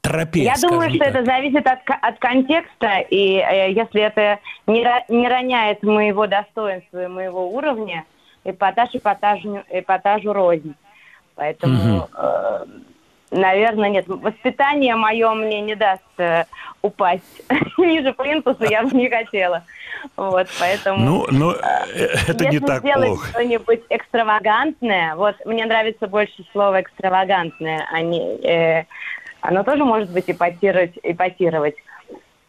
тропе, 0.00 0.42
Я 0.42 0.54
думаю, 0.60 0.90
что 0.90 0.98
так? 0.98 1.08
это 1.08 1.24
зависит 1.24 1.66
от, 1.66 1.78
от 1.86 2.18
контекста, 2.18 2.98
и 3.10 3.36
э, 3.36 3.72
если 3.72 4.00
это 4.00 4.40
не, 4.66 4.82
не 5.08 5.28
роняет 5.28 5.82
моего 5.82 6.26
достоинства 6.26 7.04
и 7.04 7.06
моего 7.06 7.50
уровня, 7.50 8.04
эпатаж 8.44 8.88
эпатажу, 8.94 9.62
эпатажу 9.70 10.32
рознь. 10.32 10.74
Поэтому, 11.34 12.08
э, 12.14 12.66
наверное, 13.30 13.90
нет. 13.90 14.06
Воспитание 14.08 14.94
мое 14.96 15.32
мне 15.34 15.60
не 15.60 15.74
даст 15.74 16.02
э, 16.18 16.44
упасть 16.82 17.42
ниже 17.78 18.12
плинтуса, 18.12 18.64
я 18.64 18.82
бы 18.82 18.96
не 18.96 19.08
хотела. 19.08 19.64
Вот, 20.16 20.48
поэтому... 20.58 21.04
Ну, 21.04 21.26
ну, 21.30 21.52
э, 21.52 22.08
это 22.28 22.48
не 22.48 22.58
так 22.58 22.82
плохо. 22.82 23.28
что-нибудь 23.28 23.82
экстравагантное, 23.88 25.14
вот 25.14 25.36
мне 25.44 25.66
нравится 25.66 26.06
больше 26.06 26.44
слово 26.52 26.80
экстравагантное, 26.80 27.86
а 27.90 28.00
не, 28.00 28.36
э, 28.42 28.84
оно 29.40 29.62
тоже 29.62 29.84
может 29.84 30.10
быть 30.10 30.28
эпатировать, 30.28 30.98
эпатировать. 31.02 31.76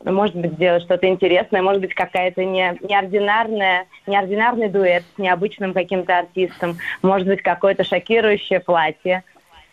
Может 0.04 0.36
быть, 0.36 0.54
сделать 0.54 0.82
что-то 0.84 1.08
интересное, 1.08 1.62
может 1.62 1.82
быть, 1.82 1.94
какая-то 1.94 2.44
не, 2.44 2.76
неординарная, 2.82 3.86
неординарный 4.08 4.68
дуэт 4.68 5.04
с 5.16 5.20
необычным 5.20 5.74
каким-то 5.74 6.18
артистом, 6.18 6.78
может 7.04 7.28
быть, 7.28 7.44
какое-то 7.44 7.84
шокирующее 7.84 8.60
платье. 8.60 9.24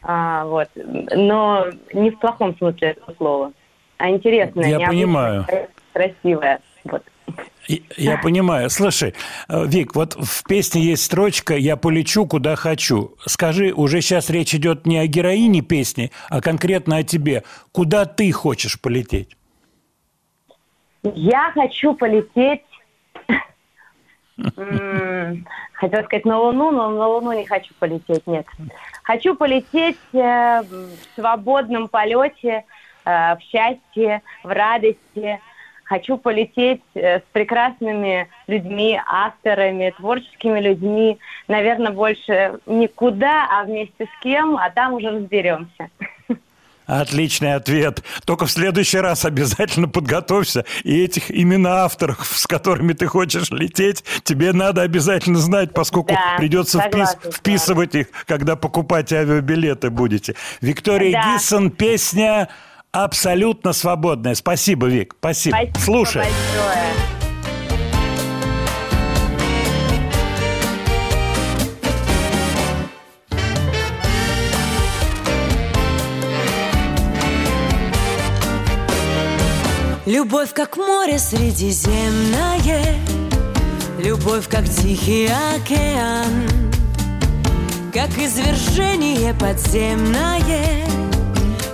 А, 0.03 0.44
вот. 0.44 0.68
Но 0.74 1.66
не 1.92 2.11
в 2.11 2.18
плохом 2.18 2.57
смысле 2.57 2.88
этого 2.88 3.14
слова, 3.16 3.53
а 3.99 4.11
интересное, 4.11 4.78
Я 4.78 4.86
понимаю. 4.88 5.46
красивое. 5.92 6.61
Вот. 6.84 7.03
Я 7.96 8.16
понимаю. 8.16 8.70
Слушай, 8.70 9.14
э, 9.49 9.66
Вик, 9.66 9.94
вот 9.94 10.14
в 10.14 10.44
песне 10.44 10.80
есть 10.80 11.05
строчка 11.05 11.55
«Я 11.55 11.76
полечу, 11.76 12.26
куда 12.26 12.57
хочу». 12.57 13.14
Скажи, 13.26 13.72
уже 13.74 14.01
сейчас 14.01 14.30
речь 14.30 14.55
идет 14.55 14.86
не 14.86 14.99
о 14.99 15.07
героине 15.07 15.61
песни, 15.61 16.11
а 16.30 16.40
конкретно 16.40 16.96
о 16.96 17.03
тебе. 17.03 17.42
Куда 17.72 18.07
ты 18.07 18.32
хочешь 18.32 18.80
полететь? 18.80 19.36
Я 21.03 21.51
хочу 21.53 21.94
полететь... 21.94 22.62
Хотела 25.74 26.03
сказать 26.05 26.24
на 26.24 26.38
Луну, 26.38 26.70
но 26.70 26.90
на 26.90 27.07
Луну 27.09 27.32
не 27.32 27.44
хочу 27.44 27.74
полететь, 27.78 28.26
нет. 28.26 28.46
Хочу 29.09 29.34
полететь 29.34 29.96
э, 30.12 30.61
в 30.61 30.90
свободном 31.14 31.88
полете, 31.88 32.64
э, 33.06 33.36
в 33.36 33.38
счастье, 33.40 34.20
в 34.44 34.48
радости. 34.48 35.40
Хочу 35.84 36.18
полететь 36.18 36.82
э, 36.92 37.20
с 37.20 37.22
прекрасными 37.32 38.28
людьми, 38.48 39.00
авторами, 39.06 39.94
творческими 39.96 40.61
людьми. 40.61 41.18
Наверное, 41.48 41.90
больше 41.90 42.61
никуда, 42.66 43.48
а 43.50 43.64
вместе 43.64 44.04
с 44.04 44.22
кем, 44.22 44.59
а 44.59 44.68
там 44.68 44.92
уже 44.92 45.09
разберемся. 45.09 45.88
Отличный 46.89 47.55
ответ. 47.55 48.03
Только 48.24 48.47
в 48.47 48.51
следующий 48.51 48.97
раз 48.99 49.26
обязательно 49.26 49.89
подготовься. 49.89 50.64
И 50.84 51.05
этих 51.05 51.30
имена 51.30 51.84
авторов, 51.84 52.26
с 52.26 52.47
которыми 52.47 52.95
ты 52.95 53.07
хочешь 53.07 53.51
лететь, 53.51 54.03
тебе 54.24 54.55
надо 54.55 54.80
обязательно 54.80 55.39
знать, 55.39 55.74
поскольку 55.74 56.14
Да, 56.14 56.36
придется 56.39 56.78
согласна 56.78 57.30
вписывать 57.30 57.95
их, 57.95 58.07
когда 58.24 58.57
покупать 58.57 59.12
авиабилеты 59.12 59.91
будете. 59.91 60.34
Виктория 60.62 61.12
Да. 61.12 61.34
Гиссон, 61.34 61.70
песня 61.70 62.49
абсолютно 62.91 63.74
свободная. 63.74 64.34
Спасибо, 64.34 64.86
Вик. 64.86 65.14
Спасибо. 65.18 65.57
Спасибо 65.57 65.78
Слушай. 65.78 66.22
большое. 66.22 67.18
Любовь, 80.09 80.54
как 80.54 80.78
море 80.78 81.18
средиземное. 81.18 82.96
Любовь, 83.98 84.48
как 84.48 84.64
тихий 84.64 85.26
океан. 85.26 86.48
Как 87.92 88.09
извержение 88.16 89.34
подземное. 89.34 90.86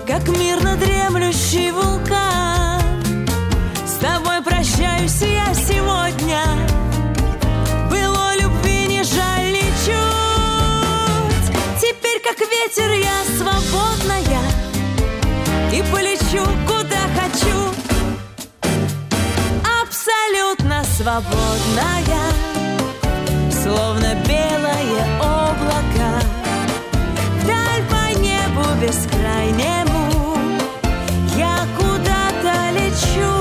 Как 0.05 0.27
мирно 0.37 0.77
дремлющий 0.77 1.71
вулкан. 1.71 2.83
С 3.87 3.99
тобой 4.01 4.43
прощаюсь 4.43 5.23
я 5.23 5.55
сегодня. 5.55 6.43
Было 7.89 8.35
любви 8.35 8.89
не 8.89 9.05
жаль 9.05 9.53
ничуть 9.53 9.95
Теперь, 11.81 12.21
как 12.21 12.41
ветер, 12.41 12.91
я 12.95 13.23
свободная. 13.39 14.43
И 15.73 15.85
полечу, 15.93 16.45
куда 16.67 16.74
свободная, 21.15 22.33
словно 23.63 24.17
белое 24.27 25.05
облако, 25.21 26.21
вдаль 27.41 27.85
по 27.89 28.19
небу 28.19 28.65
бескрайнему 28.83 30.37
я 31.37 31.67
куда-то 31.77 32.55
лечу. 32.73 33.35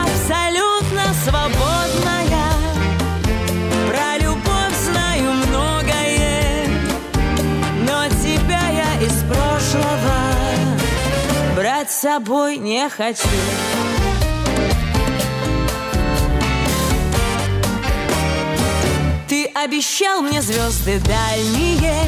Абсолютно 0.00 1.04
свободная, 1.24 2.46
про 3.88 4.18
любовь 4.18 4.76
знаю 4.92 5.32
многое, 5.32 6.68
но 7.80 8.06
тебя 8.22 8.64
я 8.70 8.90
из 9.04 9.24
прошлого 9.24 10.18
брать 11.56 11.90
с 11.90 12.00
собой 12.02 12.58
не 12.58 12.88
хочу. 12.88 13.28
Обещал 19.64 20.20
мне 20.20 20.42
звезды 20.42 21.00
дальние 21.00 22.06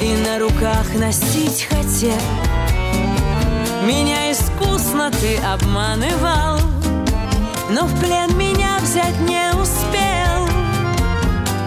И 0.00 0.16
на 0.24 0.38
руках 0.38 0.86
носить 0.94 1.68
хотел. 1.68 2.20
Меня 3.82 4.32
искусно 4.32 5.10
ты 5.10 5.36
обманывал 5.36 6.58
Но 7.68 7.84
в 7.84 8.00
плен 8.00 8.36
меня 8.38 8.78
взять 8.80 9.18
не 9.20 9.50
успел. 9.52 10.48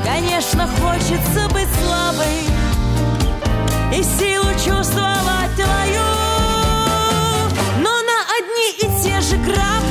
Конечно, 0.04 0.68
хочется 0.82 1.48
быть 1.54 1.70
слабой 1.84 2.48
И 3.96 4.02
силу 4.02 4.52
чувствовать 4.54 5.54
твою 5.56 6.10
Но 7.78 7.92
на 8.02 8.20
одни 8.40 8.72
и 8.80 9.04
те 9.04 9.22
же 9.22 9.38
грабли 9.38 9.83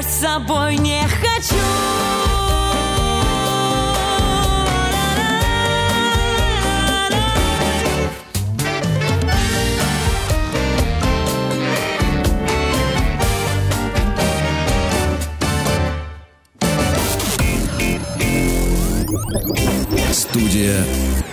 брать 0.00 0.06
с 0.06 0.20
собой 0.20 0.76
не 0.76 1.02
хочу. 1.02 1.54
Студия 20.12 20.84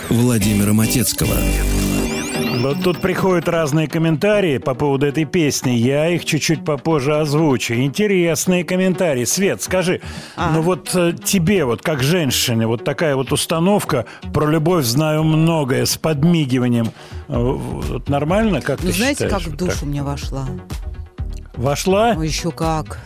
Владимира 0.09 0.73
Матецкого. 0.73 1.37
Вот 2.67 2.83
тут 2.83 2.99
приходят 2.99 3.47
разные 3.47 3.87
комментарии 3.87 4.57
по 4.57 4.73
поводу 4.73 5.05
этой 5.05 5.23
песни. 5.23 5.71
Я 5.71 6.09
их 6.09 6.25
чуть-чуть 6.25 6.65
попозже 6.65 7.15
озвучу. 7.17 7.75
Интересные 7.75 8.65
комментарии. 8.65 9.23
Свет, 9.23 9.61
скажи, 9.61 10.01
ну 10.35 10.61
вот 10.61 10.93
э, 10.93 11.13
тебе, 11.23 11.63
вот 11.63 11.81
как 11.81 12.03
женщине, 12.03 12.67
вот 12.67 12.83
такая 12.83 13.15
вот 13.15 13.31
установка 13.31 14.05
про 14.33 14.47
любовь 14.47 14.83
знаю 14.83 15.23
многое 15.23 15.85
с 15.85 15.95
подмигиванием. 15.97 16.87
э, 17.29 17.37
Вот 17.37 18.09
нормально, 18.09 18.59
как 18.59 18.81
Ну, 18.83 18.89
ты 18.89 18.93
знаете, 18.97 19.23
считаешь? 19.25 19.31
как 19.31 19.41
в 19.43 19.49
Вот 19.51 19.59
душу 19.59 19.79
так? 19.79 19.83
мне 19.83 20.03
вошла? 20.03 20.45
Вошла? 21.55 22.13
Ну, 22.15 22.21
еще 22.21 22.51
как. 22.51 22.99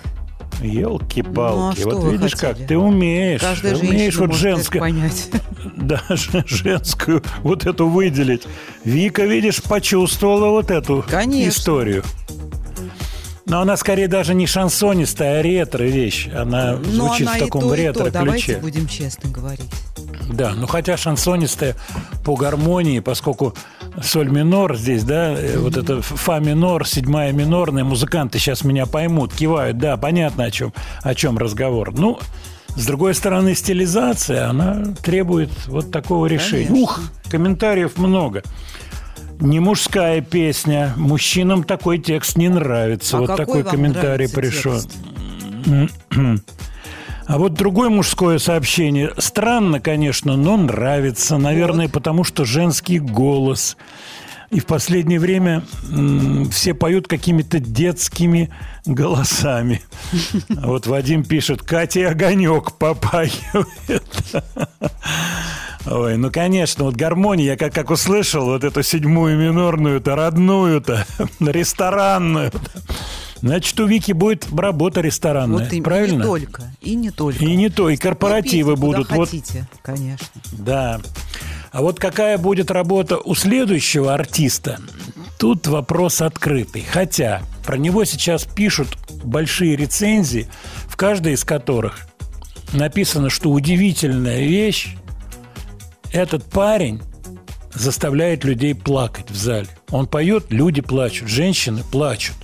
Елки-палки. 0.61 1.81
Ну, 1.81 1.91
а 1.91 1.95
вот 1.95 2.11
видишь 2.11 2.31
хотели? 2.33 2.53
как, 2.53 2.67
ты 2.67 2.77
умеешь. 2.77 3.41
Каждая 3.41 3.75
ты 3.75 3.87
умеешь 3.87 4.15
вот 4.17 4.33
женское, 4.33 4.79
понять. 4.79 5.29
даже 5.77 6.43
женскую 6.45 7.23
вот 7.43 7.65
эту 7.65 7.87
выделить. 7.87 8.43
Вика, 8.83 9.23
видишь, 9.25 9.61
почувствовала 9.63 10.49
вот 10.49 10.71
эту 10.71 11.03
Конечно. 11.09 11.49
историю. 11.49 12.03
Но 13.45 13.59
она 13.61 13.75
скорее 13.75 14.07
даже 14.07 14.33
не 14.33 14.47
шансонистая, 14.47 15.39
а 15.39 15.41
ретро 15.41 15.83
вещь. 15.83 16.29
Она 16.33 16.77
Но 16.77 17.07
звучит 17.07 17.27
она 17.27 17.35
в 17.37 17.39
таком 17.39 17.61
и 17.61 17.67
то, 17.67 17.73
и 17.73 17.77
то. 17.77 17.83
ретро 17.83 18.11
Давайте 18.11 18.43
ключе. 18.45 18.59
будем 18.59 18.87
честно 18.87 19.29
говорить. 19.29 19.69
Да, 20.30 20.53
ну 20.55 20.67
хотя 20.67 20.97
шансонистая 20.97 21.76
по 22.24 22.36
гармонии, 22.36 22.99
поскольку 22.99 23.55
соль 24.01 24.30
минор 24.30 24.78
здесь, 24.78 25.03
да, 25.03 25.34
э, 25.34 25.57
вот 25.57 25.78
это 25.78 26.01
фа 26.01 26.39
минор, 26.39 26.88
седьмая 26.88 27.32
минорная, 27.32 27.84
музыканты 27.84 28.39
сейчас 28.39 28.63
меня 28.63 28.86
поймут, 28.86 29.34
кивают, 29.34 29.78
да, 29.78 29.97
понятно, 29.97 30.45
о 30.45 30.51
чем, 30.51 30.74
о 31.01 31.15
чем 31.15 31.38
разговор. 31.38 31.93
Ну, 31.93 32.19
с 32.76 32.86
другой 32.86 33.13
стороны, 33.13 33.55
стилизация, 33.55 34.49
она 34.49 34.93
требует 35.03 35.51
вот 35.67 35.91
такого 35.91 36.26
решения. 36.26 36.67
Конечно. 36.67 36.84
Ух, 36.84 36.99
комментариев 37.30 37.97
много. 37.97 38.43
Не 39.39 39.59
мужская 39.59 40.22
песня, 40.22 40.93
мужчинам 40.95 41.63
такой 41.63 41.97
текст 41.97 42.38
не 42.38 42.47
нравится. 42.47 43.17
А 43.17 43.22
вот 43.22 43.36
такой 43.36 43.63
комментарий 43.63 44.30
пришел. 44.30 44.80
текст? 44.80 44.97
А 47.32 47.38
вот 47.38 47.53
другое 47.53 47.89
мужское 47.89 48.39
сообщение. 48.39 49.13
Странно, 49.17 49.79
конечно, 49.79 50.36
но 50.36 50.57
нравится. 50.57 51.38
Наверное, 51.38 51.88
потому 51.88 52.25
что 52.25 52.43
женский 52.43 52.99
голос. 52.99 53.77
И 54.49 54.59
в 54.59 54.65
последнее 54.65 55.17
время 55.17 55.63
все 56.51 56.73
поют 56.73 57.07
какими-то 57.07 57.59
детскими 57.59 58.49
голосами. 58.86 59.82
Вот 60.49 60.88
Вадим 60.88 61.23
пишет, 61.23 61.61
Катя 61.61 62.09
Огонек 62.09 62.73
попахивает. 62.73 64.03
Ой, 65.86 66.17
ну, 66.17 66.29
конечно, 66.32 66.84
вот 66.84 66.95
гармония, 66.95 67.45
я 67.45 67.57
как, 67.57 67.73
как 67.73 67.91
услышал 67.91 68.43
вот 68.43 68.65
эту 68.65 68.84
седьмую 68.84 69.38
минорную-то, 69.38 70.17
родную-то, 70.17 71.05
ресторанную 71.39 72.51
Значит, 73.41 73.79
у 73.79 73.87
Вики 73.87 74.11
будет 74.11 74.47
работа 74.53 75.01
ресторанная, 75.01 75.63
Вот 75.63 75.73
и, 75.73 75.77
и 75.77 75.81
правильно? 75.81 76.17
не 76.17 76.23
только. 76.23 76.75
И 76.81 76.95
не 76.95 77.09
только. 77.09 77.43
И 77.43 77.55
не 77.55 77.69
то, 77.69 77.89
и 77.89 77.97
корпоративы 77.97 78.75
куда 78.75 78.81
будут. 78.81 79.11
Вот, 79.11 79.29
хотите, 79.29 79.67
конечно. 79.81 80.27
да. 80.51 81.01
А 81.71 81.81
вот 81.81 81.99
какая 81.99 82.37
будет 82.37 82.69
работа 82.69 83.17
у 83.17 83.33
следующего 83.33 84.13
артиста, 84.13 84.79
тут 85.39 85.67
вопрос 85.67 86.21
открытый. 86.21 86.83
Хотя 86.83 87.41
про 87.65 87.77
него 87.77 88.03
сейчас 88.03 88.43
пишут 88.43 88.89
большие 89.23 89.75
рецензии, 89.75 90.47
в 90.87 90.97
каждой 90.97 91.33
из 91.33 91.43
которых 91.43 92.07
написано, 92.73 93.29
что 93.29 93.49
удивительная 93.49 94.41
вещь, 94.41 94.95
этот 96.11 96.43
парень 96.43 97.01
заставляет 97.73 98.43
людей 98.43 98.75
плакать 98.75 99.31
в 99.31 99.35
зале. 99.35 99.67
Он 99.89 100.07
поет, 100.07 100.47
люди 100.49 100.81
плачут, 100.81 101.29
женщины 101.29 101.83
плачут. 101.89 102.35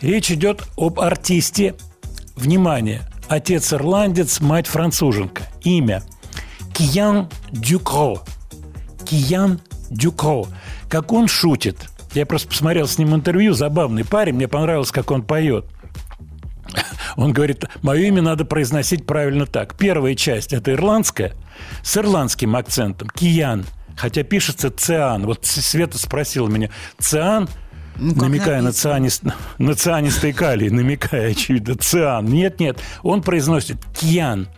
Речь 0.00 0.30
идет 0.30 0.64
об 0.76 0.98
артисте. 1.00 1.74
Внимание! 2.36 3.02
Отец 3.28 3.72
ирландец, 3.72 4.40
мать 4.40 4.66
француженка. 4.66 5.42
Имя 5.62 6.02
Киян 6.72 7.28
Дюкро. 7.52 8.20
Киян 9.04 9.60
Дюкро. 9.90 10.46
Как 10.88 11.12
он 11.12 11.28
шутит. 11.28 11.76
Я 12.14 12.26
просто 12.26 12.48
посмотрел 12.48 12.88
с 12.88 12.98
ним 12.98 13.14
интервью. 13.14 13.52
Забавный 13.52 14.04
парень. 14.04 14.34
Мне 14.34 14.48
понравилось, 14.48 14.90
как 14.90 15.10
он 15.10 15.22
поет. 15.22 15.66
Он 17.16 17.32
говорит, 17.32 17.64
мое 17.82 18.06
имя 18.06 18.22
надо 18.22 18.44
произносить 18.44 19.04
правильно 19.04 19.44
так. 19.44 19.76
Первая 19.76 20.14
часть– 20.14 20.52
это 20.54 20.72
ирландская, 20.72 21.34
с 21.82 21.96
ирландским 21.96 22.56
акцентом. 22.56 23.08
Киян. 23.10 23.66
Хотя 23.96 24.22
пишется 24.22 24.70
Циан. 24.70 25.26
Вот 25.26 25.44
Света 25.44 25.98
спросила 25.98 26.48
меня, 26.48 26.70
Циан– 26.98 27.48
Ну, 27.96 28.14
намекая 28.14 28.62
на, 28.62 28.72
цианист, 28.72 29.22
на 29.58 29.74
цианистый 29.74 30.32
калий, 30.32 30.70
намекая, 30.70 31.32
очевидно, 31.32 31.76
циан. 31.76 32.26
Нет, 32.26 32.60
нет, 32.60 32.78
он 33.02 33.22
произносит 33.22 33.78
кьян. 33.94 34.48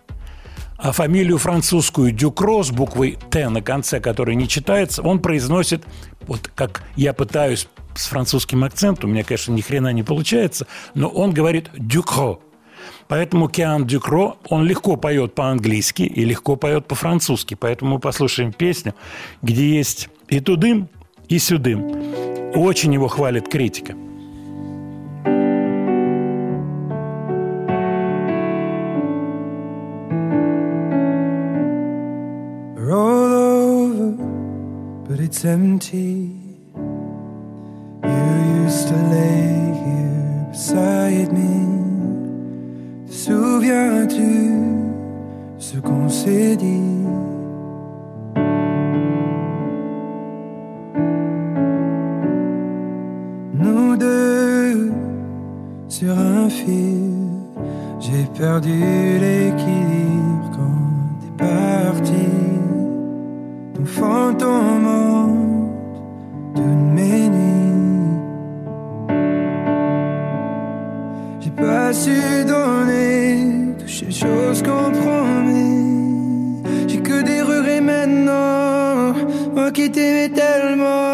А 0.76 0.90
фамилию 0.90 1.38
французскую 1.38 2.10
Дюкро 2.10 2.62
с 2.64 2.70
буквой 2.70 3.16
Т 3.30 3.48
на 3.48 3.62
конце, 3.62 4.00
которая 4.00 4.34
не 4.34 4.48
читается, 4.48 5.02
он 5.02 5.20
произносит, 5.20 5.84
вот 6.26 6.50
как 6.54 6.82
я 6.96 7.12
пытаюсь 7.12 7.68
с 7.94 8.06
французским 8.06 8.64
акцентом, 8.64 9.10
у 9.10 9.12
меня, 9.12 9.22
конечно, 9.22 9.52
ни 9.52 9.60
хрена 9.60 9.92
не 9.92 10.02
получается, 10.02 10.66
но 10.94 11.08
он 11.08 11.32
говорит 11.32 11.70
Дюкро. 11.76 12.40
Поэтому 13.06 13.48
Киан 13.48 13.86
Дюкро, 13.86 14.36
он 14.48 14.64
легко 14.64 14.96
поет 14.96 15.34
по-английски 15.34 16.02
и 16.02 16.24
легко 16.24 16.56
поет 16.56 16.86
по-французски. 16.86 17.54
Поэтому 17.54 17.94
мы 17.94 17.98
послушаем 18.00 18.52
песню, 18.52 18.94
где 19.42 19.76
есть 19.76 20.08
и 20.28 20.40
тудым, 20.40 20.88
и 21.32 21.38
сюдым. 21.38 21.80
Очень 22.54 22.92
его 22.94 23.08
хвалит 23.08 23.48
критика. 23.48 23.94
roll 32.76 33.32
over, 33.32 34.10
but 35.08 35.18
it's 35.20 35.44
empty. 35.44 36.36
You 38.04 38.64
used 38.64 38.88
to 38.88 38.96
lay 39.14 39.72
here 39.84 40.46
beside 40.50 41.32
me. 41.32 41.54
Souviens-tu 43.06 44.32
ce 45.58 45.78
qu'on 45.78 46.08
s'est 46.10 46.56
dit? 46.56 47.01
Sur 56.03 56.18
un 56.18 56.48
fil, 56.48 57.12
j'ai 58.00 58.24
perdu 58.36 58.76
l'équilibre 59.20 60.50
quand 60.57 60.82
t'es 61.20 61.44
parti. 61.44 62.28
Ton 63.74 63.84
fantôme 63.84 64.86
hante 64.86 66.57
toutes 66.57 66.86
mes 66.96 67.28
nuits. 67.28 68.18
J'ai 71.40 71.50
pas 71.50 71.92
su 71.92 72.18
donner 72.53 73.74
toutes 73.78 73.88
ces 73.88 74.11
choses 74.11 74.61
qu'on 74.66 74.90
promet. 75.03 76.62
J'ai 76.88 77.00
que 77.00 77.22
des 77.22 77.42
regrets 77.42 77.80
maintenant, 77.80 79.14
moi 79.55 79.70
qui 79.70 79.88
t'aimais 79.88 80.30
tellement. 80.30 81.11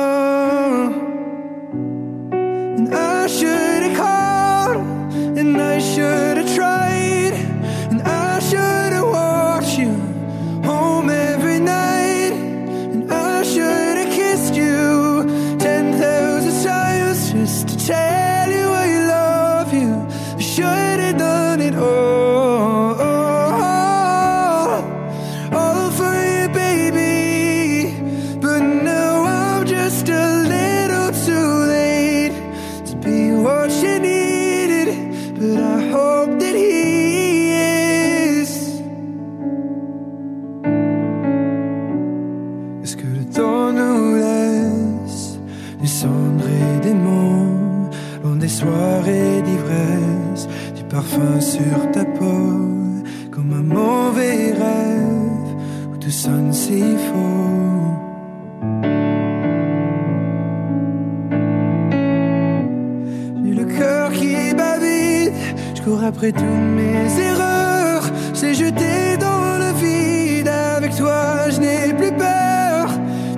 Après 66.09 66.32
toutes 66.32 66.68
mes 66.80 67.20
erreurs, 67.20 68.04
j'ai 68.32 68.54
jeté 68.54 69.16
dans 69.20 69.59
le 69.62 69.70
vide. 69.82 70.48
Avec 70.48 70.96
toi, 70.96 71.50
je 71.50 71.61
n'ai 71.61 71.92
plus 71.92 72.12
peur, 72.12 72.88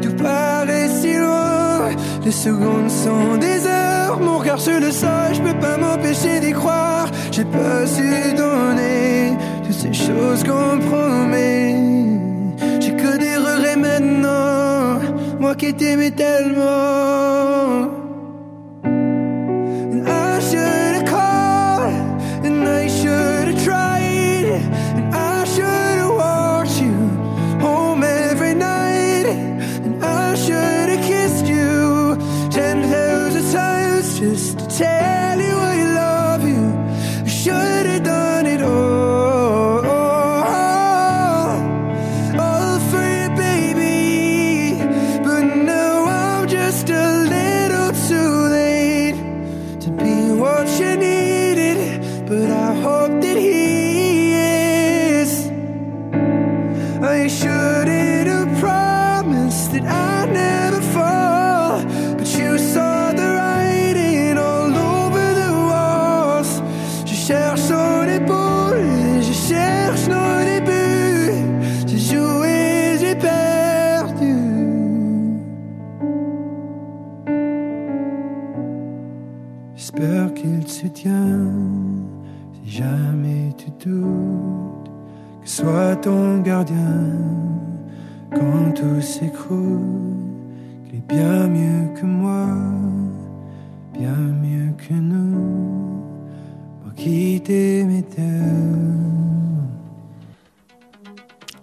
tout 0.01 0.15
paraît 0.23 0.89
si 1.01 1.17
loin. 1.17 1.89
Les 2.25 2.37
secondes 2.47 2.91
sont 3.05 3.37
des 3.39 3.67
heures, 3.67 4.21
mon 4.21 4.39
cœur 4.41 4.61
sur 4.61 4.79
le 4.79 4.93
sol, 4.93 5.31
je 5.35 5.41
peux 5.41 5.59
pas 5.59 5.77
m'empêcher 5.79 6.39
d'y 6.39 6.53
croire. 6.53 7.09
J'ai 7.33 7.45
pas 7.45 7.87
su 7.87 8.09
donner 8.37 9.33
toutes 9.65 9.81
ces 9.85 9.93
choses 9.93 10.43
qu'on 10.45 10.79
promet. 10.89 11.75
J'ai 12.81 12.95
que 13.03 13.13
des 13.25 13.37
regrets 13.37 13.81
maintenant, 13.89 15.01
moi 15.41 15.57
qui 15.57 15.75
t'aimais 15.75 16.13
tellement. 16.13 17.30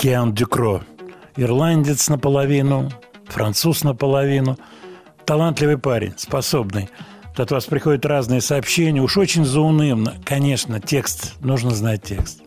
Киан 0.08 0.34
Дюкро. 0.34 0.84
Ирландец 1.36 2.08
наполовину, 2.08 2.90
француз 3.26 3.84
наполовину. 3.84 4.58
Талантливый 5.26 5.78
парень, 5.78 6.14
способный. 6.16 6.88
От 7.36 7.52
вас 7.52 7.66
приходят 7.66 8.06
разные 8.06 8.40
сообщения. 8.40 9.02
Уж 9.02 9.18
очень 9.18 9.44
заунывно. 9.44 10.14
Конечно, 10.24 10.80
текст. 10.80 11.34
Нужно 11.42 11.72
знать 11.72 12.04
текст. 12.04 12.42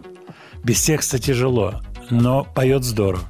Без 0.64 0.80
текста 0.80 1.18
тяжело, 1.18 1.82
но 2.08 2.44
поет 2.44 2.82
здорово. 2.82 3.24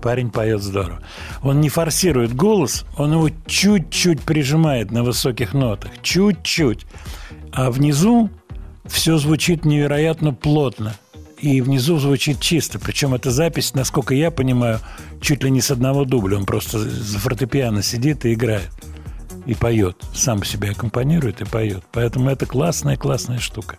Парень 0.00 0.30
поет 0.30 0.62
здорово. 0.62 1.00
Он 1.42 1.60
не 1.60 1.68
форсирует 1.68 2.36
голос, 2.36 2.84
он 2.96 3.14
его 3.14 3.30
чуть-чуть 3.46 4.20
прижимает 4.20 4.92
на 4.92 5.02
высоких 5.02 5.54
нотах. 5.54 5.90
Чуть-чуть. 6.02 6.86
А 7.50 7.72
внизу 7.72 8.30
все 8.84 9.18
звучит 9.18 9.64
невероятно 9.64 10.32
плотно. 10.32 10.94
И 11.42 11.60
внизу 11.60 11.98
звучит 11.98 12.38
чисто. 12.38 12.78
Причем 12.78 13.14
эта 13.14 13.32
запись, 13.32 13.74
насколько 13.74 14.14
я 14.14 14.30
понимаю, 14.30 14.78
чуть 15.20 15.42
ли 15.42 15.50
не 15.50 15.60
с 15.60 15.72
одного 15.72 16.04
дубля. 16.04 16.36
Он 16.38 16.46
просто 16.46 16.78
за 16.78 17.18
фортепиано 17.18 17.82
сидит 17.82 18.24
и 18.24 18.32
играет. 18.32 18.70
И 19.44 19.54
поет. 19.54 19.96
Сам 20.14 20.38
по 20.38 20.46
себе 20.46 20.70
аккомпанирует 20.70 21.40
и 21.40 21.44
поет. 21.44 21.82
Поэтому 21.90 22.30
это 22.30 22.46
классная-классная 22.46 23.40
штука. 23.40 23.76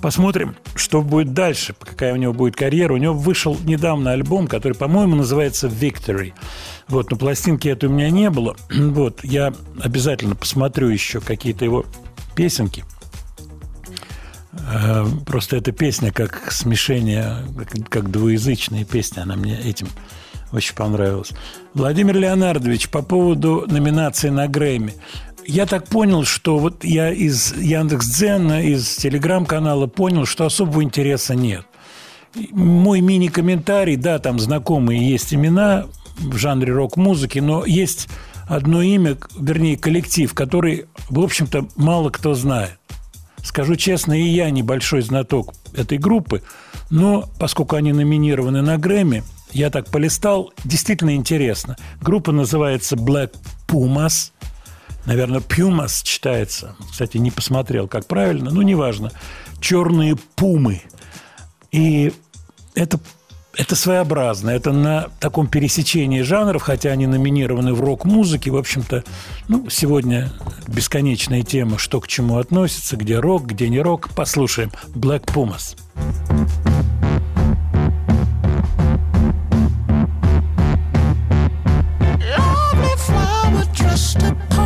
Посмотрим, 0.00 0.54
что 0.76 1.02
будет 1.02 1.34
дальше, 1.34 1.74
какая 1.76 2.12
у 2.12 2.16
него 2.16 2.32
будет 2.32 2.54
карьера. 2.54 2.94
У 2.94 2.98
него 2.98 3.12
вышел 3.12 3.58
недавно 3.64 4.12
альбом, 4.12 4.46
который, 4.46 4.74
по-моему, 4.74 5.16
называется 5.16 5.66
«Victory». 5.66 6.32
Вот, 6.86 7.10
но 7.10 7.16
пластинки 7.16 7.66
этой 7.66 7.88
у 7.88 7.92
меня 7.92 8.08
не 8.10 8.30
было. 8.30 8.56
Вот, 8.70 9.24
я 9.24 9.52
обязательно 9.82 10.36
посмотрю 10.36 10.90
еще 10.90 11.20
какие-то 11.20 11.64
его 11.64 11.84
песенки. 12.36 12.84
Э, 14.58 15.06
Просто 15.26 15.56
эта 15.56 15.72
песня 15.72 16.12
как 16.12 16.50
смешение, 16.52 17.36
как, 17.88 18.10
двуязычная 18.10 18.84
песня, 18.84 19.22
она 19.22 19.36
мне 19.36 19.58
этим 19.58 19.88
очень 20.52 20.74
понравилась. 20.74 21.30
Владимир 21.74 22.16
Леонардович, 22.16 22.88
по 22.88 23.02
поводу 23.02 23.64
номинации 23.68 24.30
на 24.30 24.48
Грэмми. 24.48 24.94
Я 25.46 25.66
так 25.66 25.86
понял, 25.88 26.24
что 26.24 26.58
вот 26.58 26.84
я 26.84 27.10
из 27.10 27.54
Яндекс.Дзена, 27.56 28.62
из 28.62 28.96
Телеграм-канала 28.96 29.86
понял, 29.86 30.26
что 30.26 30.44
особого 30.44 30.82
интереса 30.82 31.34
нет. 31.34 31.64
Мой 32.52 33.00
мини-комментарий, 33.00 33.96
да, 33.96 34.18
там 34.18 34.38
знакомые 34.38 35.08
есть 35.08 35.32
имена 35.32 35.86
в 36.18 36.36
жанре 36.36 36.72
рок-музыки, 36.72 37.38
но 37.38 37.64
есть 37.64 38.08
одно 38.46 38.82
имя, 38.82 39.16
вернее, 39.38 39.76
коллектив, 39.76 40.32
который, 40.34 40.86
в 41.08 41.20
общем-то, 41.20 41.68
мало 41.76 42.10
кто 42.10 42.34
знает. 42.34 42.77
Скажу 43.42 43.76
честно, 43.76 44.12
и 44.12 44.28
я 44.28 44.50
небольшой 44.50 45.02
знаток 45.02 45.54
этой 45.74 45.98
группы, 45.98 46.42
но 46.90 47.28
поскольку 47.38 47.76
они 47.76 47.92
номинированы 47.92 48.62
на 48.62 48.78
Грэмми, 48.78 49.22
я 49.52 49.70
так 49.70 49.90
полистал, 49.90 50.52
действительно 50.64 51.14
интересно. 51.14 51.76
Группа 52.00 52.32
называется 52.32 52.96
Black 52.96 53.34
Pumas. 53.66 54.32
Наверное, 55.06 55.40
Pumas 55.40 56.02
читается. 56.04 56.76
Кстати, 56.90 57.16
не 57.16 57.30
посмотрел, 57.30 57.88
как 57.88 58.06
правильно, 58.06 58.50
но 58.50 58.62
неважно. 58.62 59.10
Черные 59.60 60.16
пумы. 60.36 60.82
И 61.72 62.12
это, 62.74 63.00
это 63.58 63.74
своеобразно. 63.74 64.50
Это 64.50 64.72
на 64.72 65.08
таком 65.18 65.48
пересечении 65.48 66.22
жанров, 66.22 66.62
хотя 66.62 66.90
они 66.90 67.06
номинированы 67.06 67.74
в 67.74 67.80
рок-музыке. 67.80 68.52
В 68.52 68.56
общем-то, 68.56 69.02
ну, 69.48 69.68
сегодня 69.68 70.30
бесконечная 70.68 71.42
тема, 71.42 71.76
что 71.76 72.00
к 72.00 72.06
чему 72.06 72.38
относится, 72.38 72.96
где 72.96 73.18
рок, 73.18 73.46
где 73.46 73.68
не 73.68 73.80
рок. 73.80 74.10
Послушаем. 74.14 74.70
Black 74.94 75.24
Pumas. 75.26 75.76
Lovely 82.20 82.96
flower 82.96 83.64
dressed 83.74 84.22
upon 84.22 84.57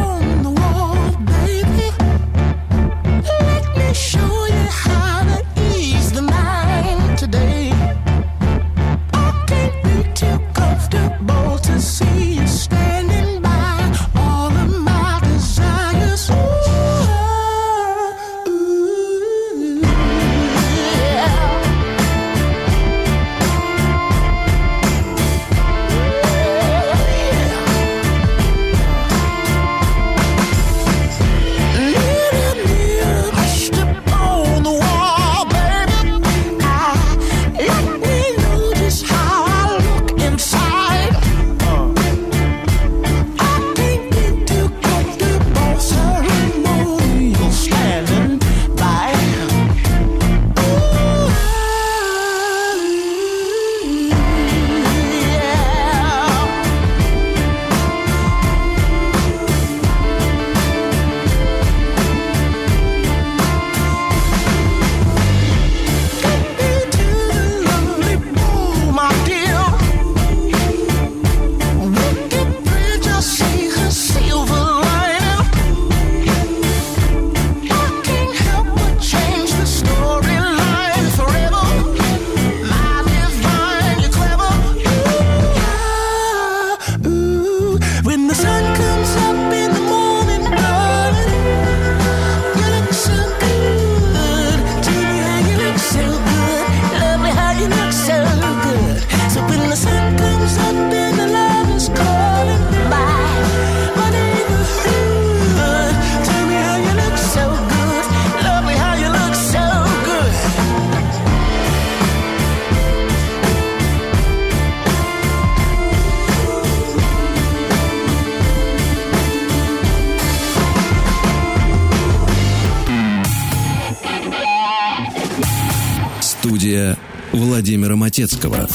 Владимира 127.72 127.96
Матецкого. 127.96 128.68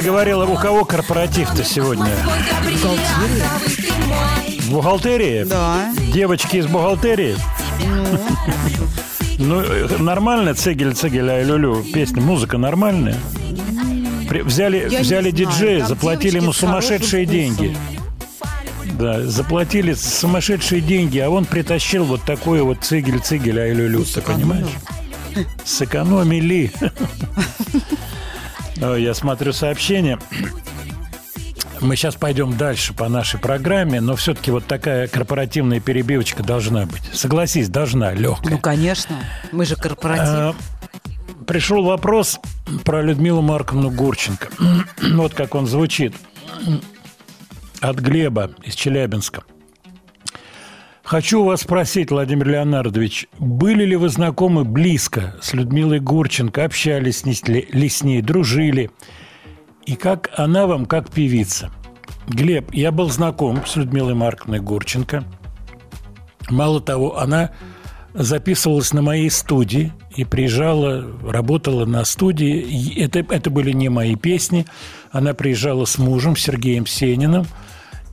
Ты 0.00 0.06
говорила, 0.06 0.46
у 0.46 0.56
кого 0.56 0.84
корпоратив-то 0.84 1.62
сегодня? 1.62 2.06
Мой. 2.24 2.38
В 4.58 4.70
бухгалтерии? 4.72 5.44
Да. 5.44 5.92
Девочки 6.12 6.56
из 6.56 6.66
бухгалтерии? 6.66 7.36
Ну, 9.38 9.60
э, 9.60 9.98
нормально 9.98 10.54
цегель, 10.54 10.94
цегель, 10.94 11.28
ай, 11.28 11.44
люлю. 11.44 11.84
Песня, 11.92 12.22
музыка 12.22 12.56
нормальная. 12.56 13.16
При- 14.28 14.42
взяли 14.42 14.88
Я 14.90 15.00
взяли 15.00 15.30
знаю, 15.30 15.32
диджея, 15.32 15.78
там 15.80 15.88
заплатили 15.88 16.36
ему 16.36 16.52
сумасшедшие 16.52 17.26
деньги. 17.26 17.76
Да, 18.98 19.22
заплатили 19.26 19.92
сумасшедшие 19.94 20.80
деньги, 20.80 21.18
а 21.18 21.28
он 21.30 21.44
притащил 21.44 22.04
вот 22.04 22.22
такой 22.22 22.62
вот 22.62 22.78
цигель, 22.82 23.18
цигель, 23.20 23.58
ай, 23.58 23.72
люлю. 23.72 24.04
Ты 24.04 24.20
понимаешь? 24.22 24.66
Сэкономили. 25.64 26.72
Ой, 28.82 29.02
Я 29.02 29.14
смотрю 29.14 29.52
сообщение. 29.52 30.18
Мы 31.80 31.96
сейчас 31.96 32.14
пойдем 32.14 32.56
дальше 32.58 32.92
по 32.92 33.08
нашей 33.08 33.40
программе, 33.40 34.00
но 34.00 34.14
все-таки 34.14 34.50
вот 34.50 34.66
такая 34.66 35.08
корпоративная 35.08 35.80
перебивочка 35.80 36.42
должна 36.42 36.84
быть. 36.84 37.02
Согласись, 37.14 37.68
должна, 37.70 38.12
легкая. 38.12 38.52
Ну, 38.52 38.58
конечно. 38.58 39.16
Мы 39.50 39.64
же 39.64 39.76
корпоратив. 39.76 40.24
А, 40.26 40.54
Пришел 41.46 41.82
вопрос 41.82 42.38
про 42.84 43.02
Людмилу 43.02 43.40
Марковну 43.40 43.90
Гурченко. 43.90 44.48
Вот 45.14 45.34
как 45.34 45.54
он 45.54 45.66
звучит. 45.66 46.14
От 47.80 47.96
Глеба 47.96 48.50
из 48.62 48.74
Челябинска. 48.74 49.42
Хочу 51.10 51.42
вас 51.42 51.62
спросить, 51.62 52.12
Владимир 52.12 52.46
Леонардович, 52.46 53.26
были 53.40 53.84
ли 53.84 53.96
вы 53.96 54.10
знакомы 54.10 54.62
близко 54.62 55.34
с 55.42 55.52
Людмилой 55.54 55.98
Гурченко, 55.98 56.64
общались 56.64 57.24
ли 57.24 57.88
с 57.88 58.04
ней, 58.04 58.22
дружили? 58.22 58.92
И 59.86 59.96
как 59.96 60.30
она 60.36 60.68
вам, 60.68 60.86
как 60.86 61.10
певица? 61.10 61.72
Глеб, 62.28 62.72
я 62.72 62.92
был 62.92 63.10
знаком 63.10 63.66
с 63.66 63.74
Людмилой 63.74 64.14
Марковной 64.14 64.60
Гурченко. 64.60 65.24
Мало 66.48 66.80
того, 66.80 67.18
она 67.18 67.50
записывалась 68.14 68.92
на 68.92 69.02
моей 69.02 69.30
студии 69.30 69.92
и 70.14 70.24
приезжала, 70.24 71.04
работала 71.28 71.86
на 71.86 72.04
студии. 72.04 73.02
Это, 73.02 73.18
это 73.18 73.50
были 73.50 73.72
не 73.72 73.88
мои 73.88 74.14
песни. 74.14 74.64
Она 75.10 75.34
приезжала 75.34 75.86
с 75.86 75.98
мужем 75.98 76.36
Сергеем 76.36 76.86
Сениным. 76.86 77.46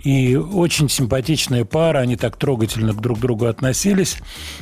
И 0.03 0.35
очень 0.35 0.89
симпатичная 0.89 1.65
пара, 1.65 1.99
они 1.99 2.15
так 2.15 2.37
трогательно 2.37 2.93
друг 2.93 3.17
к 3.17 3.21
другу 3.21 3.45
относились. 3.45 4.17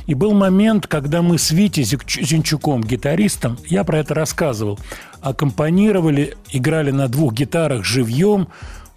И 0.07 0.13
был 0.13 0.33
момент, 0.33 0.87
когда 0.87 1.21
мы 1.21 1.37
с 1.37 1.51
Витей 1.51 1.83
Зинчуком, 1.83 2.81
гитаристом, 2.81 3.57
я 3.67 3.83
про 3.83 3.99
это 3.99 4.13
рассказывал, 4.13 4.79
аккомпанировали, 5.21 6.35
играли 6.51 6.91
на 6.91 7.07
двух 7.07 7.33
гитарах 7.33 7.83
живьем 7.83 8.47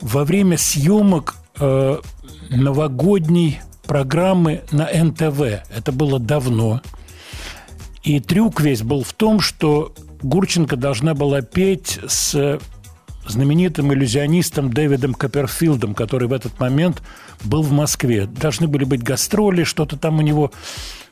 во 0.01 0.25
время 0.25 0.57
съемок 0.57 1.37
э, 1.59 1.99
новогодней 2.51 3.61
программы 3.87 4.63
на 4.71 4.89
НТВ. 4.93 5.41
Это 5.75 5.93
было 5.93 6.19
давно. 6.19 6.81
И 8.05 8.21
трюк 8.21 8.61
весь 8.61 8.83
был 8.83 9.03
в 9.03 9.13
том, 9.13 9.41
что 9.41 9.93
Гурченко 10.23 10.77
должна 10.77 11.15
была 11.15 11.43
петь 11.43 11.99
с 12.07 12.59
знаменитым 13.29 13.93
иллюзионистом 13.93 14.73
Дэвидом 14.73 15.15
Копперфилдом, 15.15 15.95
который 15.95 16.29
в 16.29 16.33
этот 16.33 16.59
момент 16.59 17.03
был 17.45 17.63
в 17.63 17.73
Москве. 17.73 18.27
Должны 18.27 18.69
были 18.69 18.85
быть 18.85 19.03
гастроли, 19.03 19.65
что-то 19.65 19.97
там 19.97 20.19
у 20.19 20.23
него, 20.23 20.53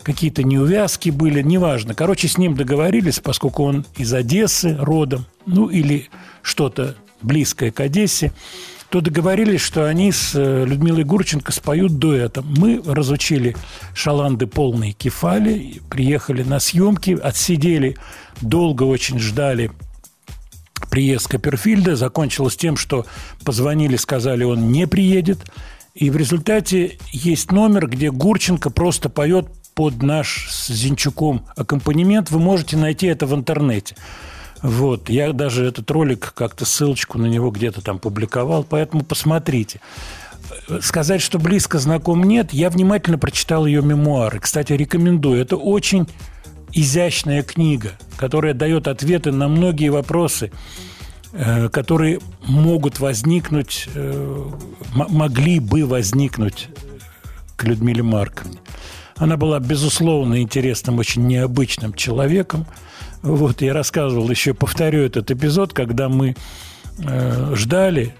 какие-то 0.02 0.42
неувязки 0.42 1.10
были, 1.10 1.42
неважно. 1.42 1.94
Короче, 1.94 2.28
с 2.28 2.38
ним 2.38 2.54
договорились, 2.54 3.20
поскольку 3.20 3.64
он 3.64 3.84
из 3.96 4.12
Одессы 4.12 4.76
родом, 4.78 5.26
ну 5.46 5.68
или 5.68 6.08
что-то 6.42 6.94
близкое 7.22 7.70
к 7.70 7.80
Одессе, 7.80 8.32
то 8.90 9.00
договорились, 9.00 9.60
что 9.60 9.86
они 9.86 10.12
с 10.12 10.32
э, 10.34 10.64
Людмилой 10.64 11.04
Гурченко 11.04 11.50
споют 11.50 11.98
дуэтом. 11.98 12.46
Мы 12.56 12.80
разучили 12.84 13.56
шаланды 13.94 14.46
полные 14.46 14.92
кефали, 14.92 15.80
приехали 15.90 16.42
на 16.42 16.60
съемки, 16.60 17.18
отсидели, 17.20 17.96
долго 18.40 18.84
очень 18.84 19.18
ждали 19.18 19.72
приезд 20.90 21.28
Копперфильда. 21.28 21.96
Закончилось 21.96 22.56
тем, 22.56 22.76
что 22.76 23.06
позвонили, 23.44 23.96
сказали, 23.96 24.44
он 24.44 24.70
не 24.70 24.86
приедет. 24.86 25.50
И 25.94 26.10
в 26.10 26.16
результате 26.16 26.98
есть 27.10 27.52
номер, 27.52 27.88
где 27.88 28.10
Гурченко 28.10 28.70
просто 28.70 29.08
поет 29.08 29.46
под 29.74 30.02
наш 30.02 30.48
с 30.50 30.68
Зинчуком 30.68 31.46
аккомпанемент. 31.56 32.30
Вы 32.30 32.38
можете 32.38 32.76
найти 32.76 33.06
это 33.06 33.26
в 33.26 33.34
интернете. 33.34 33.96
Вот, 34.62 35.10
я 35.10 35.32
даже 35.32 35.66
этот 35.66 35.90
ролик, 35.90 36.32
как-то 36.34 36.64
ссылочку 36.64 37.18
на 37.18 37.26
него 37.26 37.50
где-то 37.50 37.82
там 37.82 37.98
публиковал, 37.98 38.64
поэтому 38.64 39.04
посмотрите. 39.04 39.80
Сказать, 40.80 41.20
что 41.20 41.38
близко 41.38 41.78
знаком 41.78 42.22
нет, 42.22 42.52
я 42.52 42.70
внимательно 42.70 43.18
прочитал 43.18 43.66
ее 43.66 43.82
мемуары. 43.82 44.40
Кстати, 44.40 44.72
рекомендую. 44.72 45.40
Это 45.40 45.56
очень 45.56 46.06
изящная 46.76 47.42
книга, 47.42 47.92
которая 48.16 48.52
дает 48.52 48.86
ответы 48.86 49.32
на 49.32 49.48
многие 49.48 49.88
вопросы, 49.88 50.52
э, 51.32 51.70
которые 51.70 52.20
могут 52.46 53.00
возникнуть, 53.00 53.88
э, 53.94 54.50
могли 54.92 55.58
бы 55.58 55.86
возникнуть 55.86 56.68
к 57.56 57.64
Людмиле 57.64 58.02
Марковне. 58.02 58.58
Она 59.16 59.38
была, 59.38 59.58
безусловно, 59.58 60.42
интересным, 60.42 60.98
очень 60.98 61.26
необычным 61.26 61.94
человеком. 61.94 62.66
Вот, 63.22 63.62
я 63.62 63.72
рассказывал, 63.72 64.28
еще 64.28 64.52
повторю 64.52 65.00
этот 65.02 65.30
эпизод, 65.30 65.72
когда 65.72 66.10
мы 66.10 66.36
э, 66.98 67.54
ждали 67.56 68.14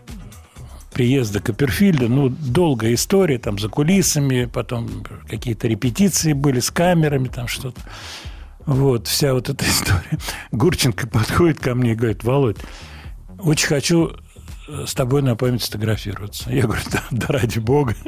приезда 0.94 1.40
Копперфильда, 1.40 2.08
ну, 2.08 2.30
долгая 2.30 2.94
история, 2.94 3.38
там, 3.38 3.58
за 3.58 3.68
кулисами, 3.68 4.46
потом 4.46 5.04
какие-то 5.28 5.68
репетиции 5.68 6.32
были 6.32 6.60
с 6.60 6.70
камерами, 6.70 7.28
там 7.28 7.48
что-то. 7.48 7.82
Вот, 8.66 9.06
вся 9.06 9.32
вот 9.32 9.48
эта 9.48 9.64
история. 9.68 10.18
Гурченко 10.52 11.06
подходит 11.06 11.60
ко 11.60 11.74
мне 11.74 11.92
и 11.92 11.94
говорит, 11.94 12.24
Володь, 12.24 12.58
очень 13.38 13.68
хочу 13.68 14.12
с 14.68 14.94
тобой 14.94 15.22
на 15.22 15.36
память 15.36 15.62
сфотографироваться. 15.62 16.50
Я 16.50 16.62
говорю, 16.64 16.82
да, 16.90 17.04
да 17.10 17.26
ради 17.28 17.58
бога. 17.58 17.94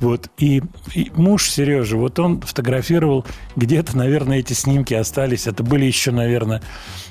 Вот. 0.00 0.28
И, 0.38 0.62
и 0.94 1.10
муж 1.14 1.50
Сережа, 1.50 1.96
вот 1.96 2.18
он 2.20 2.40
фотографировал, 2.40 3.26
где-то, 3.56 3.96
наверное, 3.96 4.38
эти 4.38 4.52
снимки 4.52 4.94
остались. 4.94 5.46
Это 5.48 5.64
были 5.64 5.84
еще, 5.84 6.12
наверное, 6.12 6.62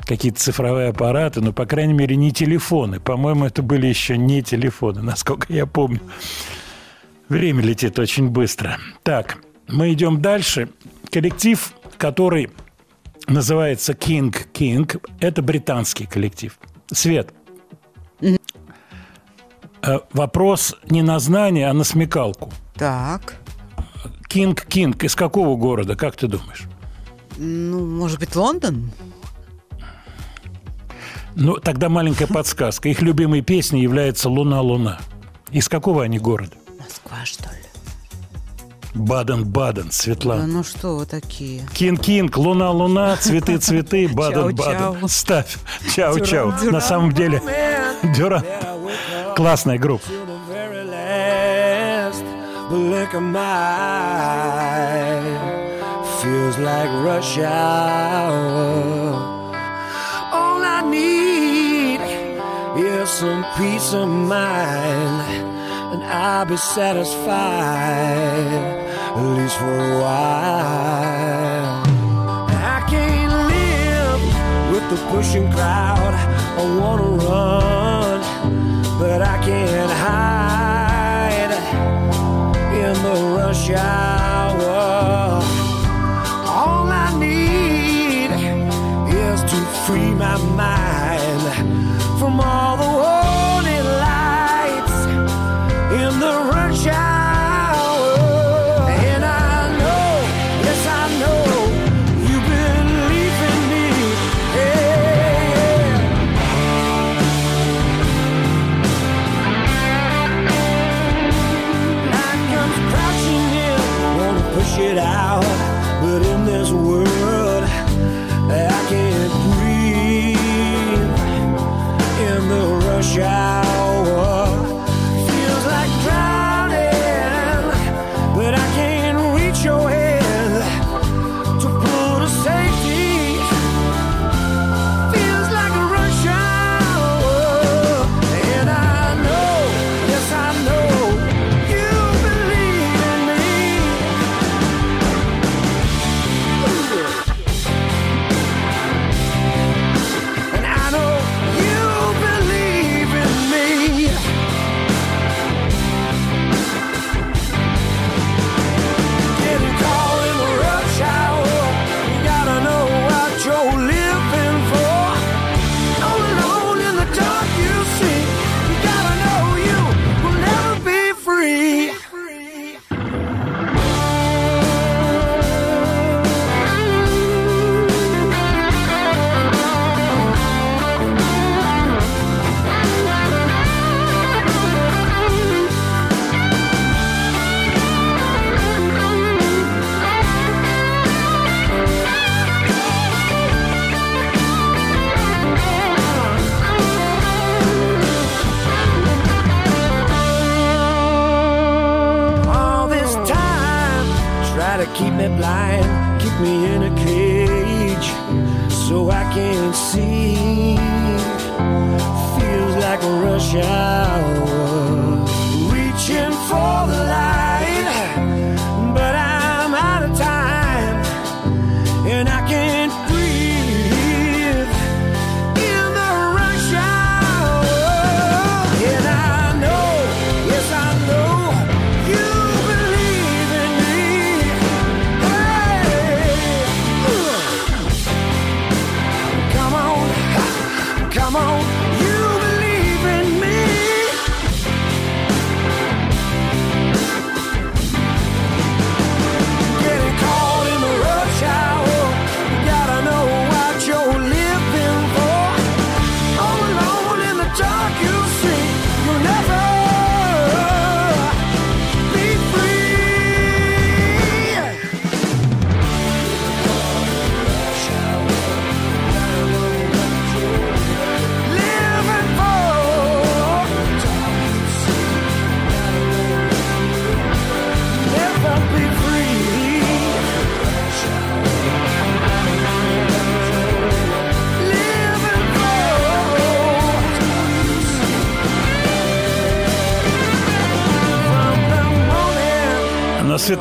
какие-то 0.06 0.40
цифровые 0.40 0.90
аппараты, 0.90 1.42
но, 1.42 1.52
по 1.52 1.66
крайней 1.66 1.94
мере, 1.94 2.16
не 2.16 2.32
телефоны. 2.32 3.02
По-моему, 3.02 3.46
это 3.46 3.62
были 3.62 3.88
еще 3.88 4.18
не 4.18 4.42
телефоны, 4.42 5.02
насколько 5.02 5.52
я 5.52 5.66
помню. 5.66 6.00
Время 7.28 7.62
летит 7.62 8.00
очень 8.00 8.30
быстро. 8.30 8.78
Так, 9.04 9.38
мы 9.68 9.92
идем 9.92 10.22
дальше. 10.22 10.70
Коллектив, 11.12 11.74
который 11.98 12.50
называется 13.28 13.94
King 13.94 14.34
King, 14.54 15.02
это 15.20 15.42
британский 15.42 16.06
коллектив. 16.06 16.58
Свет. 16.92 17.34
Э, 18.22 20.00
Вопрос 20.14 20.76
не 20.90 21.02
на 21.02 21.20
знание, 21.20 21.70
а 21.70 21.74
на 21.74 21.84
смекалку. 21.84 22.52
Так. 22.76 23.36
Кинг 24.28 24.66
Кинг 24.66 25.04
из 25.04 25.16
какого 25.16 25.56
города, 25.58 25.96
как 25.96 26.16
ты 26.16 26.28
думаешь? 26.28 26.64
Ну, 27.38 27.86
может 27.86 28.20
быть, 28.20 28.36
Лондон? 28.36 28.92
Ну, 31.36 31.58
тогда 31.58 31.88
маленькая 31.88 32.28
подсказка. 32.28 32.90
Их 32.90 33.02
любимой 33.02 33.42
песней 33.42 33.82
является 33.82 34.28
«Луна, 34.28 34.60
луна». 34.62 35.00
Из 35.52 35.70
какого 35.70 36.04
они 36.04 36.18
города? 36.18 36.56
что 37.24 37.50
ли? 37.50 37.67
Баден-Баден, 38.98 39.86
Да 39.86 39.92
Светлана. 39.92 40.48
ну 40.48 40.64
что 40.64 40.96
вы 40.98 41.06
такие? 41.06 41.62
Кинг-Кинг, 41.74 42.36
Луна-Луна, 42.38 43.16
Цветы-Цветы, 43.18 44.08
Баден-Баден. 44.08 45.08
Ставь. 45.08 45.58
Чау-чау. 45.96 46.52
Дюран-Дюран. 46.52 46.72
На 46.74 46.82
самом 46.82 47.12
деле, 47.12 47.42
Дюран. 48.16 48.44
Классная 49.36 49.78
группа. 49.78 50.06
very 50.50 50.84
last 50.86 52.24
blink 52.70 53.14
of 53.14 53.22
my 53.22 53.40
eye 53.40 55.22
feels 56.22 56.58
like 56.58 56.90
rush 57.06 57.38
hour. 57.38 59.14
All 60.32 60.64
I 60.64 60.82
need 60.90 62.00
is 62.78 63.10
some 63.10 63.44
peace 63.58 63.94
of 63.94 64.08
mind, 64.08 65.44
and 65.94 66.04
I'll 66.04 66.46
be 66.46 66.58
satisfied, 66.58 68.87
at 69.18 69.26
least 69.38 69.58
for 69.58 69.66
a 69.66 70.00
while. 70.00 71.84
I 72.76 72.80
can't 72.88 73.34
live 73.54 74.22
with 74.72 74.86
the 74.92 74.98
pushing 75.12 75.52
crowd. 75.52 76.14
I 76.60 76.64
wanna 76.80 77.10
run, 77.26 78.20
but 79.00 79.22
I 79.22 79.38
can't 79.48 79.94
hide 80.06 81.54
in 82.84 82.94
the 83.08 83.18
rush 83.38 83.70
hour. 83.72 85.42
All 86.60 86.88
I 87.06 87.10
need 87.26 88.30
is 89.26 89.40
to 89.52 89.60
free 89.86 90.12
my 90.26 90.38
mind 90.64 91.44
from 92.20 92.40
all 92.40 92.78
the 92.78 92.87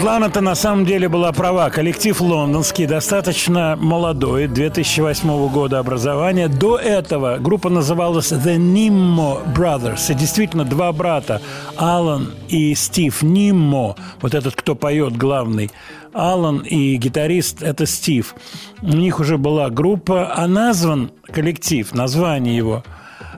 Светлана-то 0.06 0.40
на 0.40 0.54
самом 0.54 0.84
деле 0.84 1.08
была 1.08 1.32
права. 1.32 1.68
Коллектив 1.68 2.20
лондонский, 2.20 2.86
достаточно 2.86 3.74
молодой, 3.76 4.46
2008 4.46 5.48
года 5.48 5.80
образования. 5.80 6.46
До 6.46 6.78
этого 6.78 7.38
группа 7.38 7.70
называлась 7.70 8.30
The 8.30 8.56
Nimmo 8.56 9.40
Brothers. 9.52 10.12
И 10.12 10.14
действительно 10.14 10.64
два 10.64 10.92
брата, 10.92 11.42
Алан 11.74 12.30
и 12.48 12.72
Стив 12.76 13.20
Ниммо. 13.20 13.96
Вот 14.20 14.34
этот, 14.34 14.54
кто 14.54 14.76
поет 14.76 15.16
главный. 15.16 15.72
Алан 16.12 16.58
и 16.58 16.94
гитарист– 16.98 17.60
это 17.64 17.84
Стив. 17.84 18.36
У 18.82 18.92
них 18.92 19.18
уже 19.18 19.38
была 19.38 19.70
группа, 19.70 20.32
а 20.36 20.46
назван 20.46 21.10
коллектив, 21.32 21.92
название 21.92 22.56
его 22.56 22.84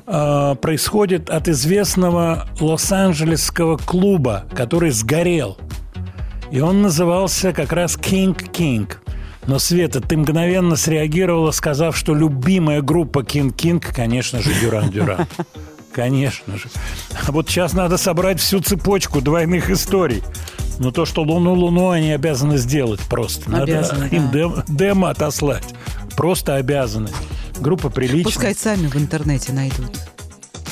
э, 0.07 0.55
происходит 0.61 1.31
от 1.31 1.49
известного 1.49 2.47
лос-анджелесского 2.61 3.79
клуба, 3.79 4.45
который 4.55 4.91
сгорел. 4.91 5.57
И 6.51 6.61
он 6.61 6.83
назывался 6.83 7.53
как 7.53 7.73
раз 7.73 7.97
King 7.97 8.35
King. 8.53 8.93
Но, 9.47 9.59
Света, 9.59 10.01
ты 10.01 10.17
мгновенно 10.17 10.77
среагировала, 10.77 11.53
сказав, 11.53 11.97
что 11.97 12.15
любимая 12.15 12.83
группа 12.83 13.21
King 13.21 13.55
King, 13.55 13.85
конечно 13.95 14.43
же, 14.43 14.53
Дюран 14.61 14.91
Дюран. 14.91 15.27
конечно 15.93 16.59
же. 16.59 16.69
А 17.27 17.33
вот 17.33 17.49
сейчас 17.49 17.73
надо 17.73 17.97
собрать 17.97 18.41
всю 18.41 18.61
цепочку 18.61 19.21
двойных 19.21 19.71
историй. 19.71 20.23
Но 20.79 20.91
то, 20.91 21.05
что 21.07 21.23
Луну-Луну 21.23 21.91
они 21.91 22.13
обязаны 22.13 22.57
сделать 22.59 23.01
просто. 23.01 23.51
Надо 23.51 23.65
Обязаны, 23.65 24.05
им 24.13 24.31
да. 24.31 24.39
дем- 24.39 24.65
демо 24.69 25.11
отослать. 25.11 25.65
Просто 26.17 26.57
обязаны. 26.57 27.09
Группа 27.59 27.91
приличная. 27.91 28.25
Пускай 28.25 28.55
сами 28.55 28.87
в 28.87 28.97
интернете 28.97 29.53
найдут. 29.53 29.91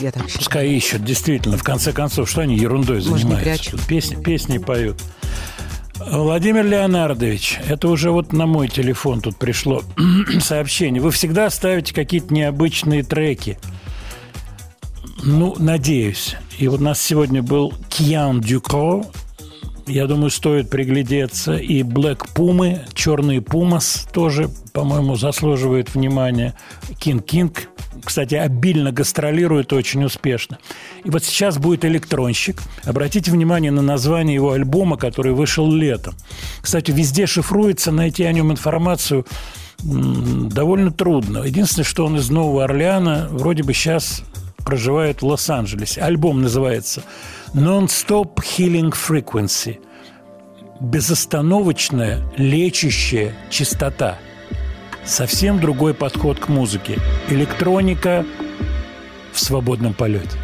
Я 0.00 0.12
так 0.12 0.24
считаю. 0.24 0.38
Пускай 0.38 0.68
ищут, 0.68 1.04
действительно. 1.04 1.56
В 1.56 1.62
конце 1.64 1.92
концов, 1.92 2.28
что 2.30 2.42
они 2.42 2.56
ерундой 2.56 2.96
Может, 2.96 3.26
занимаются? 3.26 3.76
Песни, 3.88 4.22
песни 4.22 4.58
поют. 4.58 5.02
Владимир 5.98 6.64
Леонардович, 6.66 7.58
это 7.66 7.88
уже 7.88 8.10
вот 8.10 8.32
на 8.32 8.46
мой 8.46 8.68
телефон 8.68 9.20
тут 9.20 9.36
пришло 9.36 9.82
сообщение. 10.40 11.00
Вы 11.00 11.10
всегда 11.10 11.48
ставите 11.48 11.94
какие-то 11.94 12.34
необычные 12.34 13.02
треки. 13.02 13.58
Ну, 15.22 15.54
надеюсь. 15.58 16.36
И 16.58 16.68
вот 16.68 16.80
у 16.80 16.84
нас 16.84 17.00
сегодня 17.00 17.42
был 17.42 17.72
Кьян 17.88 18.40
Дюкро. 18.40 19.04
Я 19.86 20.06
думаю, 20.06 20.30
стоит 20.30 20.68
приглядеться. 20.68 21.56
И 21.56 21.82
Black 21.82 22.28
Пумы, 22.34 22.84
Черный 22.92 23.40
Пумас 23.40 24.06
тоже, 24.12 24.50
по-моему, 24.72 25.16
заслуживает 25.16 25.94
внимания. 25.94 26.54
Кинг 26.98 27.24
Кинг, 27.24 27.68
кстати, 28.06 28.34
обильно 28.36 28.92
гастролирует 28.92 29.72
очень 29.72 30.04
успешно. 30.04 30.58
И 31.04 31.10
вот 31.10 31.24
сейчас 31.24 31.58
будет 31.58 31.84
электронщик. 31.84 32.62
Обратите 32.84 33.30
внимание 33.30 33.70
на 33.70 33.82
название 33.82 34.34
его 34.34 34.52
альбома, 34.52 34.96
который 34.96 35.32
вышел 35.32 35.70
летом. 35.70 36.14
Кстати, 36.62 36.92
везде 36.92 37.26
шифруется, 37.26 37.90
найти 37.92 38.24
о 38.24 38.32
нем 38.32 38.52
информацию 38.52 39.26
довольно 39.78 40.90
трудно. 40.90 41.38
Единственное, 41.44 41.84
что 41.84 42.06
он 42.06 42.16
из 42.16 42.30
Нового 42.30 42.64
Орлеана, 42.64 43.28
вроде 43.30 43.62
бы 43.62 43.74
сейчас 43.74 44.22
проживает 44.64 45.22
в 45.22 45.26
Лос-Анджелесе. 45.26 46.00
Альбом 46.00 46.42
называется 46.42 47.02
Non-Stop 47.54 48.36
Healing 48.36 48.94
Frequency. 48.94 49.78
Безостановочная 50.80 52.22
лечащая 52.36 53.34
чистота. 53.50 54.18
Совсем 55.06 55.60
другой 55.60 55.94
подход 55.94 56.40
к 56.40 56.48
музыке. 56.48 56.98
Электроника 57.28 58.26
в 59.32 59.40
свободном 59.40 59.94
полете. 59.94 60.36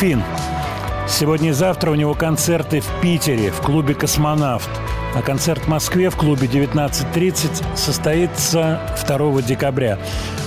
Дельфин. 0.00 0.22
Сегодня 1.08 1.48
и 1.50 1.52
завтра 1.52 1.90
у 1.90 1.94
него 1.96 2.14
концерты 2.14 2.80
в 2.80 2.86
Питере, 3.02 3.50
в 3.50 3.60
клубе 3.60 3.94
«Космонавт». 3.94 4.68
А 5.16 5.22
концерт 5.22 5.62
в 5.62 5.68
Москве 5.68 6.10
в 6.10 6.16
клубе 6.16 6.46
19.30 6.46 7.76
состоится 7.76 8.80
2 9.08 9.42
декабря. 9.42 9.98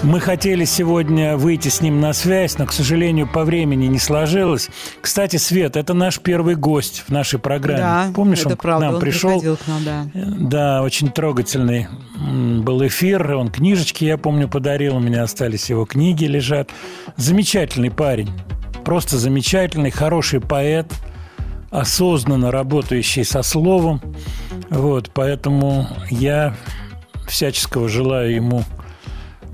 Мы 0.04 0.22
хотели 0.22 0.64
сегодня 0.64 1.36
выйти 1.36 1.68
с 1.68 1.82
ним 1.82 2.00
на 2.00 2.14
связь, 2.14 2.58
но, 2.60 2.66
к 2.66 2.72
сожалению, 2.72 3.28
по 3.28 3.44
времени 3.44 3.88
не 3.88 4.00
сложилось. 4.00 4.70
Кстати, 5.02 5.36
Свет, 5.36 5.76
это 5.76 5.94
наш 5.94 6.20
первый 6.20 6.56
гость 6.56 7.04
в 7.08 7.12
нашей 7.12 7.40
программе. 7.40 7.82
Да, 7.82 8.08
Помнишь, 8.16 8.46
он 8.46 8.56
правда, 8.56 8.86
к 8.86 8.88
нам 8.88 8.96
он 8.96 9.02
пришел? 9.02 9.42
к 9.42 9.68
нам, 9.68 9.84
да. 9.84 10.06
Да, 10.14 10.82
очень 10.84 11.10
трогательный 11.10 11.88
был 12.16 12.86
эфир. 12.88 13.36
Он 13.36 13.50
книжечки, 13.50 14.06
я 14.06 14.18
помню, 14.18 14.48
подарил. 14.48 14.96
У 14.96 15.00
меня 15.00 15.24
остались 15.24 15.70
его 15.70 15.86
книги 15.86 16.24
лежат. 16.24 16.70
Замечательный 17.18 17.92
парень. 17.92 18.30
Просто 18.92 19.18
замечательный, 19.18 19.90
хороший 19.90 20.42
поэт, 20.42 20.86
осознанно 21.70 22.52
работающий 22.52 23.24
со 23.24 23.42
словом. 23.42 24.02
Вот, 24.70 25.12
поэтому 25.14 25.88
я 26.10 26.58
всяческого 27.26 27.88
желаю 27.88 28.36
ему 28.36 28.66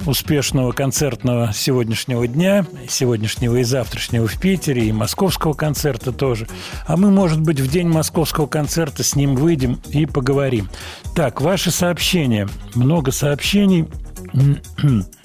успешного 0.08 0.72
концертного 0.72 1.54
сегодняшнего 1.54 2.28
дня, 2.28 2.66
сегодняшнего 2.90 3.58
и 3.58 3.64
завтрашнего 3.64 4.26
в 4.26 4.42
Питере, 4.42 4.88
и 4.88 4.92
московского 4.92 5.54
концерта 5.54 6.12
тоже. 6.12 6.48
А 6.88 6.98
мы, 6.98 7.12
может 7.12 7.40
быть, 7.40 7.60
в 7.60 7.70
день 7.70 7.90
московского 7.90 8.48
концерта 8.48 9.04
с 9.04 9.16
ним 9.16 9.36
выйдем 9.36 9.80
и 9.90 10.08
поговорим. 10.08 10.68
Так, 11.16 11.42
ваши 11.42 11.70
сообщения. 11.70 12.50
Много 12.74 13.12
сообщений. 13.12 13.86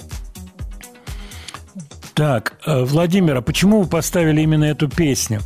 Так, 2.15 2.59
э, 2.67 2.85
Владимир, 2.85 3.39
а 3.39 3.43
почему 3.43 3.83
вы 3.83 3.89
поставили 3.89 4.43
именно 4.43 4.65
эту 4.65 4.89
песню? 4.89 5.41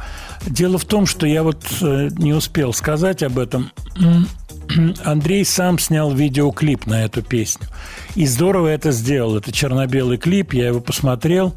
Дело 0.47 0.79
в 0.79 0.85
том, 0.85 1.07
что 1.07 1.27
я 1.27 1.43
вот 1.43 1.65
э, 1.81 2.09
не 2.19 2.33
успел 2.33 2.73
сказать 2.73 3.23
об 3.23 3.39
этом. 3.39 3.71
Андрей 5.05 5.45
сам 5.45 5.79
снял 5.79 6.13
видеоклип 6.13 6.87
на 6.87 7.05
эту 7.05 7.23
песню. 7.23 7.69
И 8.17 8.27
здорово 8.27 8.69
это 8.69 8.91
сделал. 8.91 9.37
Это 9.37 9.53
черно-белый 9.53 10.19
клип, 10.19 10.55
я 10.55 10.67
его 10.69 10.81
посмотрел. 10.81 11.55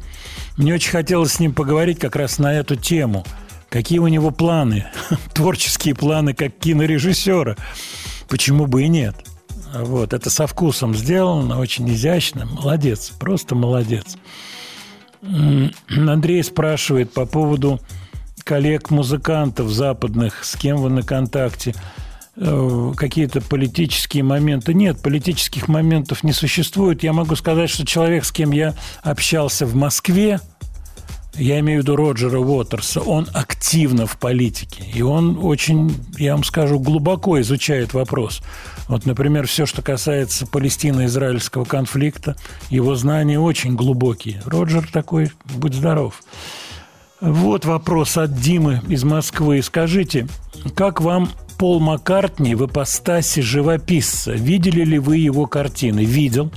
Мне 0.56 0.74
очень 0.74 0.90
хотелось 0.90 1.32
с 1.32 1.40
ним 1.40 1.54
поговорить 1.54 1.98
как 1.98 2.14
раз 2.14 2.38
на 2.38 2.52
эту 2.52 2.76
тему. 2.76 3.24
Какие 3.68 3.98
у 3.98 4.08
него 4.08 4.30
планы, 4.30 4.86
творческие 5.34 5.96
планы 5.96 6.34
как 6.34 6.56
кинорежиссера. 6.56 7.56
Почему 8.28 8.66
бы 8.66 8.84
и 8.84 8.88
нет? 8.88 9.16
Вот, 9.74 10.12
это 10.12 10.30
со 10.30 10.46
вкусом 10.46 10.94
сделано, 10.94 11.58
очень 11.58 11.88
изящно. 11.90 12.46
Молодец, 12.46 13.10
просто 13.18 13.54
молодец. 13.54 14.16
Андрей 15.22 16.42
спрашивает 16.42 17.12
по 17.12 17.26
поводу 17.26 17.80
коллег-музыкантов 18.44 19.70
западных, 19.70 20.44
с 20.44 20.56
кем 20.56 20.78
вы 20.78 20.90
на 20.90 21.02
контакте. 21.02 21.74
Э, 22.36 22.92
Какие-то 22.96 23.40
политические 23.40 24.22
моменты. 24.22 24.72
Нет, 24.74 25.02
политических 25.02 25.68
моментов 25.68 26.22
не 26.22 26.32
существует. 26.32 27.02
Я 27.02 27.12
могу 27.12 27.36
сказать, 27.36 27.70
что 27.70 27.84
человек, 27.84 28.24
с 28.24 28.32
кем 28.32 28.52
я 28.52 28.74
общался 29.02 29.66
в 29.66 29.74
Москве, 29.74 30.40
я 31.34 31.60
имею 31.60 31.80
в 31.80 31.82
виду 31.82 31.96
Роджера 31.96 32.38
Уотерса, 32.38 33.00
он 33.00 33.28
активно 33.32 34.06
в 34.06 34.18
политике. 34.18 34.84
И 34.94 35.02
он 35.02 35.38
очень, 35.40 35.94
я 36.18 36.32
вам 36.34 36.44
скажу, 36.44 36.78
глубоко 36.78 37.40
изучает 37.40 37.94
вопрос. 37.94 38.42
Вот, 38.90 39.06
например, 39.06 39.46
все, 39.46 39.66
что 39.66 39.82
касается 39.82 40.48
палестино-израильского 40.48 41.64
конфликта, 41.64 42.34
его 42.70 42.96
знания 42.96 43.38
очень 43.38 43.76
глубокие. 43.76 44.42
Роджер 44.44 44.90
такой, 44.90 45.30
будь 45.44 45.74
здоров. 45.74 46.20
Вот 47.20 47.66
вопрос 47.66 48.16
от 48.16 48.34
Димы 48.34 48.82
из 48.88 49.04
Москвы. 49.04 49.62
Скажите, 49.62 50.26
как 50.74 51.00
вам 51.00 51.30
Пол 51.56 51.78
Маккартни 51.78 52.56
в 52.56 52.66
ипостаси 52.66 53.38
живописца? 53.42 54.32
Видели 54.32 54.84
ли 54.84 54.98
вы 54.98 55.18
его 55.18 55.46
картины? 55.46 56.00
Видел. 56.04 56.50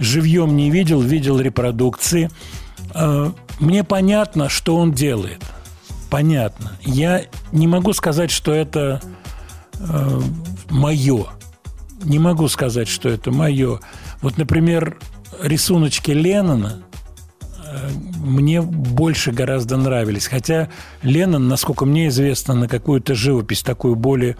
Живьем 0.00 0.56
не 0.56 0.72
видел, 0.72 1.00
видел 1.02 1.38
репродукции. 1.38 2.30
Э, 2.96 3.30
Мне 3.60 3.84
понятно, 3.84 4.48
что 4.48 4.74
он 4.74 4.90
делает. 4.90 5.40
Понятно. 6.10 6.72
Я 6.82 7.26
не 7.52 7.68
могу 7.68 7.92
сказать, 7.92 8.32
что 8.32 8.52
это 8.52 9.00
э, 9.78 10.20
мое. 10.68 11.28
Не 12.04 12.18
могу 12.18 12.48
сказать, 12.48 12.88
что 12.88 13.08
это 13.08 13.30
мое. 13.30 13.80
Вот, 14.20 14.38
например, 14.38 14.98
рисуночки 15.42 16.10
Леннона 16.10 16.82
э, 17.66 17.88
мне 18.18 18.62
больше 18.62 19.32
гораздо 19.32 19.76
нравились. 19.76 20.26
Хотя 20.26 20.68
Леннон, 21.02 21.48
насколько 21.48 21.84
мне 21.86 22.08
известно, 22.08 22.54
на 22.54 22.68
какую-то 22.68 23.14
живопись 23.14 23.62
такую 23.62 23.96
более 23.96 24.36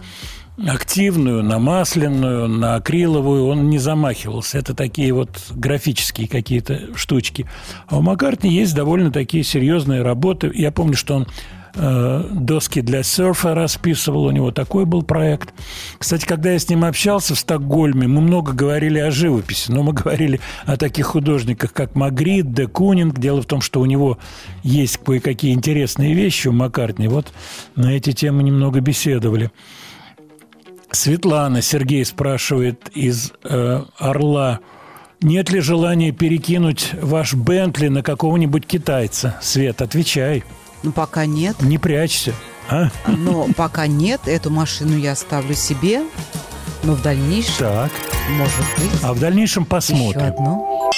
активную, 0.57 1.43
на 1.43 1.59
масляную, 1.59 2.47
на 2.47 2.75
акриловую 2.75 3.45
он 3.45 3.69
не 3.69 3.77
замахивался. 3.77 4.57
Это 4.57 4.73
такие 4.73 5.13
вот 5.13 5.29
графические 5.51 6.27
какие-то 6.27 6.95
штучки. 6.95 7.45
А 7.87 7.97
у 7.97 8.01
Маккартни 8.01 8.53
есть 8.53 8.73
довольно 8.73 9.11
такие 9.11 9.43
серьезные 9.43 10.01
работы. 10.01 10.49
Я 10.53 10.71
помню, 10.71 10.95
что 10.95 11.15
он 11.15 11.27
доски 11.75 12.81
для 12.81 13.03
серфа 13.03 13.53
расписывал, 13.53 14.25
у 14.25 14.31
него 14.31 14.51
такой 14.51 14.85
был 14.85 15.03
проект. 15.03 15.53
Кстати, 15.97 16.25
когда 16.25 16.51
я 16.51 16.59
с 16.59 16.69
ним 16.69 16.85
общался 16.85 17.35
в 17.35 17.39
Стокгольме, 17.39 18.07
мы 18.07 18.21
много 18.21 18.53
говорили 18.53 18.99
о 18.99 19.11
живописи, 19.11 19.71
но 19.71 19.83
мы 19.83 19.93
говорили 19.93 20.39
о 20.65 20.77
таких 20.77 21.07
художниках, 21.07 21.73
как 21.73 21.95
Магрит, 21.95 22.53
Де 22.53 22.67
Кунинг. 22.67 23.19
Дело 23.19 23.41
в 23.41 23.45
том, 23.45 23.61
что 23.61 23.81
у 23.81 23.85
него 23.85 24.17
есть 24.63 24.97
кое-какие 24.97 25.53
интересные 25.53 26.13
вещи 26.13 26.47
у 26.47 26.51
Маккартни. 26.51 27.07
Вот 27.07 27.33
на 27.75 27.91
эти 27.91 28.11
темы 28.13 28.43
немного 28.43 28.79
беседовали. 28.79 29.51
Светлана 30.91 31.61
Сергей 31.61 32.05
спрашивает 32.05 32.89
из 32.93 33.33
э, 33.43 33.83
Орла. 33.97 34.59
Нет 35.21 35.49
ли 35.49 35.59
желания 35.59 36.11
перекинуть 36.11 36.91
ваш 37.01 37.33
Бентли 37.33 37.87
на 37.87 38.01
какого-нибудь 38.01 38.65
китайца? 38.65 39.37
Свет, 39.41 39.81
отвечай. 39.81 40.43
Ну, 40.85 40.91
пока 40.91 41.25
нет. 41.25 41.59
Не 41.61 41.77
прячься. 41.79 42.33
А? 42.69 42.89
Но 43.07 43.47
пока 43.57 43.87
нет, 43.87 44.21
эту 44.27 44.51
машину 44.51 44.95
я 44.97 45.13
оставлю 45.13 45.55
себе. 45.55 46.03
Но 46.83 46.93
в 46.93 47.01
дальнейшем, 47.01 47.55
Так. 47.57 47.91
может 48.29 48.59
быть, 48.77 48.91
А 49.01 49.13
в 49.13 49.19
дальнейшем 49.19 49.63
еще 49.63 49.69
посмотрим. 49.69 50.21
одну. 50.27 50.91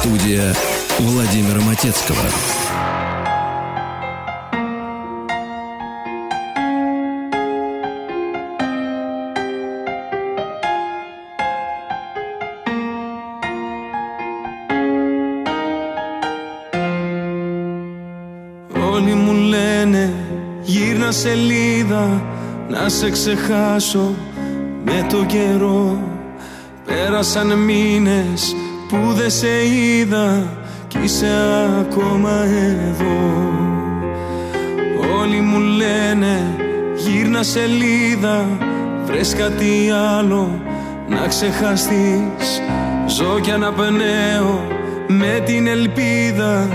Студия 0.00 0.54
Владимира 0.98 1.60
Матецкого. 1.60 2.18
Σελίδα 21.18 22.22
να 22.68 22.88
σε 22.88 23.10
ξεχάσω 23.10 24.14
με 24.84 25.06
το 25.08 25.24
καιρό. 25.24 26.02
Πέρασαν 26.84 27.58
μήνες 27.58 28.56
που 28.88 29.12
δεν 29.12 29.30
σε 29.30 29.66
είδα 29.66 30.42
κι 30.88 30.98
είσαι 31.02 31.26
ακόμα 31.80 32.44
εδώ. 32.88 33.52
Όλοι 35.20 35.40
μου 35.40 35.58
λένε 35.58 36.56
γύρνα 36.96 37.42
σελίδα 37.42 38.46
Βρες 39.04 39.34
κάτι 39.34 39.90
άλλο 40.18 40.60
να 41.08 41.26
ξεχαστείς. 41.26 42.62
Ζω 43.06 43.38
κι 43.40 43.50
αναπνέω 43.50 44.66
με 45.06 45.42
την 45.44 45.66
ελπίδα 45.66 46.68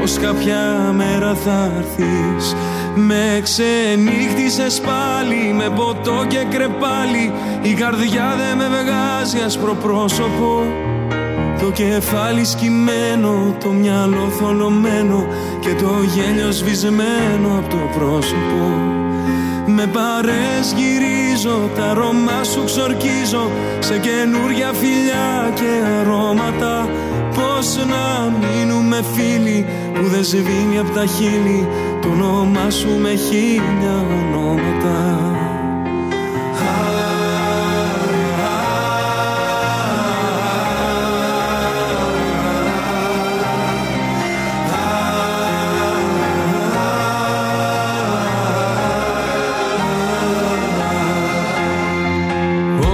Πως 0.00 0.18
κάποια 0.18 0.92
μέρα 0.96 1.34
θα 1.34 1.70
έρθεις 1.78 2.54
Με 2.94 3.40
ξενύχτησες 3.42 4.80
πάλι 4.80 5.52
με 5.56 5.70
ποτό 5.76 6.24
και 6.28 6.46
κρεπάλι 6.50 7.32
Η 7.62 7.72
καρδιά 7.72 8.34
δεν 8.36 8.56
με 8.56 8.68
βγάζει 8.68 9.38
άσπρο 9.46 9.74
πρόσωπο 9.74 10.64
το 11.62 11.70
κεφάλι 11.70 12.44
σκυμμένο, 12.44 13.56
το 13.64 13.68
μυαλό 13.70 14.28
θολωμένο 14.38 15.26
και 15.60 15.74
το 15.74 15.90
γέλιο 16.14 16.50
σβησμένο 16.52 17.48
από 17.58 17.68
το 17.68 17.98
πρόσωπο. 17.98 18.62
Με 19.66 19.86
παρές 19.86 20.74
γυρίζω, 20.76 21.70
τα 21.74 21.84
αρώμα 21.90 22.42
σου 22.42 22.64
ξορκίζω 22.64 23.50
σε 23.78 23.98
καινούρια 23.98 24.72
φιλιά 24.72 25.52
και 25.54 25.70
αρώματα. 26.00 26.88
Πώς 27.34 27.76
να 27.76 28.32
μείνουμε 28.40 29.04
φίλοι 29.14 29.66
που 29.94 30.06
δεν 30.06 30.24
σβήνει 30.24 30.78
από 30.78 30.90
τα 30.90 31.04
χείλη 31.06 31.68
το 32.02 32.08
όνομά 32.08 32.70
σου 32.70 32.98
με 33.00 33.14
χίλια 33.14 34.04
ονόματα. 34.10 35.16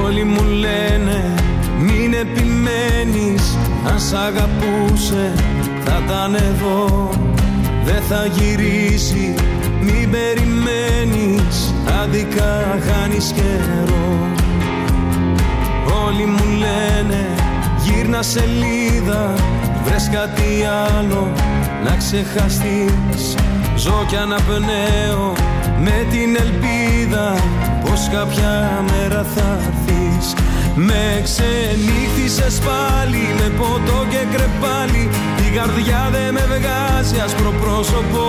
Όλοι 0.05 0.25
μου 0.25 0.43
λένε 0.43 1.35
μην 1.79 2.15
επιμένεις 2.15 3.59
Αν 3.87 4.01
σ' 4.01 4.13
αγαπούσε 4.13 5.33
θα 5.85 6.03
ήταν 6.05 6.35
εδώ 6.35 6.98
Δεν 6.98 6.98
θα 8.09 8.27
γυρίσει. 8.27 9.35
Μην 9.81 10.11
περιμένεις 10.11 11.75
Άδικα 12.03 12.79
χάνεις 12.87 13.33
καιρό. 13.35 14.29
Όλοι 16.07 16.27
μου 16.27 16.45
λένε 16.59 17.27
γύρνα 17.83 18.23
σελίδα 18.23 19.35
Βρες 19.85 20.09
κάτι 20.13 20.65
άλλο 20.97 21.33
να 21.85 21.97
ξεχαστείς. 21.97 23.35
Ζω 23.77 24.05
κι 24.09 24.17
αναπνέω 24.17 25.33
με 25.81 26.07
την 26.11 26.37
ελπίδα 26.37 27.35
Πως 27.85 28.09
κάποια 28.13 28.83
μέρα 28.91 29.27
θα 29.35 29.59
έρθεις. 29.67 30.35
Με 30.75 31.21
ξενύχτησες 31.23 32.59
πάλι 32.59 33.35
με 33.39 33.49
ποτό 33.59 34.07
και 34.11 34.37
κρεπάλι 34.37 35.09
Η 35.49 35.51
καρδιά 35.51 36.09
δεν 36.15 36.29
με 36.35 36.45
βγάζει 36.55 37.17
άσπρο 37.25 37.53
πρόσωπο. 37.63 38.25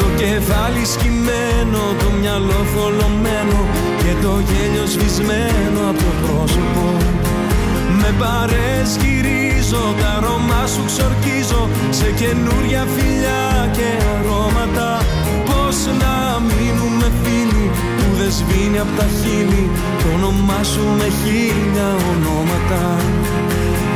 Το 0.00 0.06
κεφάλι 0.20 0.84
σκυμμένο, 0.94 1.82
το 2.00 2.08
μυαλό 2.20 2.60
θολωμένο 2.72 3.58
Και 4.02 4.12
το 4.22 4.32
γέλιο 4.48 4.86
σβησμένο 4.92 5.80
από 5.90 6.02
το 6.06 6.12
πρόσωπο. 6.22 6.84
Με 8.00 8.10
παρές 8.22 8.88
γυρίζω, 9.02 9.84
τα 10.00 10.10
αρώμα 10.16 10.60
σου 10.72 10.82
ξορκίζω 10.90 11.62
Σε 11.98 12.08
καινούρια 12.20 12.82
φιλιά 12.94 13.44
και 13.76 13.88
αρώματα. 14.14 14.90
Πώς 15.48 15.76
να 16.02 16.14
μείνουμε 16.48 17.06
φίλοι 17.20 17.66
που 17.96 18.06
δεν 18.18 18.30
σβήνει 18.36 18.78
από 18.84 18.92
τα 19.00 19.06
χείλη 19.18 19.64
Το 20.00 20.06
όνομά 20.16 20.60
σου 20.72 20.84
με 20.98 21.08
χίλια 21.20 21.88
ονόματα 22.12 22.82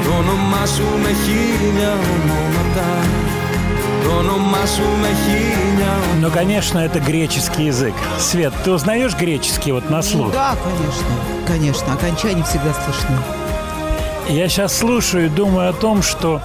Το 0.03 0.11
όνομά 0.11 0.65
σου 0.65 0.83
με 1.03 1.09
χίλια 1.25 1.91
ονόματα 1.91 2.87
Το 4.03 4.09
όνομά 4.17 4.65
σου 4.65 4.83
με 5.01 5.07
χίλια 5.23 5.93
Ну, 6.21 6.31
конечно, 6.31 6.79
это 6.79 6.99
греческий 6.99 7.65
язык. 7.65 7.93
Свет, 8.19 8.53
ты 8.63 8.71
узнаешь 8.71 9.15
греческий 9.15 9.71
вот 9.71 9.89
на 9.89 10.01
слух? 10.01 10.33
Да, 10.33 10.55
конечно. 10.63 11.07
Конечно, 11.47 11.93
окончания 11.93 12.43
всегда 12.43 12.73
слышны. 12.73 13.17
Я 14.29 14.47
сейчас 14.47 14.77
слушаю 14.77 15.25
и 15.25 15.29
думаю 15.29 15.69
о 15.69 15.73
том, 15.73 16.03
что 16.03 16.41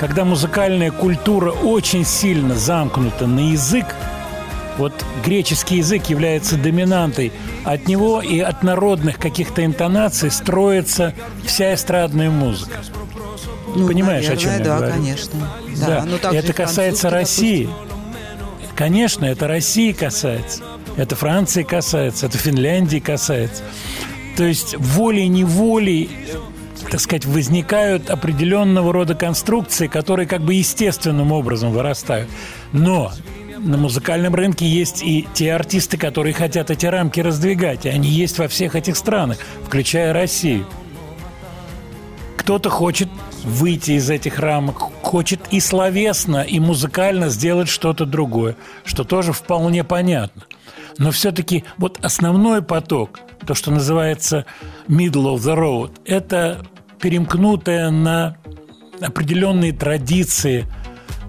когда 0.00 0.24
музыкальная 0.24 0.90
культура 0.90 1.50
очень 1.50 2.04
сильно 2.04 2.54
замкнута 2.54 3.26
на 3.26 3.50
язык, 3.50 3.86
вот 4.78 4.92
греческий 5.24 5.76
язык 5.78 6.06
является 6.06 6.56
доминантой. 6.56 7.32
От 7.64 7.88
него 7.88 8.22
и 8.22 8.40
от 8.40 8.62
народных 8.62 9.18
каких-то 9.18 9.64
интонаций 9.64 10.30
строится 10.30 11.14
вся 11.44 11.74
эстрадная 11.74 12.30
музыка. 12.30 12.78
Ну, 13.75 13.87
Понимаешь, 13.87 14.29
о 14.29 14.37
чем 14.37 14.51
наверное, 14.51 14.57
я 14.57 14.63
да, 14.63 14.77
говорю? 14.77 14.93
конечно. 14.93 15.51
Да, 15.79 15.87
Да, 15.87 16.05
ну, 16.05 16.17
так 16.17 16.33
и 16.33 16.35
же 16.35 16.43
это 16.43 16.53
касается 16.53 17.09
России. 17.09 17.69
Конечно, 18.75 19.25
это 19.25 19.47
России 19.47 19.91
касается. 19.91 20.63
Это 20.95 21.15
Франции 21.15 21.63
касается, 21.63 22.27
это 22.27 22.37
Финляндии 22.37 22.99
касается. 22.99 23.63
То 24.37 24.43
есть 24.43 24.75
волей-неволей, 24.77 26.09
так 26.89 26.99
сказать, 26.99 27.25
возникают 27.25 28.09
определенного 28.09 28.93
рода 28.93 29.15
конструкции, 29.15 29.87
которые 29.87 30.27
как 30.27 30.41
бы 30.41 30.53
естественным 30.53 31.31
образом 31.31 31.71
вырастают. 31.71 32.29
Но 32.73 33.11
на 33.59 33.77
музыкальном 33.77 34.35
рынке 34.35 34.67
есть 34.67 35.01
и 35.03 35.27
те 35.33 35.53
артисты, 35.53 35.97
которые 35.97 36.33
хотят 36.33 36.69
эти 36.69 36.85
рамки 36.85 37.19
раздвигать. 37.21 37.85
И 37.85 37.89
они 37.89 38.09
есть 38.09 38.37
во 38.37 38.47
всех 38.47 38.75
этих 38.75 38.97
странах, 38.97 39.37
включая 39.65 40.13
Россию. 40.13 40.67
Кто-то 42.37 42.69
хочет 42.69 43.07
выйти 43.43 43.91
из 43.91 44.09
этих 44.09 44.39
рамок, 44.39 44.77
хочет 45.01 45.41
и 45.51 45.59
словесно, 45.59 46.41
и 46.41 46.59
музыкально 46.59 47.29
сделать 47.29 47.69
что-то 47.69 48.05
другое, 48.05 48.55
что 48.85 49.03
тоже 49.03 49.33
вполне 49.33 49.83
понятно. 49.83 50.43
Но 50.97 51.11
все-таки 51.11 51.63
вот 51.77 52.03
основной 52.03 52.61
поток, 52.61 53.19
то, 53.45 53.53
что 53.53 53.71
называется 53.71 54.45
middle 54.87 55.35
of 55.35 55.39
the 55.39 55.55
road, 55.55 55.91
это 56.05 56.65
перемкнутая 56.99 57.89
на 57.89 58.37
определенные 59.01 59.73
традиции 59.73 60.65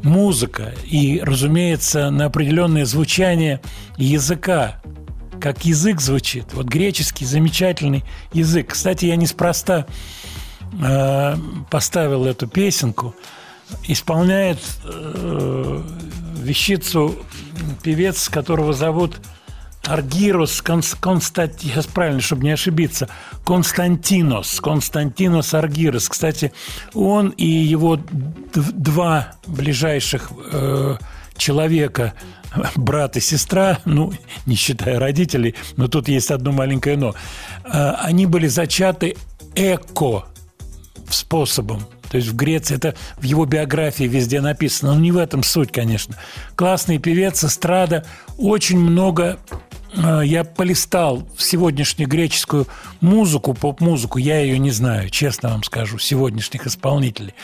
музыка 0.02 0.74
и, 0.84 1.20
разумеется, 1.22 2.10
на 2.10 2.26
определенное 2.26 2.84
звучание 2.84 3.60
языка, 3.96 4.82
как 5.40 5.64
язык 5.64 6.00
звучит. 6.00 6.52
Вот 6.52 6.66
греческий 6.66 7.24
замечательный 7.24 8.04
язык. 8.32 8.72
Кстати, 8.72 9.06
я 9.06 9.16
неспроста 9.16 9.86
э, 10.82 11.36
поставил 11.70 12.26
эту 12.26 12.46
песенку. 12.46 13.14
Исполняет 13.88 14.58
э, 14.84 15.82
вещицу 16.36 17.16
певец, 17.82 18.28
которого 18.28 18.72
зовут 18.72 19.20
Аргирос 19.86 20.62
Конс- 20.62 20.96
Констат... 20.98 21.60
Сейчас 21.60 21.86
правильно, 21.86 22.20
чтобы 22.20 22.44
не 22.44 22.50
ошибиться. 22.50 23.08
Константинос. 23.44 24.60
Константинос 24.60 25.54
Аргирос. 25.54 26.08
Кстати, 26.08 26.52
он 26.94 27.30
и 27.30 27.46
его 27.46 27.98
два 28.54 29.32
ближайших 29.46 30.30
э, 30.52 30.96
человека, 31.36 32.14
брат 32.76 33.16
и 33.16 33.20
сестра, 33.20 33.78
ну, 33.84 34.12
не 34.46 34.54
считая 34.56 34.98
родителей, 34.98 35.54
но 35.76 35.88
тут 35.88 36.08
есть 36.08 36.30
одно 36.30 36.52
маленькое 36.52 36.96
«но», 36.96 37.14
э, 37.64 37.90
они 38.00 38.26
были 38.26 38.46
зачаты 38.46 39.16
эко 39.54 40.26
способом. 41.10 41.86
То 42.10 42.18
есть 42.18 42.28
в 42.28 42.36
Греции 42.36 42.76
это 42.76 42.94
в 43.18 43.24
его 43.24 43.44
биографии 43.44 44.04
везде 44.04 44.40
написано. 44.40 44.94
Но 44.94 45.00
не 45.00 45.10
в 45.10 45.16
этом 45.16 45.42
суть, 45.42 45.72
конечно. 45.72 46.16
Классный 46.56 46.98
певец, 46.98 47.44
эстрада. 47.44 48.04
Очень 48.38 48.78
много 48.78 49.38
э, 49.96 50.22
я 50.24 50.44
полистал 50.44 51.26
сегодняшнюю 51.36 52.08
греческую 52.08 52.66
музыку, 53.00 53.54
поп-музыку, 53.54 54.18
я 54.18 54.40
ее 54.40 54.58
не 54.58 54.70
знаю, 54.70 55.10
честно 55.10 55.50
вам 55.50 55.62
скажу, 55.62 55.98
сегодняшних 55.98 56.66
исполнителей. 56.66 57.34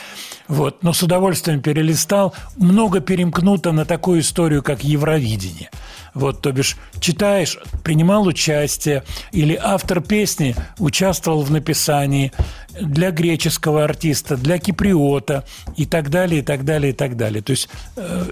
Вот. 0.47 0.83
Но 0.83 0.93
с 0.93 1.01
удовольствием 1.03 1.61
перелистал. 1.61 2.33
Много 2.57 2.99
перемкнуто 2.99 3.71
на 3.71 3.85
такую 3.85 4.21
историю, 4.21 4.63
как 4.63 4.83
Евровидение. 4.83 5.69
Вот, 6.13 6.41
то 6.41 6.51
бишь, 6.51 6.75
читаешь, 6.99 7.57
принимал 7.83 8.27
участие, 8.27 9.03
или 9.31 9.57
автор 9.61 10.01
песни 10.01 10.55
участвовал 10.77 11.41
в 11.43 11.51
написании 11.51 12.33
для 12.79 13.11
греческого 13.11 13.85
артиста, 13.85 14.35
для 14.35 14.57
киприота 14.57 15.45
и 15.77 15.85
так 15.85 16.09
далее, 16.09 16.41
и 16.41 16.43
так 16.43 16.65
далее, 16.65 16.91
и 16.91 16.95
так 16.95 17.15
далее. 17.15 17.41
То 17.41 17.51
есть 17.51 17.69
э, 17.95 18.25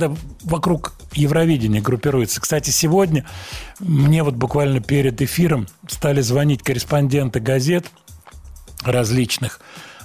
эстрада 0.00 0.16
вокруг 0.44 0.94
Евровидения 1.12 1.80
группируется. 1.80 2.40
Кстати, 2.40 2.70
сегодня 2.70 3.24
мне 3.80 4.22
вот 4.22 4.34
буквально 4.34 4.80
перед 4.80 5.20
эфиром 5.20 5.66
стали 5.88 6.20
звонить 6.20 6.62
корреспонденты 6.62 7.40
газет 7.40 7.86
различных 8.82 9.60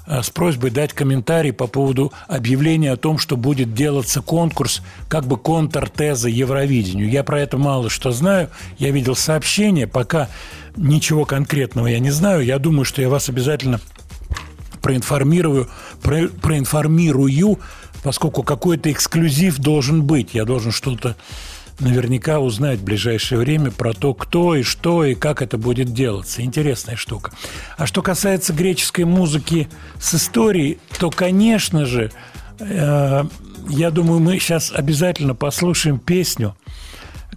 э, 0.07 0.21
с 0.21 0.29
просьбой 0.29 0.71
дать 0.71 0.93
комментарий 0.93 1.53
по 1.53 1.67
поводу 1.67 2.11
объявления 2.27 2.91
о 2.91 2.97
том, 2.97 3.17
что 3.17 3.37
будет 3.37 3.73
делаться 3.73 4.21
конкурс, 4.21 4.81
как 5.07 5.25
бы 5.27 5.37
контртеза 5.37 6.27
Евровидению. 6.27 7.09
Я 7.09 7.23
про 7.23 7.39
это 7.39 7.57
мало 7.57 7.89
что 7.89 8.11
знаю. 8.11 8.49
Я 8.77 8.91
видел 8.91 9.15
сообщение, 9.15 9.87
пока 9.87 10.27
ничего 10.75 11.25
конкретного 11.25 11.87
я 11.87 11.99
не 11.99 12.11
знаю. 12.11 12.43
Я 12.43 12.59
думаю, 12.59 12.85
что 12.85 13.01
я 13.01 13.09
вас 13.09 13.29
обязательно 13.29 13.79
проинформирую, 14.81 15.67
про- 16.01 16.27
проинформирую, 16.27 17.59
поскольку 18.05 18.43
какой-то 18.43 18.91
эксклюзив 18.91 19.57
должен 19.57 20.03
быть. 20.03 20.35
Я 20.35 20.45
должен 20.45 20.71
что-то 20.71 21.15
наверняка 21.79 22.39
узнать 22.39 22.77
в 22.77 22.83
ближайшее 22.83 23.39
время 23.39 23.71
про 23.71 23.93
то, 23.93 24.13
кто 24.13 24.55
и 24.55 24.61
что 24.61 25.03
и 25.03 25.15
как 25.15 25.41
это 25.41 25.57
будет 25.57 25.91
делаться. 25.91 26.43
Интересная 26.43 26.97
штука. 26.97 27.31
А 27.79 27.87
что 27.87 28.03
касается 28.03 28.53
греческой 28.53 29.05
музыки 29.05 29.67
с 29.99 30.13
историей, 30.13 30.77
то, 30.99 31.09
конечно 31.09 31.87
же, 31.87 32.11
э, 32.59 33.23
я 33.69 33.89
думаю, 33.89 34.19
мы 34.19 34.37
сейчас 34.37 34.71
обязательно 34.71 35.33
послушаем 35.33 35.97
песню, 35.97 36.55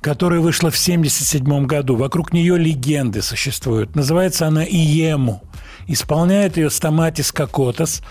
которая 0.03 0.41
вышла 0.41 0.71
в 0.71 0.77
1977 0.77 1.65
году. 1.65 1.97
Вокруг 1.97 2.35
нее 2.35 2.59
легенды 2.59 3.23
существуют. 3.23 3.97
Называется 3.97 4.47
она 4.47 4.65
«Иему». 4.65 5.41
Исполняет 5.89 6.57
ее 6.57 6.71
Стаматис 6.71 7.33
Кокотас, 7.33 8.03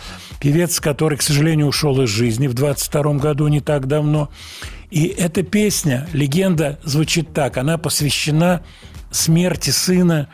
певец, 0.41 0.79
который, 0.79 1.17
к 1.17 1.21
сожалению, 1.21 1.67
ушел 1.67 2.01
из 2.01 2.09
жизни 2.09 2.47
в 2.47 2.53
22 2.53 3.13
году, 3.13 3.47
не 3.47 3.61
так 3.61 3.87
давно. 3.87 4.29
И 4.91 5.05
эта 5.05 5.43
песня, 5.43 6.07
легенда 6.11 6.79
звучит 6.83 7.33
так. 7.33 7.57
Она 7.57 7.77
посвящена 7.77 8.63
смерти 9.11 9.69
сына 9.69 10.27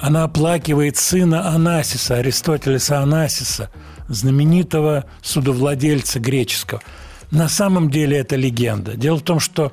она 0.00 0.24
оплакивает 0.24 0.96
сына 0.96 1.48
Анасиса, 1.48 2.16
Аристотелеса 2.16 3.00
Анасиса, 3.00 3.70
знаменитого 4.08 5.04
судовладельца 5.22 6.20
греческого. 6.20 6.82
На 7.30 7.48
самом 7.48 7.90
деле 7.90 8.18
это 8.18 8.36
легенда. 8.36 8.96
Дело 8.96 9.16
в 9.16 9.22
том, 9.22 9.40
что 9.40 9.72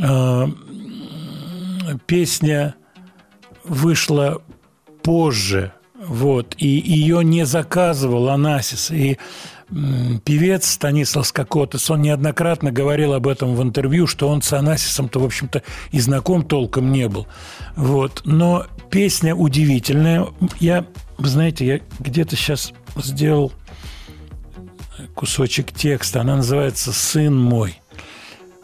э, 0.00 0.46
песня 2.06 2.74
вышла 3.64 4.42
позже, 5.02 5.72
вот, 6.06 6.54
и 6.58 6.66
ее 6.66 7.24
не 7.24 7.46
заказывал 7.46 8.28
Анасис. 8.28 8.90
И 8.90 9.18
певец 10.24 10.68
Станислав 10.68 11.26
Скокотес, 11.26 11.90
он 11.90 12.02
неоднократно 12.02 12.72
говорил 12.72 13.14
об 13.14 13.26
этом 13.26 13.54
в 13.54 13.62
интервью, 13.62 14.06
что 14.06 14.28
он 14.28 14.42
с 14.42 14.52
Анасисом-то, 14.52 15.20
в 15.20 15.24
общем-то, 15.24 15.62
и 15.92 16.00
знаком 16.00 16.42
толком 16.42 16.90
не 16.92 17.08
был. 17.08 17.26
Вот. 17.76 18.22
Но 18.24 18.66
песня 18.90 19.34
удивительная. 19.34 20.26
Я, 20.58 20.84
вы 21.18 21.28
знаете, 21.28 21.66
я 21.66 21.80
где-то 22.00 22.36
сейчас 22.36 22.72
сделал 22.96 23.52
кусочек 25.14 25.72
текста. 25.72 26.20
Она 26.20 26.36
называется 26.36 26.92
«Сын 26.92 27.36
мой». 27.36 27.78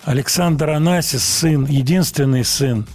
Александр 0.05 0.71
Анасис, 0.71 1.23
сын, 1.23 1.67
единственный 1.67 2.45
сын 2.45 2.87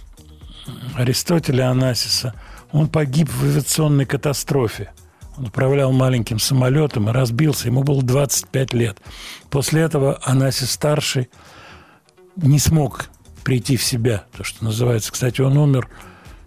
Аристотеля 0.96 1.70
Анасиса, 1.70 2.34
он 2.74 2.88
погиб 2.88 3.30
в 3.30 3.44
авиационной 3.44 4.04
катастрофе. 4.04 4.92
Он 5.38 5.46
управлял 5.46 5.92
маленьким 5.92 6.40
самолетом 6.40 7.08
и 7.08 7.12
разбился. 7.12 7.68
Ему 7.68 7.84
было 7.84 8.02
25 8.02 8.74
лет. 8.74 8.98
После 9.48 9.82
этого 9.82 10.18
Анасис-старший 10.24 11.30
не 12.34 12.58
смог 12.58 13.10
прийти 13.44 13.76
в 13.76 13.84
себя, 13.84 14.24
то, 14.36 14.42
что 14.42 14.64
называется. 14.64 15.12
Кстати, 15.12 15.40
он 15.40 15.56
умер 15.56 15.88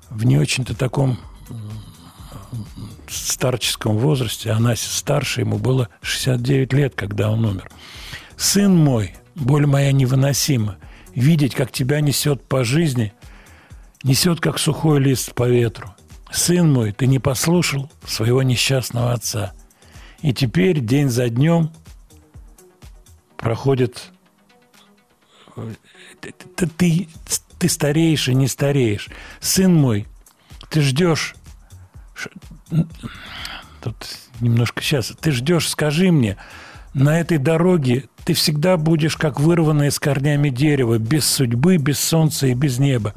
в 0.09 0.25
не 0.25 0.37
очень-то 0.37 0.75
таком 0.75 1.17
старческом 3.09 3.97
возрасте. 3.97 4.51
Анасис-старший, 4.51 5.45
ему 5.45 5.57
было 5.57 5.87
69 6.01 6.73
лет, 6.73 6.93
когда 6.93 7.31
он 7.31 7.45
умер. 7.45 7.71
«Сын 8.35 8.75
мой, 8.75 9.15
боль 9.35 9.65
моя 9.65 9.93
невыносима. 9.93 10.75
Видеть, 11.15 11.55
как 11.55 11.71
тебя 11.71 12.01
несет 12.01 12.43
по 12.43 12.65
жизни, 12.65 13.13
несет, 14.03 14.41
как 14.41 14.59
сухой 14.59 14.99
лист 14.99 15.33
по 15.33 15.47
ветру. 15.47 15.93
Сын 16.31 16.71
мой, 16.71 16.91
ты 16.91 17.07
не 17.07 17.19
послушал 17.19 17.89
своего 18.05 18.43
несчастного 18.43 19.13
отца. 19.13 19.53
И 20.21 20.33
теперь 20.33 20.79
день 20.79 21.09
за 21.09 21.29
днем 21.29 21.71
проходит... 23.37 24.11
э, 25.55 25.73
Ты, 26.21 26.67
ты- 26.67 27.07
ты, 27.59 27.69
стареешь 27.69 28.27
и 28.27 28.35
не 28.35 28.47
стареешь. 28.47 29.09
Сын 29.39 29.73
мой, 29.73 30.05
ты 30.69 30.81
ждешь... 30.81 31.35
Тут 33.81 33.95
немножко 34.41 34.81
сейчас. 34.81 35.13
Ты 35.19 35.31
ждешь, 35.31 35.69
скажи 35.69 36.11
мне, 36.11 36.37
на 36.93 37.19
этой 37.19 37.37
дороге 37.37 38.05
ты 38.25 38.33
всегда 38.33 38.75
будешь 38.77 39.15
как 39.15 39.39
вырванное 39.39 39.91
с 39.91 39.99
корнями 39.99 40.49
дерево, 40.49 40.97
без 40.97 41.25
судьбы, 41.25 41.77
без 41.77 41.99
солнца 41.99 42.47
и 42.47 42.53
без 42.53 42.79
неба. 42.79 43.13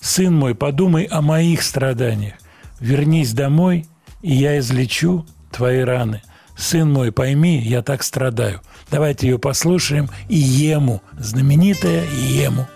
Сын 0.00 0.34
мой, 0.34 0.54
подумай 0.54 1.04
о 1.04 1.20
моих 1.20 1.62
страданиях. 1.62 2.34
Вернись 2.80 3.32
домой, 3.32 3.86
и 4.22 4.34
я 4.34 4.58
излечу 4.58 5.26
твои 5.50 5.80
раны. 5.80 6.22
Сын 6.56 6.90
мой, 6.90 7.12
пойми, 7.12 7.58
я 7.58 7.82
так 7.82 8.02
страдаю. 8.02 8.60
Давайте 8.90 9.28
ее 9.28 9.38
послушаем. 9.38 10.08
Иему, 10.28 11.02
знаменитая 11.18 12.04
Иему. 12.04 12.66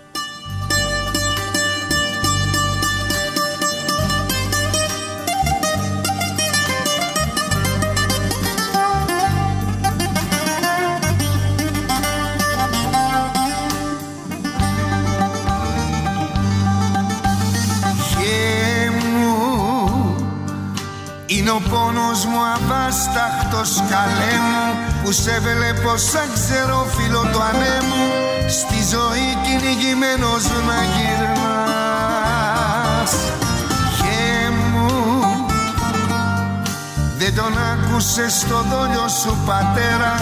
Αβάσταχτος 23.00 23.72
καλέ 23.90 24.34
μου 24.48 24.64
Που 25.02 25.12
σε 25.12 25.40
βλέπω 25.40 25.96
σαν 25.96 26.28
ξέρω 26.34 26.86
φίλο 26.96 27.20
του 27.32 27.42
ανέμου 27.42 28.04
Στη 28.48 28.78
ζωή 28.92 29.28
κυνηγημένος 29.44 30.44
να 30.66 30.78
γυρνάς. 30.94 32.32
Γε 33.96 34.50
μου 34.50 34.90
Δεν 37.18 37.34
τον 37.34 37.54
άκουσες 37.72 38.32
στο 38.32 38.64
δόλιο 38.70 39.08
σου 39.08 39.38
πατέρα. 39.46 40.12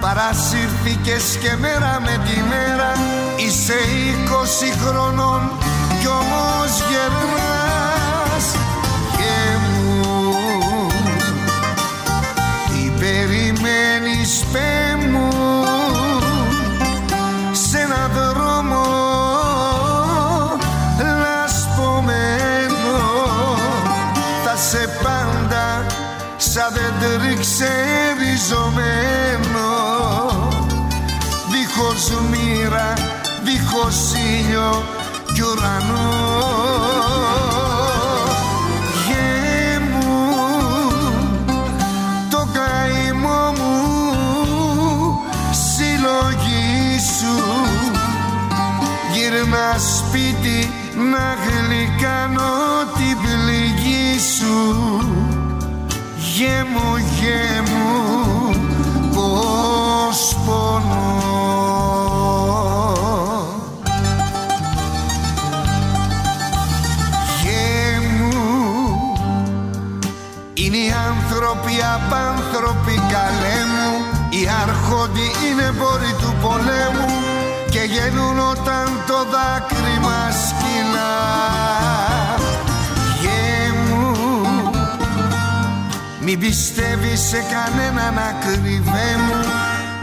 Παρασύρθηκες 0.00 1.38
και 1.42 1.56
μέρα 1.58 2.00
με 2.00 2.20
τη 2.24 2.40
μέρα. 2.48 2.92
Είσαι 3.36 3.78
είκοσι 3.96 4.72
χρονών 4.82 5.50
κι 6.00 6.06
όμως 6.06 6.72
γερνάς 6.88 7.55
περιμένεις 14.26 14.44
πέ 14.52 14.96
μου 15.10 15.28
Σ' 17.52 17.74
ένα 17.74 18.08
δρόμο. 18.14 18.84
Λασπωμένο 21.20 22.98
Θα 24.44 24.56
σε 24.56 24.88
πάντα 25.02 25.86
σαν 26.36 26.72
δέντρι 26.72 27.34
ξεριζωμένο 27.40 28.80
Δίχως 31.50 32.10
μοίρα, 32.30 32.92
δίχως 33.42 34.12
ήλιο 34.14 34.84
κι 35.34 35.42
ουρανό 35.42 36.65
σπίτι 50.16 50.70
να 51.12 51.26
γλυκάνω 51.44 52.52
την 52.96 53.16
πληγή 53.22 54.18
σου. 54.18 54.58
Γέμου 56.34 56.96
γέμου 57.18 57.90
πως 59.14 60.36
πονώ. 60.46 61.34
Γέμου 67.42 68.32
είναι 70.54 70.76
οι 70.76 70.92
άνθρωποι 71.08 71.74
απάνθρωποι 71.94 72.94
καλέ 73.12 73.58
μου. 73.72 74.04
Οι 74.30 74.48
αρχόντι 74.62 75.30
είναι 75.46 75.72
πόροι 75.78 76.12
του 76.20 76.34
πολέμου. 76.42 77.15
Και 77.96 78.02
γεννούν 78.02 78.38
όταν 78.38 78.86
το 79.06 79.18
δάκρυ 79.32 79.98
μας 80.02 80.54
κυλά. 80.58 81.16
Γε 83.20 83.72
μου 83.88 84.40
Μην 86.20 86.38
πιστεύεις 86.38 87.20
σε 87.20 87.44
κανέναν 87.52 88.18
ακριβέ 88.18 89.08
μου 89.26 89.50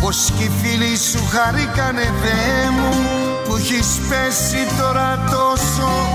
Πως 0.01 0.31
κι 0.37 0.43
οι 0.43 0.51
φίλοι 0.61 0.97
σου 0.97 1.25
χαρήκανε 1.31 2.13
Θεέ 2.21 2.69
μου 2.69 3.05
Που 3.47 3.55
έχεις 3.55 3.87
πέσει 4.09 4.77
τώρα 4.79 5.23
τόσο 5.31 6.12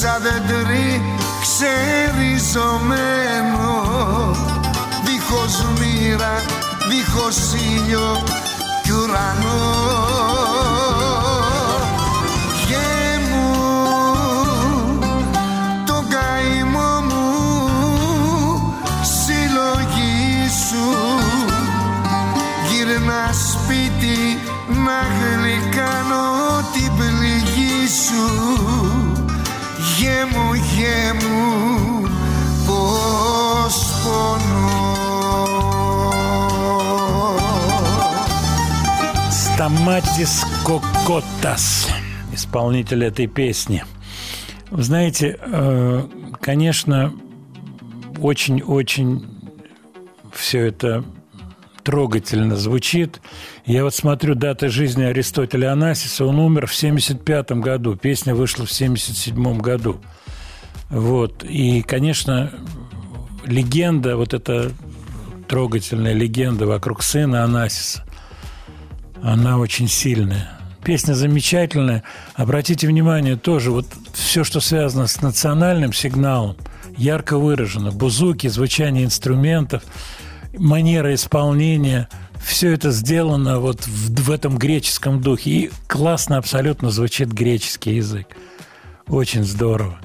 σαν 0.00 0.22
δεντρί 0.22 1.02
ξεριζωμένο 1.40 2.88
Δίχως 5.04 5.64
μοίρα, 5.78 6.34
δίχως 6.88 7.38
ήλιο 7.52 8.22
κι 8.82 8.92
ουρανό. 8.92 9.62
Γε 12.66 13.18
μου 13.28 13.48
το 15.86 16.04
καημό 16.08 17.00
μου 17.08 17.28
συλλογή 19.02 20.48
σου 20.66 20.88
Γύρνα 22.70 23.24
σπίτι 23.32 24.20
να 24.66 25.00
γλυκάνω 25.18 26.24
την 26.72 26.90
πληγή 26.96 27.88
σου 28.06 28.89
Γε 30.09 30.25
μου, 30.31 30.53
γε 30.53 31.13
μου, 31.13 32.07
πως 32.65 33.75
πονώ 34.03 34.75
Стаматис 39.29 40.43
Кокотас, 40.65 41.87
исполнитель 42.33 43.05
этой 43.05 43.27
песни. 43.27 43.83
Вы 44.69 44.83
знаете, 44.83 45.37
э, 45.39 46.03
конечно, 46.41 47.13
очень-очень 48.19 49.25
все 50.33 50.65
это 50.67 51.05
трогательно 51.83 52.57
звучит. 52.57 53.21
Я 53.66 53.84
вот 53.84 53.94
смотрю 53.94 54.34
даты 54.34 54.68
жизни 54.68 55.04
Аристотеля 55.04 55.72
Анасиса, 55.72 56.24
он 56.24 56.38
умер 56.38 56.66
в 56.66 56.74
75 56.74 57.52
году, 57.52 57.96
песня 57.96 58.34
вышла 58.34 58.66
в 58.66 58.72
77 58.72 59.58
году. 59.58 60.00
Вот. 60.88 61.44
И, 61.44 61.82
конечно, 61.82 62.52
легенда, 63.44 64.16
вот 64.16 64.34
эта 64.34 64.72
трогательная 65.48 66.14
легенда 66.14 66.66
вокруг 66.66 67.02
сына 67.02 67.44
Анасиса, 67.44 68.04
она 69.22 69.58
очень 69.58 69.88
сильная. 69.88 70.58
Песня 70.84 71.12
замечательная. 71.12 72.02
Обратите 72.34 72.86
внимание, 72.86 73.36
тоже 73.36 73.70
вот 73.70 73.86
все, 74.14 74.44
что 74.44 74.60
связано 74.60 75.06
с 75.06 75.20
национальным 75.20 75.92
сигналом, 75.92 76.56
ярко 76.96 77.36
выражено. 77.36 77.92
Бузуки, 77.92 78.46
звучание 78.46 79.04
инструментов, 79.04 79.82
манера 80.56 81.14
исполнения. 81.14 82.08
Все 82.42 82.72
это 82.72 82.90
сделано 82.90 83.60
вот 83.60 83.86
в, 83.86 84.22
в 84.22 84.30
этом 84.30 84.58
греческом 84.58 85.20
духе. 85.20 85.50
И 85.50 85.70
классно 85.86 86.36
абсолютно 86.36 86.90
звучит 86.90 87.28
греческий 87.28 87.96
язык. 87.96 88.26
Очень 89.06 89.44
здорово. 89.44 89.98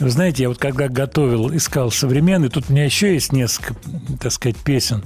Вы 0.00 0.10
знаете, 0.10 0.42
я 0.42 0.48
вот 0.48 0.58
когда 0.58 0.88
готовил, 0.88 1.54
искал 1.54 1.90
современный, 1.90 2.48
тут 2.48 2.64
у 2.68 2.72
меня 2.72 2.84
еще 2.84 3.14
есть 3.14 3.32
несколько, 3.32 3.76
так 4.20 4.32
сказать, 4.32 4.56
песен 4.56 5.04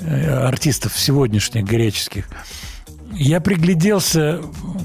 э, 0.00 0.44
артистов 0.44 0.98
сегодняшних 0.98 1.64
греческих. 1.64 2.28
Я 3.12 3.40
пригляделся 3.40 4.40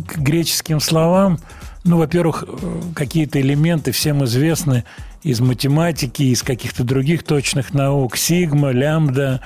к 0.07 0.17
греческим 0.17 0.79
словам. 0.79 1.39
Ну, 1.83 1.97
во-первых, 1.97 2.45
э, 2.47 2.81
какие-то 2.95 3.41
элементы 3.41 3.91
всем 3.91 4.23
известны 4.23 4.85
из 5.21 5.41
математики, 5.41 6.23
из 6.23 6.41
каких-то 6.41 6.83
других 6.83 7.23
точных 7.23 7.73
наук, 7.73 8.15
сигма, 8.15 8.71
лямбда. 8.71 9.41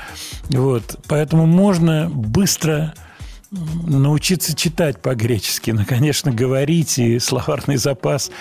Вот. 0.50 1.00
Поэтому 1.08 1.46
можно 1.48 2.10
быстро 2.10 2.94
научиться 3.52 4.56
читать 4.56 5.02
по-гречески. 5.02 5.72
Ну, 5.72 5.86
конечно, 5.86 6.32
говорить 6.32 7.00
и 7.00 7.20
словарный 7.20 7.78
запас 7.78 8.32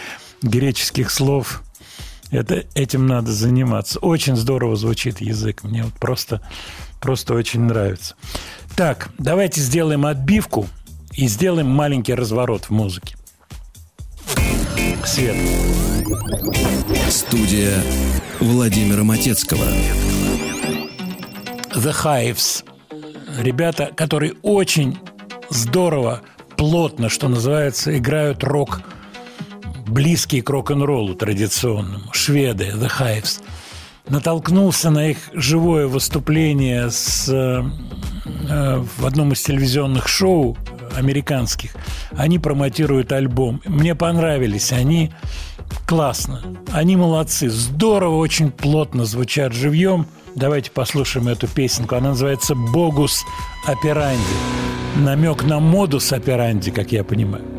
греческих 0.43 1.11
слов. 1.11 1.63
Это, 2.31 2.65
этим 2.75 3.07
надо 3.07 3.33
заниматься. 3.33 3.99
Очень 4.01 4.37
здорово 4.37 4.77
звучит 4.77 5.21
язык. 5.21 5.63
Мне 5.63 5.85
вот 5.85 5.95
просто, 5.95 6.43
просто 7.01 7.35
очень 7.35 7.61
нравится. 7.61 8.15
Так, 8.75 9.11
давайте 9.17 9.61
сделаем 9.61 10.05
отбивку 10.05 10.67
и 11.13 11.29
сделаем 11.29 11.69
маленький 11.69 12.15
разворот 12.15 12.65
в 12.65 12.71
музыке. 12.71 13.17
Свет. 15.05 15.37
Студия 17.11 17.83
Владимира 18.41 19.05
Матецкого. 19.05 19.65
The 21.75 21.95
Hives. 22.05 22.65
Ребята, 23.39 23.93
которые 23.95 24.35
очень 24.43 24.99
здорово, 25.51 26.23
плотно, 26.57 27.09
что 27.09 27.29
называется, 27.29 27.97
играют 27.97 28.43
рок, 28.45 28.81
близкий 29.87 30.41
к 30.41 30.51
рок-н-роллу 30.51 31.15
традиционному. 31.15 32.13
Шведы, 32.13 32.73
The 32.75 32.91
Hives. 32.99 33.43
Натолкнулся 34.09 34.91
на 34.91 35.11
их 35.11 35.19
живое 35.33 35.87
выступление 35.87 36.91
с, 36.91 37.29
э, 37.29 37.63
э, 38.49 38.85
в 38.99 39.07
одном 39.07 39.33
из 39.33 39.43
телевизионных 39.43 40.09
шоу 40.09 40.57
американских. 40.97 41.73
Они 42.17 42.39
промотируют 42.39 43.13
альбом. 43.13 43.61
Мне 43.65 43.95
понравились 43.95 44.73
они. 44.73 45.13
Классно. 45.87 46.43
Они 46.73 46.97
молодцы. 46.97 47.49
Здорово, 47.49 48.17
очень 48.17 48.51
плотно 48.51 49.05
звучат 49.05 49.53
живьем. 49.53 50.07
Давайте 50.35 50.71
послушаем 50.71 51.29
эту 51.29 51.49
песенку. 51.49 51.95
Она 51.95 52.11
называется 52.11 52.55
«Богус 52.55 53.25
операнди». 53.65 54.21
Намек 54.97 55.45
на 55.45 55.61
модус 55.61 56.13
операнди, 56.13 56.71
как 56.71 56.93
я 56.93 57.05
понимаю. 57.05 57.56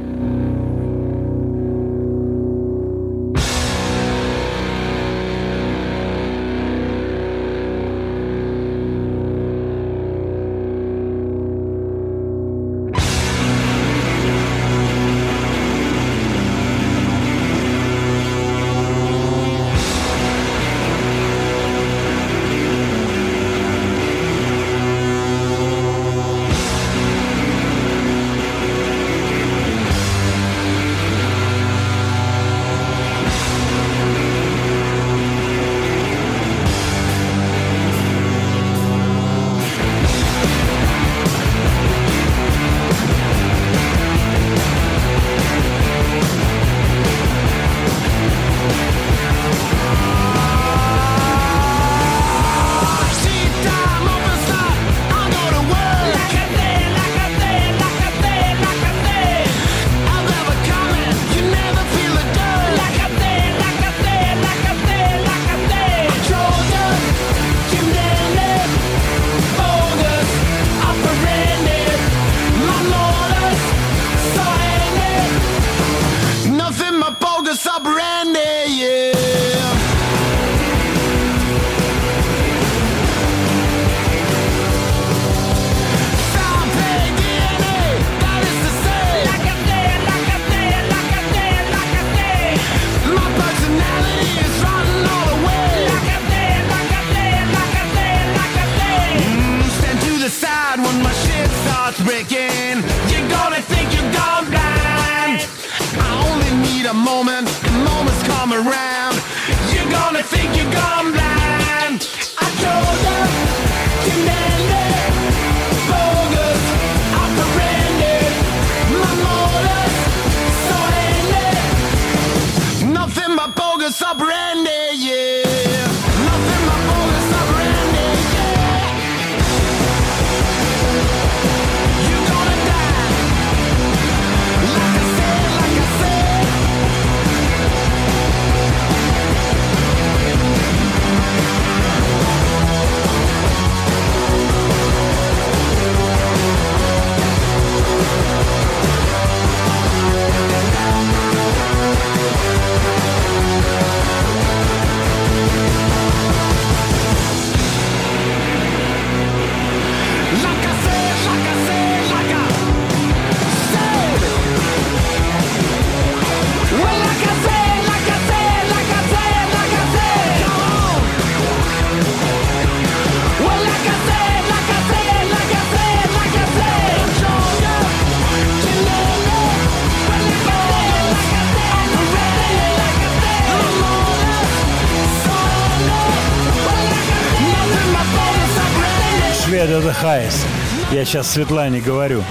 Я 190.97 191.05
сейчас 191.05 191.29
Светлане 191.29 191.79
говорю. 191.79 192.23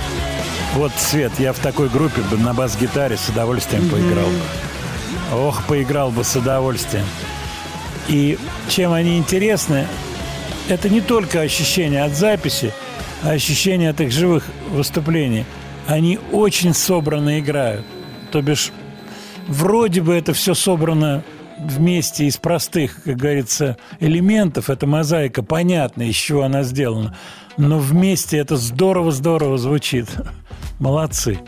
Вот, 0.75 0.91
Свет, 0.99 1.31
я 1.39 1.53
в 1.53 1.59
такой 1.61 1.89
группе 1.89 2.21
бы 2.23 2.37
на 2.37 2.53
бас-гитаре 2.53 3.17
с 3.17 3.29
удовольствием 3.29 3.89
поиграл. 3.89 4.27
Ох, 5.33 5.63
поиграл 5.69 6.11
бы 6.11 6.25
с 6.25 6.35
удовольствием. 6.35 7.05
И 8.09 8.37
чем 8.69 8.93
они 8.93 9.19
интересны, 9.19 9.87
это 10.69 10.89
не 10.89 11.01
только 11.01 11.43
ощущение 11.43 12.03
от 12.03 12.17
записи, 12.17 12.73
а 13.23 13.31
ощущение 13.31 13.91
от 13.91 14.01
их 14.01 14.11
живых 14.11 14.43
выступлений. 14.71 15.45
Они 15.87 16.19
очень 16.33 16.75
собранно 16.75 17.39
играют. 17.39 17.87
То 18.33 18.43
бишь, 18.43 18.73
вроде 19.47 20.03
бы 20.03 20.13
это 20.13 20.35
все 20.35 20.55
собрано 20.55 21.23
вместе 21.59 22.27
из 22.27 22.37
простых, 22.37 23.03
как 23.05 23.17
говорится, 23.17 23.77
элементов. 24.01 24.71
Это 24.71 24.87
мозаика, 24.87 25.43
понятно, 25.43 26.03
из 26.03 26.15
чего 26.17 26.43
она 26.43 26.63
сделана. 26.63 27.17
Но 27.57 27.79
вместе 27.79 28.39
это 28.39 28.57
здорово-здорово 28.57 29.59
звучит. 29.59 30.09
Молодцы. 30.79 31.39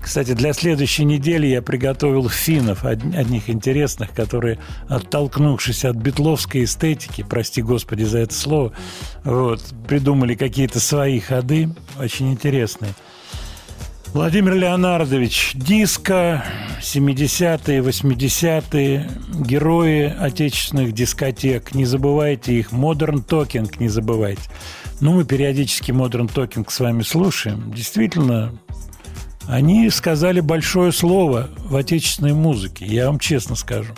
Кстати, 0.00 0.32
для 0.32 0.52
следующей 0.52 1.04
недели 1.04 1.46
я 1.46 1.60
приготовил 1.60 2.28
финнов, 2.28 2.84
од- 2.84 3.14
одних 3.14 3.50
интересных, 3.50 4.12
которые, 4.12 4.58
оттолкнувшись 4.88 5.84
от 5.84 5.96
битловской 5.96 6.64
эстетики, 6.64 7.22
прости 7.28 7.60
господи 7.60 8.04
за 8.04 8.20
это 8.20 8.32
слово, 8.32 8.72
вот, 9.24 9.62
придумали 9.86 10.34
какие-то 10.34 10.80
свои 10.80 11.20
ходы, 11.20 11.68
очень 12.00 12.32
интересные. 12.32 12.92
Владимир 14.14 14.54
Леонардович, 14.54 15.52
диско, 15.54 16.42
70-е, 16.80 17.80
80-е, 17.80 19.10
герои 19.34 20.14
отечественных 20.18 20.92
дискотек, 20.92 21.74
не 21.74 21.84
забывайте 21.84 22.54
их, 22.54 22.72
Talking 23.26 23.70
не 23.78 23.88
забывайте. 23.88 24.42
Ну, 25.00 25.12
мы 25.12 25.24
периодически 25.24 25.92
Talking 26.26 26.66
с 26.68 26.80
вами 26.80 27.02
слушаем. 27.02 27.70
Действительно, 27.72 28.58
они 29.46 29.88
сказали 29.90 30.40
большое 30.40 30.90
слово 30.90 31.50
в 31.64 31.76
отечественной 31.76 32.32
музыке, 32.32 32.86
я 32.86 33.06
вам 33.06 33.18
честно 33.18 33.56
скажу. 33.56 33.92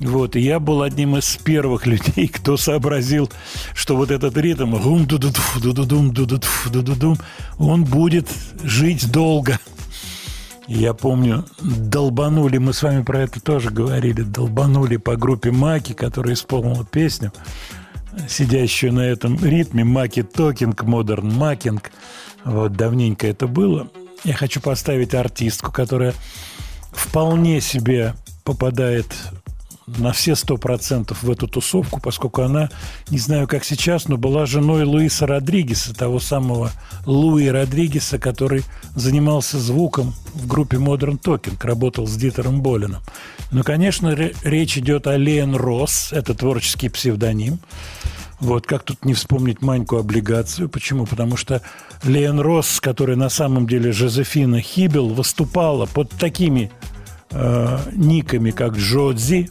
Вот, 0.00 0.34
и 0.34 0.40
я 0.40 0.58
был 0.58 0.82
одним 0.82 1.16
из 1.16 1.36
первых 1.36 1.86
людей, 1.86 2.28
кто 2.28 2.56
сообразил, 2.56 3.30
что 3.74 3.96
вот 3.96 4.10
этот 4.10 4.36
ритм 4.36 4.74
гум 4.76 5.06
ду 5.06 5.18
ду 5.18 5.30
ду 5.60 5.72
ду 5.72 5.84
дум 5.84 6.12
ду 6.12 6.26
ду 6.26 6.40
ду 6.70 6.82
ду 6.82 6.94
дум 6.94 7.18
он 7.58 7.84
будет 7.84 8.28
жить 8.62 9.10
долго. 9.10 9.58
Я 10.66 10.94
помню, 10.94 11.44
долбанули, 11.60 12.56
мы 12.58 12.72
с 12.72 12.82
вами 12.82 13.02
про 13.02 13.22
это 13.22 13.40
тоже 13.40 13.70
говорили, 13.70 14.22
долбанули 14.22 14.96
по 14.96 15.14
группе 15.16 15.50
Маки, 15.50 15.92
которая 15.92 16.34
исполнила 16.34 16.84
песню, 16.84 17.32
сидящую 18.28 18.94
на 18.94 19.00
этом 19.00 19.42
ритме, 19.44 19.84
Маки 19.84 20.22
Токинг, 20.22 20.82
Modern 20.82 21.30
Talking. 21.34 21.90
Вот, 22.44 22.72
давненько 22.72 23.26
это 23.26 23.46
было. 23.46 23.88
Я 24.24 24.32
хочу 24.34 24.60
поставить 24.60 25.14
артистку, 25.14 25.70
которая 25.70 26.14
вполне 26.92 27.60
себе 27.60 28.14
попадает 28.42 29.06
на 29.86 30.12
все 30.12 30.34
сто 30.34 30.56
процентов 30.56 31.22
в 31.22 31.30
эту 31.30 31.46
тусовку, 31.46 32.00
поскольку 32.00 32.42
она, 32.42 32.70
не 33.10 33.18
знаю, 33.18 33.46
как 33.46 33.64
сейчас, 33.64 34.08
но 34.08 34.16
была 34.16 34.46
женой 34.46 34.84
Луиса 34.84 35.26
Родригеса, 35.26 35.94
того 35.94 36.20
самого 36.20 36.70
Луи 37.04 37.48
Родригеса, 37.48 38.18
который 38.18 38.64
занимался 38.94 39.58
звуком 39.58 40.14
в 40.34 40.46
группе 40.46 40.78
Modern 40.78 41.20
Talking, 41.20 41.56
работал 41.60 42.06
с 42.06 42.16
Дитером 42.16 42.62
Боленом. 42.62 43.02
Но, 43.50 43.62
конечно, 43.62 44.14
ре- 44.14 44.34
речь 44.42 44.78
идет 44.78 45.06
о 45.06 45.16
Лен 45.16 45.54
Росс, 45.54 46.12
это 46.12 46.34
творческий 46.34 46.88
псевдоним. 46.88 47.58
Вот, 48.40 48.66
как 48.66 48.82
тут 48.82 49.04
не 49.04 49.14
вспомнить 49.14 49.62
Маньку 49.62 49.96
облигацию. 49.96 50.68
Почему? 50.68 51.06
Потому 51.06 51.36
что 51.36 51.62
Лен 52.02 52.40
Росс, 52.40 52.80
которая 52.80 53.16
на 53.16 53.28
самом 53.28 53.66
деле 53.66 53.92
Жозефина 53.92 54.60
Хибел, 54.60 55.08
выступала 55.08 55.86
под 55.86 56.10
такими 56.10 56.70
э, 57.34 57.78
никами, 57.94 58.50
как 58.50 58.76
Джодзи, 58.76 59.50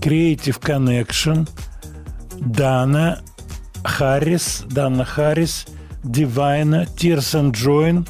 Creative 0.00 0.60
Connection, 0.60 1.48
Дана 2.38 3.20
Харрис, 3.84 4.64
Дана 4.68 5.04
Харрис, 5.04 5.66
Дивайна, 6.02 6.86
Тирсон 6.86 7.52
Джоин 7.52 8.06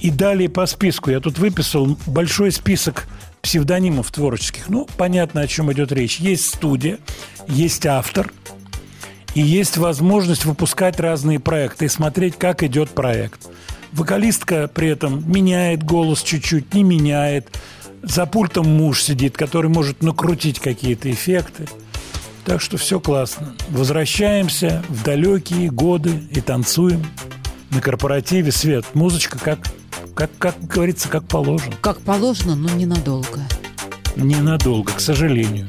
и 0.00 0.10
далее 0.10 0.48
по 0.48 0.66
списку. 0.66 1.10
Я 1.10 1.20
тут 1.20 1.38
выписал 1.38 1.96
большой 2.06 2.52
список 2.52 3.06
псевдонимов 3.40 4.10
творческих. 4.10 4.68
Ну, 4.68 4.86
понятно, 4.96 5.40
о 5.40 5.46
чем 5.46 5.72
идет 5.72 5.92
речь. 5.92 6.18
Есть 6.18 6.46
студия, 6.54 6.98
есть 7.48 7.86
автор, 7.86 8.32
и 9.34 9.40
есть 9.40 9.76
возможность 9.76 10.44
выпускать 10.44 11.00
разные 11.00 11.40
проекты 11.40 11.86
и 11.86 11.88
смотреть, 11.88 12.36
как 12.36 12.62
идет 12.62 12.90
проект. 12.90 13.48
Вокалистка 13.92 14.68
при 14.68 14.88
этом 14.88 15.30
меняет 15.30 15.82
голос 15.82 16.22
чуть-чуть, 16.22 16.72
не 16.74 16.82
меняет. 16.82 17.58
За 18.02 18.26
пультом 18.26 18.68
муж 18.68 19.02
сидит, 19.02 19.36
который 19.36 19.70
может 19.70 20.02
накрутить 20.02 20.58
какие-то 20.58 21.10
эффекты. 21.10 21.68
Так 22.44 22.60
что 22.60 22.76
все 22.76 22.98
классно. 22.98 23.54
Возвращаемся 23.68 24.82
в 24.88 25.04
далекие 25.04 25.70
годы 25.70 26.22
и 26.30 26.40
танцуем 26.40 27.06
на 27.70 27.80
корпоративе. 27.80 28.50
Свет, 28.50 28.84
музычка 28.94 29.38
как, 29.38 29.60
как, 30.14 30.30
как 30.38 30.60
говорится, 30.66 31.08
как 31.08 31.28
положено. 31.28 31.76
Как 31.80 32.00
положено, 32.00 32.56
но 32.56 32.68
ненадолго. 32.70 33.40
Ненадолго, 34.16 34.92
к 34.92 35.00
сожалению. 35.00 35.68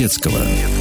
Владимира 0.00 0.79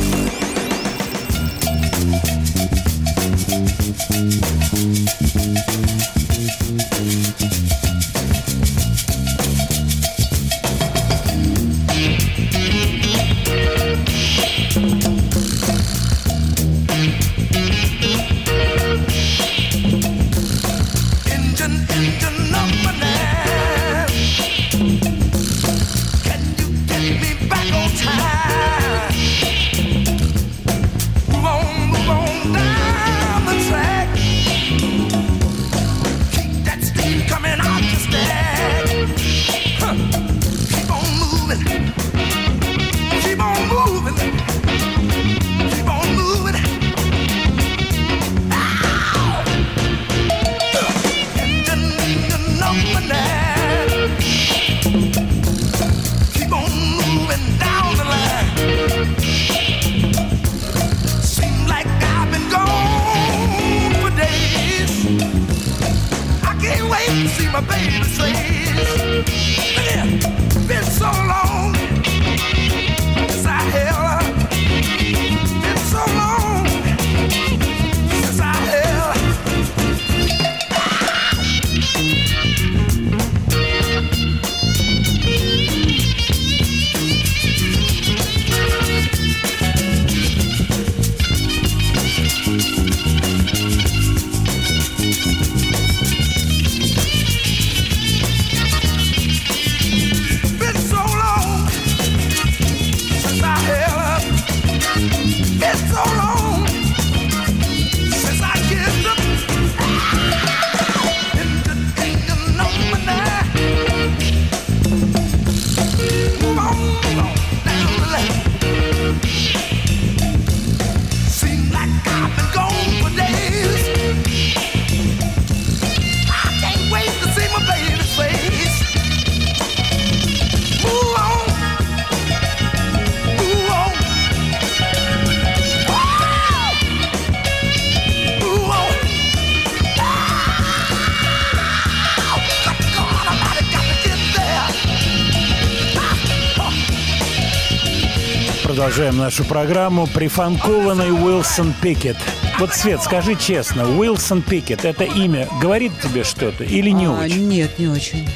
Продолжаем 148.99 149.23
нашу 149.23 149.45
программу. 149.45 150.07
Прифанкованный 150.07 151.09
Уилсон 151.09 151.73
Пикет. 151.81 152.17
Вот, 152.59 152.73
Свет, 152.73 153.01
скажи 153.01 153.35
честно, 153.35 153.89
Уилсон 153.97 154.41
Пикет, 154.41 154.83
это 154.83 155.05
имя 155.05 155.47
говорит 155.61 155.93
тебе 156.03 156.25
что-то 156.25 156.65
или 156.65 156.89
не 156.89 157.05
А, 157.05 157.11
очень? 157.11 157.47
Нет, 157.47 157.79
не 157.79 157.87
очень. 157.87 158.27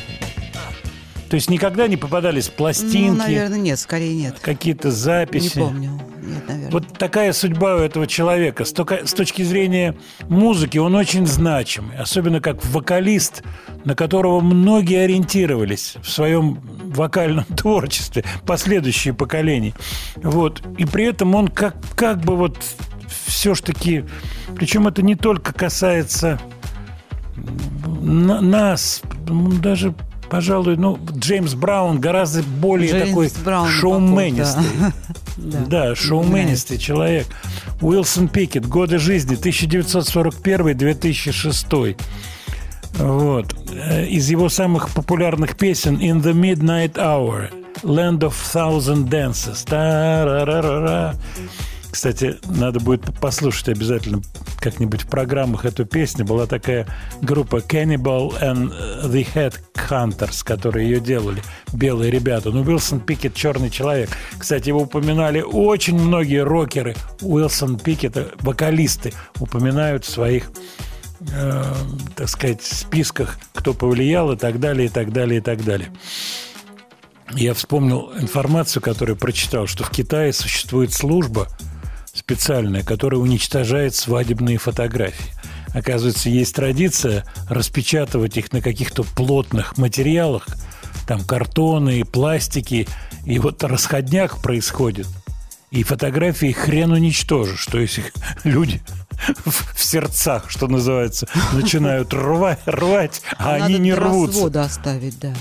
То 1.30 1.36
есть 1.36 1.50
никогда 1.50 1.88
не 1.90 1.98
попадались 1.98 2.48
пластинки, 2.48 3.10
Ну, 3.10 3.16
наверное, 3.16 3.58
нет, 3.60 3.78
скорее 3.78 4.16
нет. 4.16 4.38
какие-то 4.40 4.88
Не 4.88 4.94
записи? 4.94 5.60
помню. 5.60 6.00
Нет, 6.22 6.48
наверное. 6.48 6.72
Вот 6.72 6.98
такая 6.98 7.34
судьба 7.34 7.76
у 7.76 7.80
этого 7.80 8.08
человека. 8.08 8.64
С, 8.64 8.72
тока- 8.72 9.06
с 9.06 9.14
точки 9.14 9.42
зрения 9.42 9.96
музыки 10.30 10.78
он 10.78 10.96
очень 10.96 11.28
значимый. 11.28 11.98
Особенно 11.98 12.40
как 12.40 12.64
вокалист, 12.68 13.44
на 13.84 13.96
которого 13.96 14.40
многие 14.40 15.04
ориентировались 15.04 15.96
в 16.02 16.10
своем 16.10 16.62
вокальном 16.98 17.46
творчестве, 17.58 18.24
последующие 18.46 19.14
поколения. 19.14 19.74
Вот. 20.18 20.62
И 20.78 20.86
при 20.86 21.06
этом 21.06 21.34
он 21.36 21.48
как, 21.48 21.76
как 21.96 22.20
бы 22.22 22.36
вот 22.36 22.58
все 23.26 23.56
ж 23.56 23.62
таки... 23.62 24.04
Причем 24.56 24.88
это 24.88 25.02
не 25.02 25.16
только 25.16 25.54
касается 25.54 26.40
на- 28.02 28.42
нас, 28.42 29.02
даже, 29.62 29.94
пожалуй, 30.30 30.76
ну, 30.78 31.00
Джеймс 31.18 31.56
Браун 31.56 32.00
гораздо 32.00 32.44
более 32.44 32.92
Джеймс 32.92 33.08
такой 33.10 33.32
Браун 33.44 33.70
шоуменистый. 33.70 34.64
да. 35.38 35.60
Да, 35.66 35.96
шоуменистый 35.96 36.78
человек. 36.78 37.26
Уилсон 37.82 38.28
Пикет. 38.28 38.68
Годы 38.68 39.00
жизни 39.00 39.36
1941-2006. 39.38 41.98
Вот. 42.94 43.54
Э, 43.72 44.06
Из 44.06 44.30
его 44.30 44.50
самых 44.50 44.90
популярных 44.92 45.58
песен 45.58 45.98
«In 45.98 46.22
the 46.22 46.34
Midnight 46.34 46.94
Hour», 46.94 47.50
«Land 47.84 48.20
of 48.20 48.34
Thousand 48.54 49.10
Dances». 49.10 49.68
Та-ра-ра-ра-ра. 49.68 51.16
Кстати, 51.94 52.38
надо 52.46 52.80
будет 52.80 53.04
послушать 53.20 53.70
обязательно 53.70 54.22
как-нибудь 54.60 55.04
в 55.04 55.08
программах 55.08 55.64
эту 55.66 55.86
песню. 55.86 56.26
Была 56.26 56.48
такая 56.48 56.88
группа 57.22 57.58
Cannibal 57.58 58.34
and 58.42 58.74
the 59.04 59.28
Headhunters, 59.36 60.44
которые 60.44 60.90
ее 60.90 61.00
делали. 61.00 61.44
Белые 61.72 62.10
ребята. 62.10 62.50
Ну, 62.50 62.62
Уилсон 62.62 63.00
Пикет– 63.00 63.34
черный 63.36 63.70
человек. 63.70 64.10
Кстати, 64.40 64.70
его 64.70 64.82
упоминали 64.82 65.42
очень 65.42 66.00
многие 66.00 66.44
рокеры. 66.44 66.96
Уилсон 67.22 67.78
Пикет, 67.78 68.18
вокалисты, 68.42 69.14
упоминают 69.40 70.04
в 70.04 70.10
своих 70.10 70.50
э, 71.32 71.74
так 72.16 72.30
сказать, 72.30 72.62
списках, 72.62 73.38
кто 73.54 73.74
повлиял 73.74 74.32
и 74.32 74.38
так 74.38 74.60
далее, 74.60 74.88
и 74.88 74.90
так 74.90 75.12
далее, 75.12 75.40
и 75.40 75.42
так 75.42 75.64
далее. 75.64 75.92
Я 77.32 77.54
вспомнил 77.54 78.12
информацию, 78.20 78.82
которую 78.82 79.16
прочитал, 79.16 79.68
что 79.68 79.84
в 79.84 79.90
Китае 79.90 80.34
существует 80.34 80.94
служба 80.94 81.48
специальная, 82.14 82.84
которая 82.84 83.20
уничтожает 83.20 83.96
свадебные 83.96 84.58
фотографии. 84.58 85.32
Оказывается, 85.74 86.30
есть 86.30 86.56
традиция 86.56 87.26
распечатывать 87.50 88.38
их 88.38 88.52
на 88.52 88.62
каких-то 88.62 89.04
плотных 89.04 89.78
материалах, 89.78 90.46
там 91.08 91.24
картоны 91.24 92.06
пластики, 92.06 92.88
и 93.26 93.40
вот 93.40 93.64
расходняк 93.64 94.42
происходит. 94.42 95.08
И 95.72 95.82
фотографии 95.82 96.52
хрен 96.52 96.92
уничтожишь. 96.92 97.66
То 97.66 97.80
есть 97.80 98.00
люди 98.44 98.82
в, 99.46 99.76
в 99.76 99.84
сердцах, 99.84 100.50
что 100.50 100.68
называется, 100.68 101.28
начинают 101.54 102.14
рвать, 102.14 102.60
рвать, 102.66 103.22
а 103.38 103.54
Надо 103.54 103.66
они 103.66 103.78
не 103.80 103.94
рвутся. 103.94 104.36
развода 104.36 104.64
оставить, 104.64 105.20
да. 105.20 105.34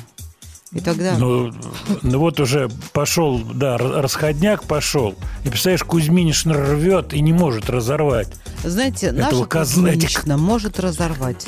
И 0.72 0.80
тогда... 0.80 1.18
Ну, 1.18 1.52
ну 2.00 2.18
вот 2.18 2.40
уже 2.40 2.70
пошел, 2.92 3.38
да, 3.38 3.76
расходняк 3.76 4.64
пошел. 4.64 5.14
И 5.44 5.48
представляешь, 5.48 5.84
Кузьминишна 5.84 6.54
рвет 6.54 7.12
и 7.12 7.20
не 7.20 7.32
может 7.34 7.68
разорвать. 7.68 8.28
Знаете, 8.64 9.08
этого 9.08 9.20
наша 9.20 9.36
козла- 9.44 9.90
Кузьминична 9.90 10.38
может 10.38 10.80
разорвать. 10.80 11.46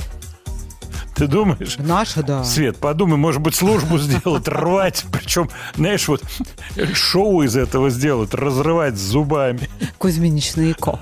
Ты 1.17 1.27
думаешь? 1.29 1.77
Наша, 1.79 2.23
да. 2.23 2.43
Свет, 2.45 2.77
подумай, 2.77 3.17
может 3.17 3.41
быть, 3.41 3.55
службу 3.55 3.99
сделать, 3.99 4.49
рвать. 4.49 5.05
Причем, 5.13 5.49
знаешь, 5.77 6.09
вот 6.09 6.23
шоу 6.93 7.43
из 7.43 7.57
этого 7.57 7.89
сделать, 7.89 8.35
разрывать 8.35 8.97
зубами. 8.99 9.71
Кузьминична 9.99 10.63
и 10.63 10.73
ко. 10.75 10.99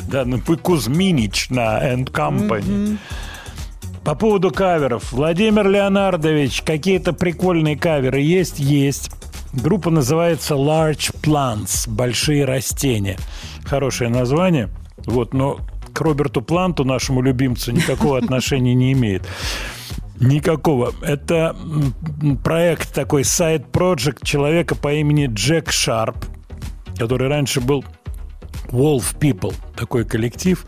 Да, 0.00 0.24
Кузьминична 0.62 1.80
and 1.82 2.10
Company. 2.10 2.98
По 4.04 4.14
поводу 4.14 4.50
каверов. 4.50 5.12
Владимир 5.12 5.68
Леонардович, 5.68 6.62
какие-то 6.62 7.12
прикольные 7.12 7.76
каверы 7.76 8.20
есть? 8.20 8.58
Есть. 8.58 9.10
Группа 9.52 9.90
называется 9.90 10.54
Large 10.54 11.14
Plants, 11.22 11.88
большие 11.88 12.44
растения. 12.44 13.16
Хорошее 13.64 14.10
название. 14.10 14.70
Вот, 15.06 15.34
но 15.34 15.58
к 15.92 16.00
Роберту 16.00 16.42
Планту, 16.42 16.84
нашему 16.84 17.22
любимцу, 17.22 17.70
никакого 17.70 18.18
отношения 18.18 18.74
не 18.74 18.92
имеет. 18.92 19.28
Никакого. 20.18 20.92
Это 21.02 21.54
проект 22.42 22.94
такой, 22.94 23.24
сайт-проект 23.24 24.24
человека 24.24 24.74
по 24.74 24.92
имени 24.92 25.28
Джек 25.32 25.70
Шарп, 25.70 26.16
который 26.96 27.28
раньше 27.28 27.60
был 27.60 27.84
Wolf 28.68 29.18
People, 29.18 29.54
такой 29.76 30.04
коллектив. 30.04 30.64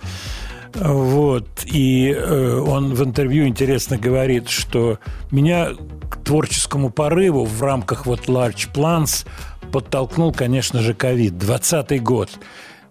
Вот. 0.75 1.49
И 1.67 2.11
э, 2.11 2.59
он 2.59 2.95
в 2.95 3.05
интервью 3.05 3.47
интересно 3.47 3.97
говорит, 3.97 4.49
что 4.49 4.99
меня 5.31 5.71
к 6.11 6.17
творческому 6.25 6.91
порыву 6.91 7.45
в 7.45 7.63
рамках 7.63 8.07
вот 8.07 8.27
Large 8.27 8.73
Plans 8.73 9.27
подтолкнул, 9.71 10.33
конечно 10.33 10.81
же, 10.81 10.95
ковид. 10.95 11.39
20 11.39 12.03
год. 12.03 12.31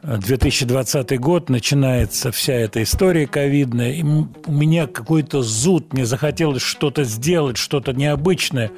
2020 0.04 1.18
год 1.20 1.50
начинается 1.50 2.32
вся 2.32 2.54
эта 2.54 2.84
история 2.84 3.26
ковидная, 3.26 3.94
и 3.94 4.04
у 4.04 4.52
меня 4.52 4.86
какой-то 4.86 5.42
зуд, 5.42 5.94
мне 5.94 6.06
захотелось 6.06 6.62
что-то 6.62 7.06
сделать, 7.06 7.56
что-то 7.56 7.94
необычное, 7.94 8.72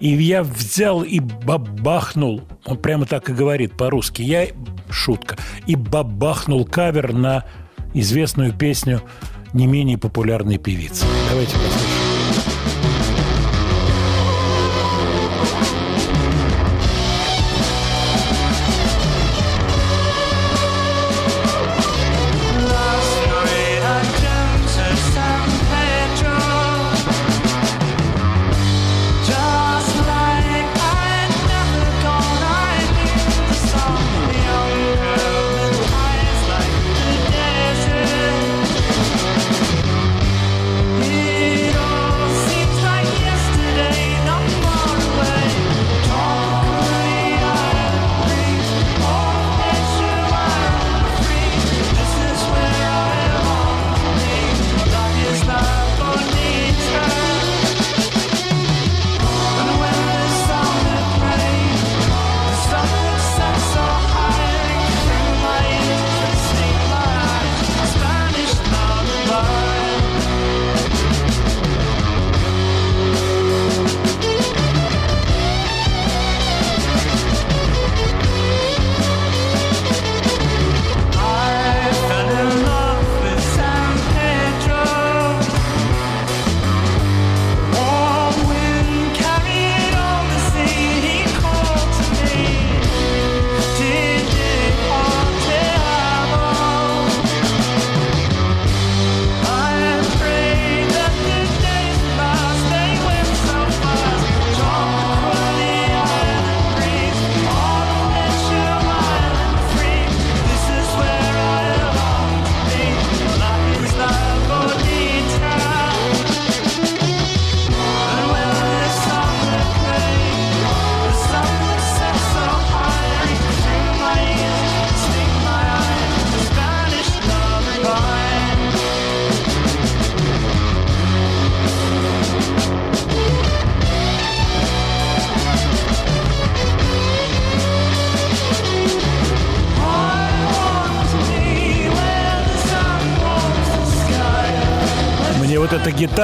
и 0.00 0.08
я 0.08 0.42
взял 0.42 1.02
и 1.02 1.20
бабахнул, 1.20 2.42
он 2.64 2.78
прямо 2.78 3.06
так 3.06 3.30
и 3.30 3.32
говорит 3.32 3.76
по-русски, 3.76 4.22
я, 4.22 4.48
шутка, 4.90 5.36
и 5.66 5.76
бабахнул 5.76 6.64
кавер 6.64 7.12
на 7.12 7.44
известную 7.94 8.52
песню 8.52 9.00
не 9.52 9.68
менее 9.68 9.96
популярной 9.96 10.58
певицы. 10.58 11.06
Давайте 11.30 11.52
послушаем. 11.52 11.93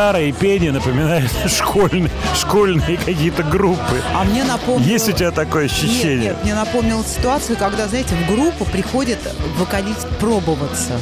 Гитара 0.01 0.21
и 0.23 0.33
пение 0.33 0.73
напоминают 0.73 1.31
школьные, 1.47 2.11
школьные 2.35 2.97
какие-то 2.97 3.43
группы. 3.43 4.01
А 4.15 4.25
мне 4.25 4.45
напомнило... 4.45 4.89
Есть 4.89 5.09
у 5.09 5.13
тебя 5.13 5.31
такое 5.31 5.67
ощущение? 5.67 6.17
Нет, 6.17 6.23
нет, 6.23 6.37
мне 6.43 6.55
напомнила 6.55 7.05
ситуацию, 7.05 7.57
когда, 7.59 7.87
знаете, 7.87 8.15
в 8.15 8.35
группу 8.35 8.65
приходит 8.65 9.19
вокалист 9.59 10.09
пробоваться. 10.19 10.99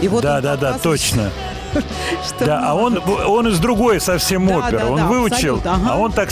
И 0.00 0.08
вот 0.08 0.22
да, 0.22 0.40
да, 0.40 0.56
да, 0.56 0.78
точно. 0.78 1.30
что 2.26 2.44
Да, 2.46 2.62
а 2.64 2.74
он, 2.74 2.98
он 3.26 3.48
из 3.48 3.58
другой 3.58 4.00
совсем 4.00 4.46
Да, 4.46 4.56
оперы. 4.56 4.78
да, 4.78 4.86
он 4.86 4.96
да, 4.96 5.06
выучил, 5.06 5.60
ага. 5.64 5.80
а 5.90 5.98
он 5.98 6.12
так 6.12 6.30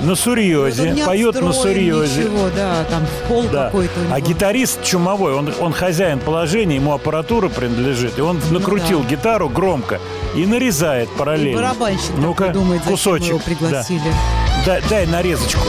на 0.00 0.10
Вот 0.10 0.18
сурьезе, 0.18 0.90
не 0.90 1.04
поет 1.04 1.40
на 1.40 1.52
сурьезе. 1.52 2.24
Ничего, 2.24 2.48
да, 2.56 2.84
там 2.84 3.02
пол 3.28 3.44
Да. 3.52 3.66
какой-то. 3.66 3.92
А 4.10 4.20
гитарист 4.20 4.82
чумовой, 4.82 5.34
он, 5.34 5.52
он 5.60 5.72
хозяин 5.72 6.18
положения, 6.18 6.76
ему 6.76 6.92
аппаратура 6.92 7.48
принадлежит, 7.48 8.18
и 8.18 8.22
он 8.22 8.40
накрутил 8.50 9.02
да. 9.02 9.08
гитару 9.10 9.48
громко 9.48 10.00
и 10.34 10.46
нарезает 10.46 11.08
И 11.12 11.16
параллельно. 11.18 11.62
барабанщик 11.62 12.12
Ну-ка, 12.16 12.48
думает, 12.48 12.82
кусочек. 12.82 13.28
его 13.28 13.38
пригласили. 13.38 14.02
Да. 14.64 14.80
Дай, 14.80 14.82
дай 14.88 15.06
нарезочку. 15.06 15.60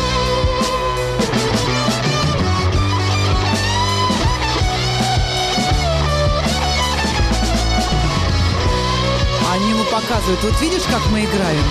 Они 9.53 9.69
ему 9.69 9.83
показывают, 9.85 10.43
вот 10.43 10.61
видишь, 10.61 10.83
как 10.83 11.01
мы 11.11 11.23
играем? 11.23 11.63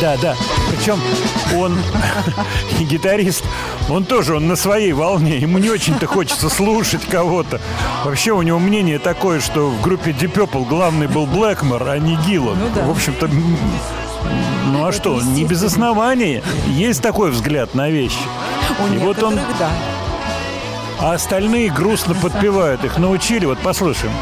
Да, 0.00 0.16
да. 0.20 0.36
Причем 0.70 0.98
он, 1.56 1.78
гитарист, 2.80 3.44
он 3.88 4.04
тоже, 4.04 4.36
он 4.36 4.48
на 4.48 4.56
своей 4.56 4.92
волне. 4.92 5.38
Ему 5.38 5.58
не 5.58 5.70
очень-то 5.70 6.06
хочется 6.06 6.48
слушать 6.48 7.04
кого-то. 7.06 7.60
Вообще 8.04 8.32
у 8.32 8.42
него 8.42 8.58
мнение 8.58 8.98
такое, 8.98 9.40
что 9.40 9.68
в 9.68 9.80
группе 9.80 10.10
Deep 10.10 10.32
Purple 10.32 10.66
главный 10.66 11.06
был 11.06 11.26
Блэкмор, 11.26 11.88
а 11.88 11.98
не 11.98 12.16
Гиллан. 12.16 12.58
Ну 12.58 12.68
да. 12.74 12.84
В 12.84 12.90
общем-то, 12.90 13.28
ну 14.72 14.86
а 14.86 14.92
что, 14.92 15.20
не 15.20 15.44
без 15.44 15.62
основания. 15.62 16.42
Есть 16.66 17.02
такой 17.02 17.30
взгляд 17.30 17.74
на 17.74 17.88
вещи. 17.88 18.18
У 18.80 18.92
И 18.92 18.98
вот 18.98 19.22
он, 19.22 19.36
да. 19.58 19.70
а 20.98 21.12
остальные 21.12 21.70
грустно 21.70 22.14
подпевают. 22.14 22.84
Их 22.84 22.98
научили, 22.98 23.44
вот 23.44 23.58
послушаем. 23.58 24.12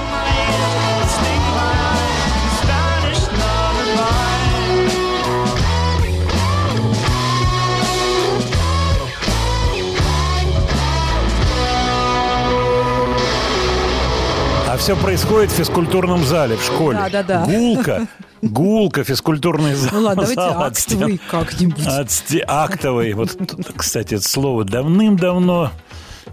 А 14.72 14.76
все 14.76 14.94
происходит 14.94 15.50
в 15.50 15.54
физкультурном 15.54 16.24
зале, 16.24 16.56
в 16.56 16.62
школе. 16.62 16.96
Да-да-да. 16.96 17.44
Гулка, 17.44 18.06
гулка, 18.40 19.02
физкультурный 19.02 19.74
зал. 19.74 19.90
Ну 19.92 20.00
ладно, 20.02 20.22
давайте 20.22 20.40
зал 20.40 20.62
актовый 20.62 21.20
как-нибудь. 21.28 21.84
От 21.86 22.10
сте- 22.12 22.44
Актовый. 22.46 23.12
Вот, 23.14 23.36
кстати, 23.76 24.14
это 24.14 24.28
слово 24.28 24.62
давным-давно 24.64 25.72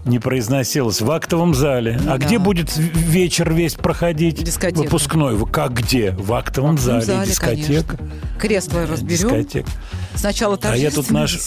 не 0.04 0.20
произносилось. 0.20 1.00
В 1.00 1.10
актовом 1.10 1.52
зале. 1.52 1.98
А 2.08 2.16
Да. 2.16 2.18
где 2.18 2.38
будет 2.38 2.76
вечер 2.76 3.52
весь 3.52 3.74
проходить? 3.74 4.40
Дискотека. 4.44 4.84
Выпускной. 4.84 5.34
Вы 5.34 5.46
Как 5.50 5.72
где? 5.72 6.12
В 6.12 6.32
актовом 6.32 6.76
В 6.76 6.80
зале. 6.80 7.00
зале, 7.02 7.26
Дискотека. 7.26 7.96
конечно. 7.96 8.18
Кресло 8.38 8.86
разберем. 8.86 9.08
Дискотека. 9.08 9.68
Сначала 10.18 10.58
А 10.62 10.76
я 10.76 10.90
тут 10.90 11.10
наш-. 11.10 11.38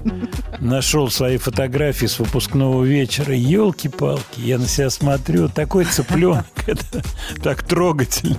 Нашел 0.60 1.10
свои 1.10 1.38
фотографии 1.38 2.06
с 2.06 2.18
выпускного 2.18 2.84
вечера. 2.84 3.34
Елки-палки, 3.34 4.40
я 4.40 4.58
на 4.58 4.66
себя 4.66 4.90
смотрю. 4.90 5.48
Такой 5.48 5.84
цыпленок. 5.86 6.46
Это 6.66 7.02
так 7.42 7.62
трогательно. 7.62 8.38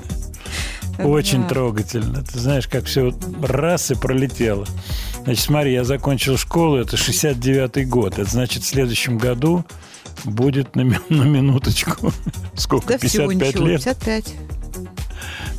Очень 0.99 1.43
Да. 1.43 1.49
трогательно. 1.49 2.23
Ты 2.23 2.39
знаешь, 2.39 2.67
как 2.67 2.85
все 2.85 3.13
раз 3.41 3.91
и 3.91 3.95
пролетело. 3.95 4.65
Значит, 5.23 5.43
смотри, 5.43 5.73
я 5.73 5.83
закончил 5.83 6.37
школу, 6.37 6.77
это 6.77 6.95
69-й 6.95 7.85
год. 7.85 8.17
Это 8.17 8.29
значит, 8.29 8.63
в 8.63 8.67
следующем 8.67 9.17
году 9.17 9.63
будет 10.23 10.75
на, 10.75 10.83
на 10.83 11.23
минуточку. 11.23 12.11
Сколько? 12.55 12.97
Да 12.97 13.07
всего 13.07 13.27
55 13.27 13.53
ничего, 13.53 13.67
лет? 13.67 13.83
55. 13.83 14.33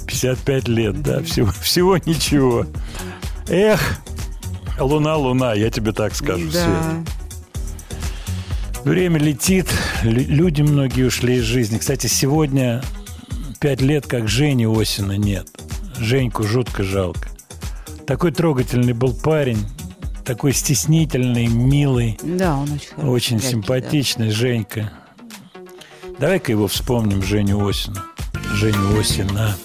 55 0.06 0.68
лет, 0.68 1.02
да, 1.02 1.22
всего, 1.22 1.52
всего 1.60 1.96
ничего. 1.98 2.66
Эх, 3.48 3.80
луна, 4.78 5.16
луна, 5.16 5.54
я 5.54 5.70
тебе 5.70 5.92
так 5.92 6.14
скажу, 6.14 6.48
Да. 6.52 6.62
Свет. 6.64 8.04
Время 8.84 9.18
летит, 9.18 9.66
лю- 10.02 10.24
люди 10.28 10.62
многие 10.62 11.04
ушли 11.06 11.36
из 11.36 11.42
жизни. 11.44 11.78
Кстати, 11.78 12.06
сегодня 12.06 12.82
пять 13.60 13.80
лет, 13.80 14.06
как 14.06 14.28
Жени 14.28 14.66
Осина 14.66 15.16
нет. 15.16 15.48
Женьку 15.98 16.44
жутко 16.44 16.82
жалко. 16.84 17.28
Такой 18.06 18.30
трогательный 18.32 18.92
был 18.92 19.12
парень, 19.14 19.58
такой 20.24 20.52
стеснительный, 20.52 21.46
милый, 21.48 22.18
Да, 22.22 22.56
он 22.56 22.70
очень 22.72 22.88
хороший. 22.94 23.08
очень 23.10 23.36
мягкий, 23.36 23.50
симпатичный 23.50 24.30
Женька. 24.30 24.92
Давай-ка 26.18 26.52
его 26.52 26.66
вспомним, 26.68 27.22
Женю 27.22 27.66
Осина. 27.68 28.04
Женю 28.54 28.98
Осина. 28.98 29.56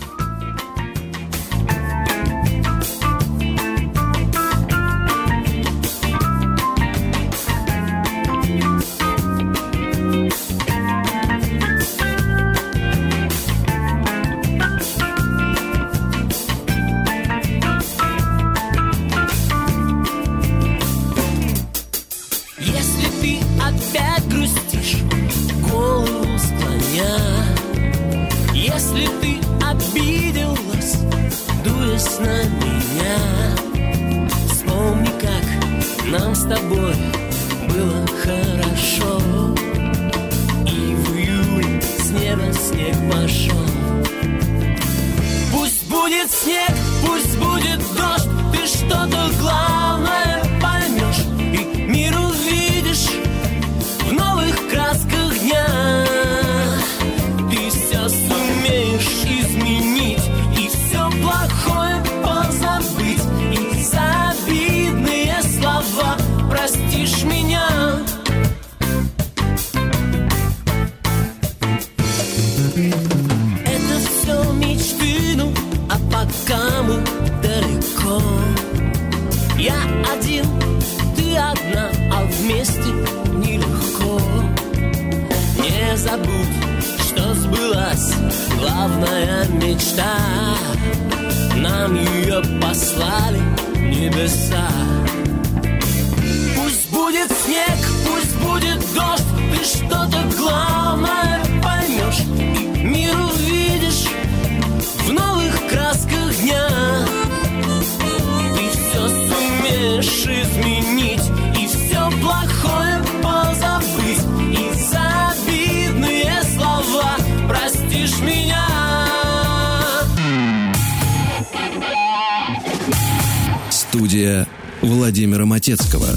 Владимира 125.14 125.46
Матецкого. 125.46 126.08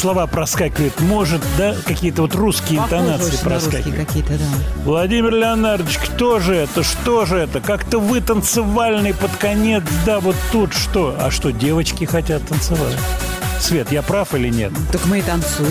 Слова 0.00 0.26
проскакивают. 0.26 0.98
Может, 1.00 1.42
да? 1.58 1.74
Какие-то 1.84 2.22
вот 2.22 2.34
русские 2.34 2.80
Похоже 2.80 3.02
интонации 3.02 3.36
проскакивают. 3.44 4.06
какие-то, 4.06 4.30
да. 4.38 4.44
Владимир 4.84 5.32
Леонардович, 5.34 5.98
кто 5.98 6.38
же 6.40 6.54
это? 6.56 6.82
Что 6.82 7.26
же 7.26 7.36
это? 7.36 7.60
Как-то 7.60 7.98
вы 7.98 8.20
танцевальный 8.20 9.12
под 9.14 9.30
конец, 9.36 9.82
да, 10.06 10.20
вот 10.20 10.36
тут 10.52 10.72
что? 10.72 11.14
А 11.20 11.30
что, 11.30 11.50
девочки 11.52 12.04
хотят 12.06 12.46
танцевать? 12.48 12.96
Свет, 13.60 13.92
я 13.92 14.02
прав 14.02 14.34
или 14.34 14.48
нет? 14.48 14.72
Так 14.90 15.04
мы 15.06 15.18
и 15.18 15.22
танцуем. 15.22 15.70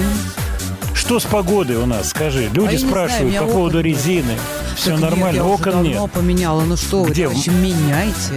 Что 0.93 1.19
с 1.19 1.23
погодой 1.23 1.77
у 1.77 1.85
нас? 1.87 2.09
Скажи. 2.09 2.49
А 2.51 2.53
Люди 2.53 2.73
я 2.73 2.79
знаю, 2.79 2.85
у 2.85 2.89
спрашивают 2.89 3.29
меня 3.29 3.41
по 3.41 3.47
поводу 3.47 3.77
нет. 3.77 3.85
резины. 3.85 4.37
Все 4.75 4.91
Так 4.91 4.99
нет, 4.99 5.09
нормально, 5.09 5.35
я 5.37 5.43
уже 5.43 5.53
окон 5.55 5.71
давно 5.71 5.89
нет. 6.03 6.11
поменяла. 6.11 6.61
Ну 6.61 6.77
что 6.77 7.03
вы, 7.03 7.09
Где? 7.09 7.25
меняйте. 7.27 8.33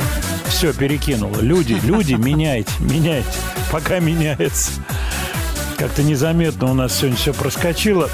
Все 0.49 0.73
перекинуло. 0.73 1.39
Люди, 1.41 1.77
люди, 1.83 2.15
меняйте, 2.19 2.71
меняйте. 2.81 3.29
Пока 3.71 3.99
меняется. 3.99 4.71
Как-то 5.83 6.05
незаметно 6.05 6.71
у 6.71 6.75
нас 6.75 6.97
сегодня 6.97 7.17
все 7.17 7.35
проскочило. 7.35 8.09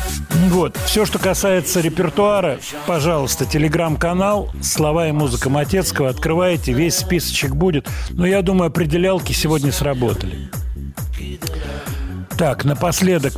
Вот. 0.49 0.74
Все, 0.86 1.05
что 1.05 1.19
касается 1.19 1.82
репертуара, 1.82 2.59
пожалуйста, 2.86 3.45
телеграм-канал 3.45 4.51
«Слова 4.62 5.07
и 5.07 5.12
музыка 5.12 5.51
Матецкого». 5.51 6.09
Открывайте, 6.09 6.73
весь 6.73 6.97
списочек 6.97 7.55
будет. 7.55 7.86
Но 8.09 8.24
я 8.24 8.40
думаю, 8.40 8.69
определялки 8.69 9.35
сегодня 9.35 9.70
сработали. 9.70 10.49
Так, 12.39 12.65
напоследок, 12.65 13.35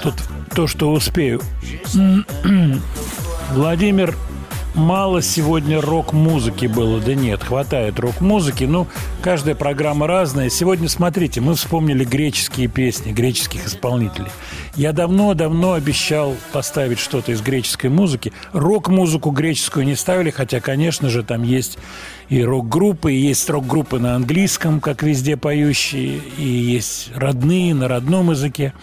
тут 0.00 0.14
то, 0.54 0.68
что 0.68 0.92
успею. 0.92 1.42
Владимир, 3.50 4.14
мало 4.76 5.22
сегодня 5.22 5.80
рок-музыки 5.80 6.66
было. 6.66 7.00
Да 7.00 7.14
нет, 7.14 7.42
хватает 7.42 7.98
рок-музыки. 7.98 8.64
Ну, 8.64 8.86
каждая 9.22 9.54
программа 9.54 10.06
разная. 10.06 10.50
Сегодня, 10.50 10.88
смотрите, 10.88 11.40
мы 11.40 11.54
вспомнили 11.54 12.04
греческие 12.04 12.68
песни, 12.68 13.12
греческих 13.12 13.66
исполнителей. 13.66 14.30
Я 14.76 14.92
давно-давно 14.92 15.72
обещал 15.72 16.36
поставить 16.52 16.98
что-то 16.98 17.32
из 17.32 17.40
греческой 17.40 17.90
музыки. 17.90 18.32
Рок-музыку 18.52 19.30
греческую 19.30 19.86
не 19.86 19.96
ставили, 19.96 20.30
хотя, 20.30 20.60
конечно 20.60 21.08
же, 21.08 21.22
там 21.22 21.42
есть 21.42 21.78
и 22.28 22.42
рок-группы, 22.42 23.12
и 23.12 23.16
есть 23.16 23.48
рок-группы 23.48 23.98
на 23.98 24.14
английском, 24.14 24.80
как 24.80 25.02
везде 25.02 25.36
поющие, 25.36 26.20
и 26.38 26.46
есть 26.46 27.10
родные 27.14 27.74
на 27.74 27.88
родном 27.88 28.30
языке. 28.30 28.74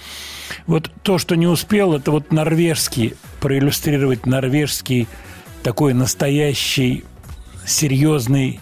Вот 0.66 0.90
то, 1.04 1.18
что 1.18 1.36
не 1.36 1.48
успел, 1.48 1.94
это 1.94 2.12
вот 2.12 2.32
норвежский, 2.32 3.16
проиллюстрировать 3.40 4.26
норвежский 4.26 5.08
такой 5.64 5.94
настоящий 5.94 7.06
серьезный 7.66 8.60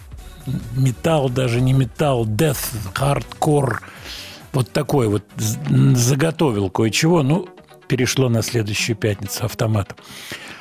металл, 0.76 1.28
даже 1.28 1.60
не 1.60 1.72
металл, 1.72 2.26
death, 2.26 2.58
hardcore, 2.94 3.76
вот 4.52 4.70
такой 4.70 5.08
вот 5.08 5.24
заготовил 5.36 6.70
кое-чего, 6.70 7.22
ну, 7.22 7.48
перешло 7.88 8.28
на 8.28 8.42
следующую 8.42 8.96
пятницу 8.96 9.44
автоматом. 9.44 9.96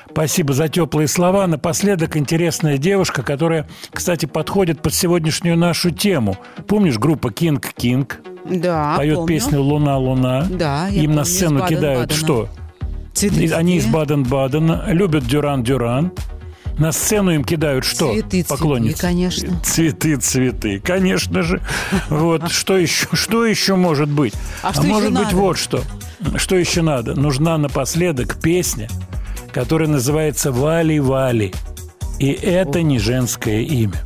Спасибо 0.10 0.54
за 0.54 0.68
теплые 0.68 1.08
слова. 1.08 1.48
Напоследок 1.48 2.18
интересная 2.18 2.78
девушка, 2.78 3.24
которая, 3.24 3.70
кстати, 3.92 4.26
подходит 4.26 4.82
под 4.82 4.94
сегодняшнюю 4.94 5.58
нашу 5.58 5.92
тему. 5.92 6.38
Помнишь 6.68 6.98
группа 6.98 7.30
King 7.30 7.64
King? 7.78 8.12
Да, 8.44 8.96
Поет 8.98 9.16
помню. 9.16 9.28
песню 9.28 9.62
«Луна, 9.62 9.98
луна». 9.98 10.48
Да, 10.50 10.90
Им 10.90 11.12
на 11.12 11.18
помню, 11.18 11.22
из 11.22 11.36
сцену 11.36 11.68
кидают 11.68 12.12
что? 12.12 12.50
Цветы. 13.14 13.52
Они 13.54 13.78
из 13.78 13.86
Баден-Бадена, 13.86 14.86
любят 14.88 15.24
Дюран-Дюран. 15.26 16.12
На 16.78 16.92
сцену 16.92 17.32
им 17.32 17.44
кидают 17.44 17.84
что? 17.86 18.12
Цветы, 18.14 18.30
цветы, 18.30 18.50
Поклонницы. 18.50 19.02
конечно. 19.02 19.60
Цветы, 19.64 20.16
цветы, 20.16 20.80
конечно 20.80 21.42
же. 21.44 21.62
Вот 22.10 22.50
что 22.50 22.78
еще, 22.78 23.08
что 23.14 23.46
еще 23.46 23.76
может 23.76 24.10
быть? 24.10 24.34
А 24.64 24.72
что 24.74 24.82
еще 24.84 24.92
может 24.92 25.12
быть 25.12 25.24
надо? 25.24 25.36
вот 25.36 25.58
что. 25.58 25.84
Что 26.38 26.56
еще 26.56 26.82
надо? 26.82 27.14
Нужна 27.14 27.58
напоследок 27.58 28.40
песня, 28.42 28.88
которая 29.54 29.90
называется 29.90 30.52
«Вали, 30.52 31.00
Вали». 31.00 31.54
И 32.20 32.32
это 32.32 32.82
не 32.84 33.00
женское 33.00 33.62
имя. 33.62 34.02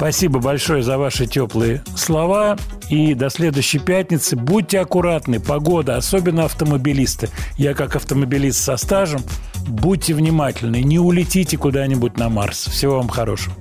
Спасибо 0.00 0.40
большое 0.40 0.82
за 0.82 0.96
ваши 0.96 1.26
теплые 1.26 1.84
слова. 1.94 2.56
И 2.88 3.12
до 3.12 3.28
следующей 3.28 3.78
пятницы. 3.78 4.34
Будьте 4.34 4.80
аккуратны. 4.80 5.40
Погода, 5.40 5.98
особенно 5.98 6.46
автомобилисты. 6.46 7.28
Я 7.58 7.74
как 7.74 7.96
автомобилист 7.96 8.64
со 8.64 8.78
стажем. 8.78 9.20
Будьте 9.68 10.14
внимательны. 10.14 10.80
Не 10.80 10.98
улетите 10.98 11.58
куда-нибудь 11.58 12.16
на 12.16 12.30
Марс. 12.30 12.68
Всего 12.68 12.96
вам 12.96 13.10
хорошего. 13.10 13.54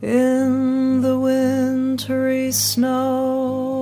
In 0.00 1.00
the 1.02 1.16
wintry 1.18 2.50
snow, 2.50 3.81